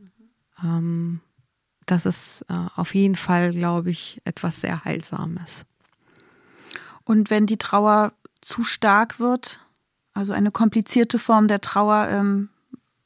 Ähm, 0.63 1.21
das 1.85 2.05
ist 2.05 2.45
äh, 2.49 2.53
auf 2.75 2.93
jeden 2.93 3.15
Fall, 3.15 3.53
glaube 3.53 3.89
ich, 3.89 4.21
etwas 4.25 4.61
sehr 4.61 4.83
Heilsames. 4.83 5.65
Und 7.05 7.29
wenn 7.29 7.45
die 7.45 7.57
Trauer 7.57 8.11
zu 8.41 8.63
stark 8.63 9.19
wird, 9.19 9.59
also 10.13 10.33
eine 10.33 10.51
komplizierte 10.51 11.19
Form 11.19 11.47
der 11.47 11.61
Trauer, 11.61 12.09
ähm, 12.09 12.49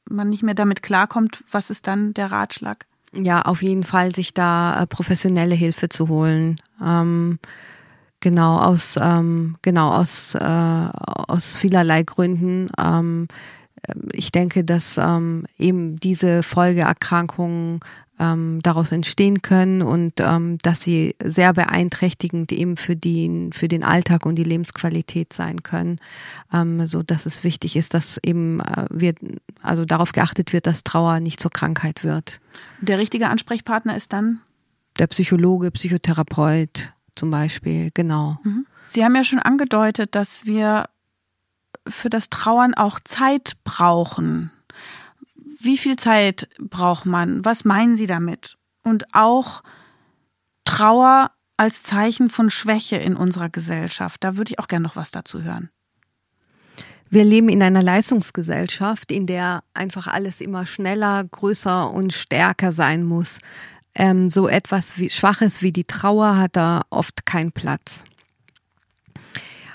man 0.09 0.29
nicht 0.29 0.43
mehr 0.43 0.55
damit 0.55 0.81
klarkommt, 0.81 1.43
was 1.51 1.69
ist 1.69 1.87
dann 1.87 2.13
der 2.13 2.31
Ratschlag? 2.31 2.85
Ja, 3.13 3.41
auf 3.43 3.61
jeden 3.61 3.83
Fall 3.83 4.15
sich 4.15 4.33
da 4.33 4.81
äh, 4.81 4.87
professionelle 4.87 5.55
Hilfe 5.55 5.89
zu 5.89 6.07
holen. 6.07 6.59
Ähm, 6.81 7.39
genau 8.21 8.57
aus 8.57 8.97
ähm, 9.01 9.57
genau 9.61 9.91
aus 9.91 10.35
äh, 10.35 10.39
aus 10.39 11.57
vielerlei 11.57 12.03
Gründen. 12.03 12.69
Ähm, 12.77 13.27
ich 14.13 14.31
denke, 14.31 14.63
dass 14.63 14.97
ähm, 14.97 15.45
eben 15.57 15.99
diese 15.99 16.43
Folgeerkrankungen 16.43 17.79
ähm, 18.21 18.59
daraus 18.61 18.91
entstehen 18.91 19.41
können 19.41 19.81
und 19.81 20.13
ähm, 20.19 20.59
dass 20.59 20.81
sie 20.81 21.15
sehr 21.23 21.53
beeinträchtigend 21.53 22.51
eben 22.51 22.77
für 22.77 22.95
den, 22.95 23.51
für 23.51 23.67
den 23.67 23.83
Alltag 23.83 24.25
und 24.25 24.35
die 24.35 24.43
Lebensqualität 24.43 25.33
sein 25.33 25.63
können, 25.63 25.97
ähm, 26.53 26.85
so 26.85 27.01
dass 27.01 27.25
es 27.25 27.43
wichtig 27.43 27.75
ist, 27.75 27.95
dass 27.95 28.19
eben 28.23 28.59
äh, 28.59 28.85
wird, 28.89 29.17
also 29.63 29.85
darauf 29.85 30.11
geachtet 30.11 30.53
wird, 30.53 30.67
dass 30.67 30.83
Trauer 30.83 31.19
nicht 31.19 31.39
zur 31.39 31.51
Krankheit 31.51 32.03
wird. 32.03 32.39
Der 32.79 32.99
richtige 32.99 33.27
Ansprechpartner 33.27 33.95
ist 33.95 34.13
dann? 34.13 34.41
Der 34.99 35.07
Psychologe, 35.07 35.71
Psychotherapeut 35.71 36.93
zum 37.15 37.31
Beispiel, 37.31 37.89
genau. 37.93 38.37
Mhm. 38.43 38.65
Sie 38.87 39.03
haben 39.03 39.15
ja 39.15 39.23
schon 39.23 39.39
angedeutet, 39.39 40.15
dass 40.15 40.45
wir 40.45 40.89
für 41.87 42.09
das 42.09 42.29
Trauern 42.29 42.73
auch 42.73 42.99
Zeit 42.99 43.53
brauchen. 43.63 44.51
Wie 45.59 45.77
viel 45.77 45.95
Zeit 45.95 46.49
braucht 46.59 47.05
man? 47.05 47.45
Was 47.45 47.65
meinen 47.65 47.95
Sie 47.95 48.07
damit? 48.07 48.57
Und 48.83 49.13
auch 49.13 49.63
Trauer 50.65 51.31
als 51.57 51.83
Zeichen 51.83 52.29
von 52.29 52.49
Schwäche 52.49 52.97
in 52.97 53.15
unserer 53.15 53.49
Gesellschaft. 53.49 54.23
Da 54.23 54.35
würde 54.35 54.51
ich 54.51 54.59
auch 54.59 54.67
gerne 54.67 54.83
noch 54.83 54.95
was 54.95 55.11
dazu 55.11 55.43
hören. 55.43 55.69
Wir 57.09 57.25
leben 57.25 57.49
in 57.49 57.61
einer 57.61 57.83
Leistungsgesellschaft, 57.83 59.11
in 59.11 59.27
der 59.27 59.63
einfach 59.73 60.07
alles 60.07 60.39
immer 60.39 60.65
schneller, 60.65 61.23
größer 61.25 61.91
und 61.91 62.13
stärker 62.13 62.71
sein 62.71 63.03
muss. 63.03 63.39
Ähm, 63.93 64.29
so 64.29 64.47
etwas 64.47 64.97
wie 64.97 65.09
Schwaches 65.09 65.61
wie 65.61 65.71
die 65.71 65.83
Trauer 65.83 66.37
hat 66.37 66.55
da 66.55 66.83
oft 66.89 67.25
keinen 67.25 67.51
Platz. 67.51 68.03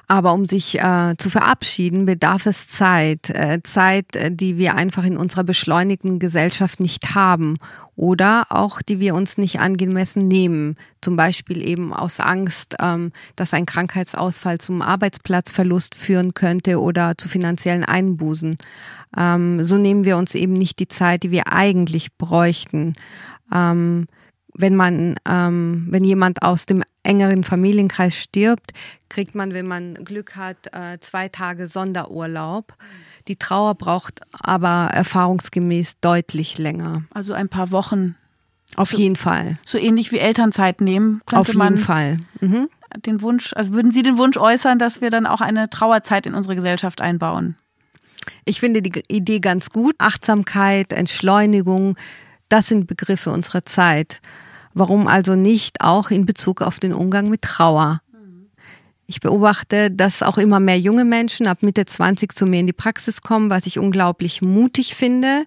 Aber 0.09 0.35
um 0.35 0.47
sich 0.47 0.79
äh, 0.79 1.17
zu 1.19 1.31
verabschieden, 1.31 2.07
bedarf 2.07 2.47
es 2.47 2.69
Zeit. 2.69 3.29
Äh, 3.31 3.61
Zeit, 3.65 4.15
äh, 4.15 4.31
die 4.31 4.57
wir 4.57 4.77
einfach 4.77 5.03
in 5.03 5.17
unserer 5.17 5.43
beschleunigten 5.43 6.21
Gesellschaft 6.21 6.79
nicht 6.79 7.17
haben 7.17 7.57
oder 7.97 8.47
auch 8.51 8.83
die 8.83 9.01
wir 9.01 9.17
uns 9.17 9.37
nicht 9.37 9.59
angemessen 9.59 10.29
nehmen. 10.29 10.77
Zum 11.01 11.17
Beispiel 11.17 11.67
eben 11.67 11.93
aus 11.93 12.21
Angst, 12.21 12.77
ähm, 12.81 13.11
dass 13.35 13.53
ein 13.53 13.67
Krankheitsausfall 13.67 14.59
zum 14.59 14.81
Arbeitsplatzverlust 14.81 15.97
führen 15.97 16.35
könnte 16.35 16.81
oder 16.81 17.19
zu 17.19 17.29
finanziellen 17.29 17.85
Einbußen. 17.85 18.59
Ähm, 19.17 19.65
so 19.65 19.77
nehmen 19.77 20.05
wir 20.05 20.19
uns 20.19 20.37
eben 20.37 20.53
nicht 20.53 20.79
die 20.79 20.89
Zeit, 20.89 21.25
die 21.25 21.33
wir 21.33 21.53
eigentlich 21.53 22.15
bräuchten. 22.17 22.95
Ähm, 23.53 24.07
wenn 24.59 24.75
man, 24.75 25.17
ähm, 25.29 25.87
wenn 25.91 26.05
jemand 26.05 26.43
aus 26.43 26.67
dem 26.67 26.83
engeren 27.03 27.45
Familienkreis 27.45 28.17
stirbt, 28.17 28.73
kriegt 29.09 29.35
man, 29.35 29.53
wenn 29.53 29.67
man 29.67 29.95
Glück 29.95 30.37
hat, 30.37 30.57
äh, 30.73 30.99
zwei 31.01 31.29
Tage 31.29 31.69
Sonderurlaub. 31.69 32.75
Die 33.29 33.37
Trauer 33.37 33.75
braucht 33.75 34.21
aber 34.33 34.91
erfahrungsgemäß 34.93 36.01
deutlich 36.01 36.59
länger. 36.59 37.05
Also 37.13 37.33
ein 37.33 37.49
paar 37.49 37.71
Wochen. 37.71 38.17
Auf 38.75 38.91
so, 38.91 38.99
jeden 38.99 39.17
Fall. 39.17 39.59
So 39.65 39.79
ähnlich 39.79 40.11
wie 40.11 40.19
Elternzeit 40.19 40.81
nehmen. 40.81 41.23
Könnte 41.27 41.41
Auf 41.41 41.49
jeden 41.49 41.59
man 41.59 41.79
Fall. 41.79 42.19
Mhm. 42.41 42.69
Den 43.05 43.21
Wunsch, 43.21 43.53
also 43.55 43.73
würden 43.73 43.93
Sie 43.93 44.03
den 44.03 44.17
Wunsch 44.17 44.37
äußern, 44.37 44.79
dass 44.79 45.01
wir 45.01 45.11
dann 45.11 45.27
auch 45.27 45.41
eine 45.41 45.69
Trauerzeit 45.69 46.27
in 46.27 46.35
unsere 46.35 46.55
Gesellschaft 46.55 47.03
einbauen? 47.03 47.57
Ich 48.45 48.61
finde 48.61 48.83
die 48.83 49.03
Idee 49.09 49.41
ganz 49.41 49.71
gut. 49.71 49.95
Achtsamkeit, 49.99 50.93
Entschleunigung, 50.93 51.97
das 52.49 52.69
sind 52.69 52.87
Begriffe 52.87 53.31
unserer 53.31 53.65
Zeit. 53.65 54.21
Warum 54.75 55.09
also 55.09 55.35
nicht 55.35 55.81
auch 55.81 56.11
in 56.11 56.27
Bezug 56.27 56.63
auf 56.63 56.79
den 56.79 56.93
Umgang 56.93 57.29
mit 57.29 57.43
Trauer? 57.43 58.01
Ich 59.07 59.21
beobachte, 59.21 59.91
dass 59.91 60.23
auch 60.23 60.37
immer 60.37 60.59
mehr 60.59 60.79
junge 60.79 61.05
Menschen 61.05 61.47
ab 61.47 61.63
Mitte 61.63 61.87
20 61.87 62.35
zu 62.35 62.45
mir 62.45 62.61
in 62.61 62.67
die 62.67 62.73
Praxis 62.73 63.23
kommen, 63.23 63.51
was 63.51 63.67
ich 63.67 63.79
unglaublich 63.79 64.43
mutig 64.43 64.97
finde. 64.97 65.45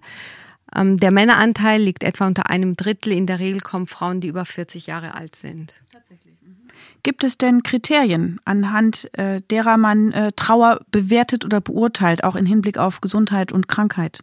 Ähm, 0.74 0.98
der 0.98 1.10
Männeranteil 1.10 1.80
liegt 1.80 2.02
etwa 2.02 2.26
unter 2.26 2.48
einem 2.48 2.74
Drittel. 2.74 3.12
In 3.12 3.26
der 3.26 3.38
Regel 3.38 3.60
kommen 3.60 3.86
Frauen, 3.86 4.20
die 4.20 4.28
über 4.28 4.44
40 4.44 4.86
Jahre 4.86 5.14
alt 5.14 5.36
sind. 5.36 5.74
Tatsächlich. 5.92 6.34
Mhm. 6.42 6.56
Gibt 7.02 7.22
es 7.22 7.36
denn 7.36 7.62
Kriterien, 7.62 8.40
anhand 8.44 9.12
äh, 9.18 9.42
derer 9.50 9.76
man 9.76 10.12
äh, 10.12 10.32
Trauer 10.32 10.80
bewertet 10.90 11.44
oder 11.44 11.60
beurteilt, 11.60 12.24
auch 12.24 12.36
im 12.36 12.46
Hinblick 12.46 12.78
auf 12.78 13.00
Gesundheit 13.02 13.52
und 13.52 13.68
Krankheit? 13.68 14.20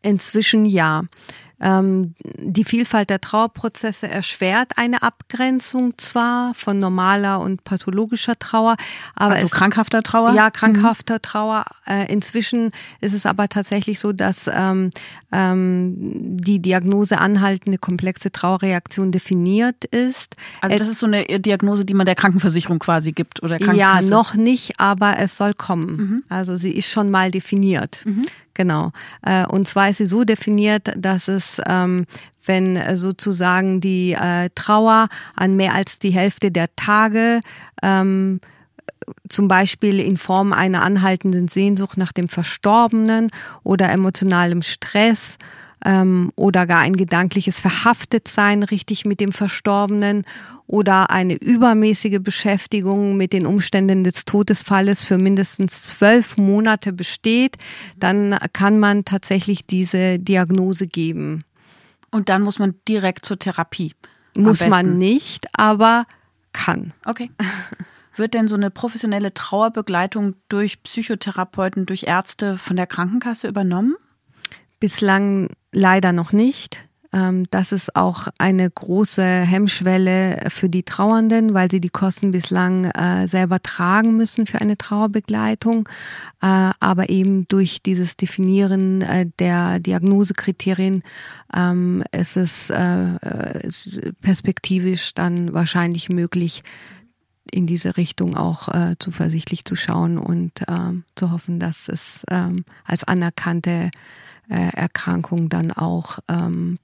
Inzwischen 0.00 0.64
ja. 0.64 1.04
Ähm, 1.60 2.14
die 2.22 2.64
Vielfalt 2.64 3.10
der 3.10 3.20
Trauerprozesse 3.20 4.08
erschwert 4.08 4.72
eine 4.76 5.02
Abgrenzung 5.02 5.98
zwar 5.98 6.54
von 6.54 6.78
normaler 6.78 7.40
und 7.40 7.64
pathologischer 7.64 8.38
Trauer, 8.38 8.76
aber 9.14 9.34
also 9.34 9.46
es, 9.46 9.50
krankhafter 9.50 10.02
Trauer? 10.02 10.34
Ja, 10.34 10.50
krankhafter 10.50 11.14
mhm. 11.14 11.22
Trauer. 11.22 11.64
Äh, 11.86 12.12
inzwischen 12.12 12.70
ist 13.00 13.12
es 13.12 13.26
aber 13.26 13.48
tatsächlich 13.48 13.98
so, 13.98 14.12
dass 14.12 14.48
ähm, 14.52 14.90
ähm, 15.32 15.94
die 15.98 16.60
Diagnose 16.60 17.18
anhaltende 17.18 17.78
komplexe 17.78 18.30
Trauerreaktion 18.30 19.10
definiert 19.10 19.84
ist. 19.84 20.36
Also 20.60 20.76
das 20.76 20.86
es, 20.86 20.92
ist 20.92 21.00
so 21.00 21.06
eine 21.06 21.24
Diagnose, 21.24 21.84
die 21.84 21.94
man 21.94 22.06
der 22.06 22.14
Krankenversicherung 22.14 22.78
quasi 22.78 23.12
gibt 23.12 23.42
oder 23.42 23.60
Ja, 23.72 24.00
noch 24.02 24.34
nicht, 24.34 24.78
aber 24.78 25.18
es 25.18 25.36
soll 25.36 25.54
kommen. 25.54 25.96
Mhm. 25.96 26.24
Also 26.28 26.56
sie 26.56 26.70
ist 26.70 26.90
schon 26.90 27.10
mal 27.10 27.30
definiert. 27.30 28.02
Mhm. 28.04 28.26
Genau. 28.58 28.90
Äh, 29.22 29.46
und 29.46 29.68
zwar 29.68 29.88
ist 29.88 29.98
sie 29.98 30.06
so 30.06 30.24
definiert, 30.24 30.92
dass 30.96 31.28
es, 31.28 31.47
ähm, 31.66 32.06
wenn 32.44 32.96
sozusagen 32.96 33.80
die 33.80 34.12
äh, 34.12 34.48
Trauer 34.54 35.08
an 35.36 35.56
mehr 35.56 35.74
als 35.74 35.98
die 35.98 36.10
Hälfte 36.10 36.50
der 36.50 36.74
Tage 36.76 37.40
ähm, 37.82 38.40
zum 39.28 39.48
Beispiel 39.48 40.00
in 40.00 40.16
Form 40.16 40.52
einer 40.52 40.82
anhaltenden 40.82 41.48
Sehnsucht 41.48 41.96
nach 41.96 42.12
dem 42.12 42.28
Verstorbenen 42.28 43.30
oder 43.62 43.90
emotionalem 43.90 44.62
Stress 44.62 45.38
ähm, 45.84 46.32
oder 46.36 46.66
gar 46.66 46.80
ein 46.80 46.96
gedankliches 46.96 47.60
Verhaftetsein 47.60 48.62
richtig 48.62 49.04
mit 49.04 49.20
dem 49.20 49.32
Verstorbenen 49.32 50.24
oder 50.66 51.10
eine 51.10 51.34
übermäßige 51.34 52.18
Beschäftigung 52.20 53.16
mit 53.16 53.32
den 53.32 53.46
Umständen 53.46 54.04
des 54.04 54.24
Todesfalles 54.24 55.04
für 55.04 55.18
mindestens 55.18 55.82
zwölf 55.82 56.36
Monate 56.36 56.92
besteht, 56.92 57.56
dann 57.96 58.36
kann 58.52 58.78
man 58.78 59.04
tatsächlich 59.04 59.66
diese 59.66 60.18
Diagnose 60.18 60.86
geben. 60.86 61.44
Und 62.10 62.28
dann 62.28 62.42
muss 62.42 62.58
man 62.58 62.74
direkt 62.86 63.24
zur 63.24 63.38
Therapie. 63.38 63.94
Muss 64.36 64.66
man 64.66 64.98
nicht, 64.98 65.46
aber 65.52 66.06
kann. 66.52 66.92
Okay. 67.04 67.30
Wird 68.14 68.34
denn 68.34 68.48
so 68.48 68.56
eine 68.56 68.70
professionelle 68.70 69.32
Trauerbegleitung 69.32 70.34
durch 70.48 70.82
Psychotherapeuten, 70.82 71.86
durch 71.86 72.02
Ärzte 72.04 72.58
von 72.58 72.76
der 72.76 72.88
Krankenkasse 72.88 73.46
übernommen? 73.46 73.94
Bislang 74.80 75.48
leider 75.72 76.12
noch 76.12 76.32
nicht. 76.32 76.88
Ähm, 77.12 77.46
das 77.50 77.72
ist 77.72 77.96
auch 77.96 78.28
eine 78.38 78.68
große 78.70 79.22
Hemmschwelle 79.22 80.46
für 80.48 80.68
die 80.68 80.82
Trauernden, 80.82 81.54
weil 81.54 81.70
sie 81.70 81.80
die 81.80 81.88
Kosten 81.88 82.32
bislang 82.32 82.84
äh, 82.84 83.26
selber 83.28 83.62
tragen 83.62 84.16
müssen 84.16 84.46
für 84.46 84.60
eine 84.60 84.76
Trauerbegleitung. 84.76 85.88
Äh, 86.42 86.70
aber 86.80 87.08
eben 87.08 87.48
durch 87.48 87.82
dieses 87.82 88.16
Definieren 88.16 89.02
äh, 89.02 89.26
der 89.38 89.78
Diagnosekriterien 89.78 91.02
ähm, 91.54 92.04
ist 92.12 92.36
es 92.36 92.70
perspektivisch 94.20 95.14
dann 95.14 95.54
wahrscheinlich 95.54 96.08
möglich, 96.08 96.62
in 97.50 97.66
diese 97.66 97.96
Richtung 97.96 98.36
auch 98.36 98.68
zuversichtlich 98.98 99.64
zu 99.64 99.74
schauen 99.74 100.18
und 100.18 100.52
ähm, 100.68 101.04
zu 101.16 101.30
hoffen, 101.30 101.58
dass 101.58 101.88
es 101.88 102.24
als 102.84 103.04
anerkannte 103.04 103.90
äh, 104.48 104.70
Erkrankung 104.74 105.48
dann 105.48 105.72
auch 105.72 106.18
ähm, 106.28 106.78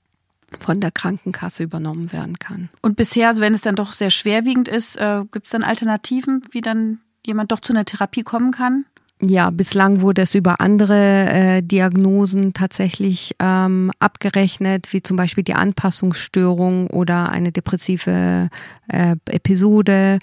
von 0.60 0.80
der 0.80 0.90
Krankenkasse 0.90 1.62
übernommen 1.62 2.12
werden 2.12 2.38
kann. 2.38 2.68
Und 2.80 2.96
bisher, 2.96 3.28
also 3.28 3.42
wenn 3.42 3.54
es 3.54 3.62
dann 3.62 3.76
doch 3.76 3.92
sehr 3.92 4.10
schwerwiegend 4.10 4.68
ist, 4.68 4.96
äh, 4.96 5.22
gibt 5.32 5.46
es 5.46 5.52
dann 5.52 5.64
Alternativen, 5.64 6.42
wie 6.52 6.60
dann 6.60 7.00
jemand 7.24 7.52
doch 7.52 7.60
zu 7.60 7.72
einer 7.72 7.84
Therapie 7.84 8.22
kommen 8.22 8.52
kann? 8.52 8.84
Ja, 9.20 9.50
bislang 9.50 10.00
wurde 10.00 10.22
es 10.22 10.34
über 10.34 10.60
andere 10.60 11.28
äh, 11.30 11.62
Diagnosen 11.62 12.52
tatsächlich 12.52 13.34
ähm, 13.38 13.90
abgerechnet, 13.98 14.92
wie 14.92 15.02
zum 15.02 15.16
Beispiel 15.16 15.44
die 15.44 15.54
Anpassungsstörung 15.54 16.88
oder 16.88 17.30
eine 17.30 17.52
depressive 17.52 18.50
äh, 18.88 19.16
Episode 19.26 20.18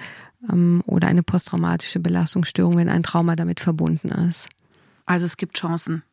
ähm, 0.49 0.83
oder 0.85 1.07
eine 1.07 1.23
posttraumatische 1.23 1.99
Belastungsstörung, 1.99 2.77
wenn 2.77 2.89
ein 2.89 3.03
Trauma 3.03 3.35
damit 3.35 3.59
verbunden 3.59 4.09
ist. 4.29 4.49
Also 5.05 5.25
es 5.25 5.37
gibt 5.37 5.57
Chancen. 5.57 6.03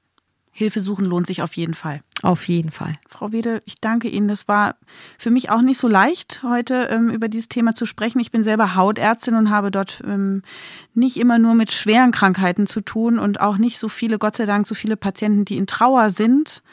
Hilfe 0.58 0.80
suchen 0.80 1.04
lohnt 1.04 1.28
sich 1.28 1.40
auf 1.40 1.54
jeden 1.54 1.74
Fall. 1.74 2.00
Auf 2.22 2.48
jeden 2.48 2.72
Fall. 2.72 2.98
Frau 3.08 3.30
Wedel, 3.30 3.62
ich 3.64 3.76
danke 3.80 4.08
Ihnen. 4.08 4.26
Das 4.26 4.48
war 4.48 4.74
für 5.16 5.30
mich 5.30 5.50
auch 5.50 5.62
nicht 5.62 5.78
so 5.78 5.86
leicht, 5.86 6.42
heute 6.42 6.88
ähm, 6.90 7.10
über 7.10 7.28
dieses 7.28 7.48
Thema 7.48 7.76
zu 7.76 7.86
sprechen. 7.86 8.18
Ich 8.18 8.32
bin 8.32 8.42
selber 8.42 8.74
Hautärztin 8.74 9.36
und 9.36 9.50
habe 9.50 9.70
dort 9.70 10.02
ähm, 10.04 10.42
nicht 10.94 11.16
immer 11.16 11.38
nur 11.38 11.54
mit 11.54 11.70
schweren 11.70 12.10
Krankheiten 12.10 12.66
zu 12.66 12.80
tun 12.80 13.20
und 13.20 13.40
auch 13.40 13.56
nicht 13.56 13.78
so 13.78 13.88
viele, 13.88 14.18
Gott 14.18 14.34
sei 14.34 14.46
Dank, 14.46 14.66
so 14.66 14.74
viele 14.74 14.96
Patienten, 14.96 15.44
die 15.44 15.58
in 15.58 15.68
Trauer 15.68 16.10
sind. 16.10 16.64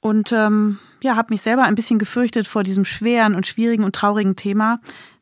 Und 0.00 0.32
ähm, 0.32 0.80
ja, 1.00 1.14
habe 1.14 1.32
mich 1.32 1.42
selber 1.42 1.62
ein 1.62 1.76
bisschen 1.76 2.00
gefürchtet 2.00 2.48
vor 2.48 2.64
diesem 2.64 2.84
schweren 2.84 3.36
und 3.36 3.46
schwierigen 3.46 3.84
und 3.84 3.94
traurigen 3.94 4.34
Thema. 4.34 4.80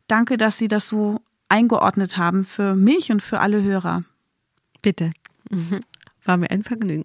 Danke, 0.09 0.39
dass 0.39 0.57
Sie 0.57 0.69
das 0.69 0.89
so 0.89 1.21
eingeordnet 1.51 2.17
haben 2.17 2.47
für 2.47 2.75
mich 2.75 3.13
und 3.13 3.23
für 3.23 3.41
alle 3.41 3.63
Hörer. 3.63 4.05
Bitte. 4.81 5.11
Mhm. 5.51 5.81
War 6.25 6.39
mir 6.39 6.51
ein 6.51 6.65
Vergnügen. 6.65 7.05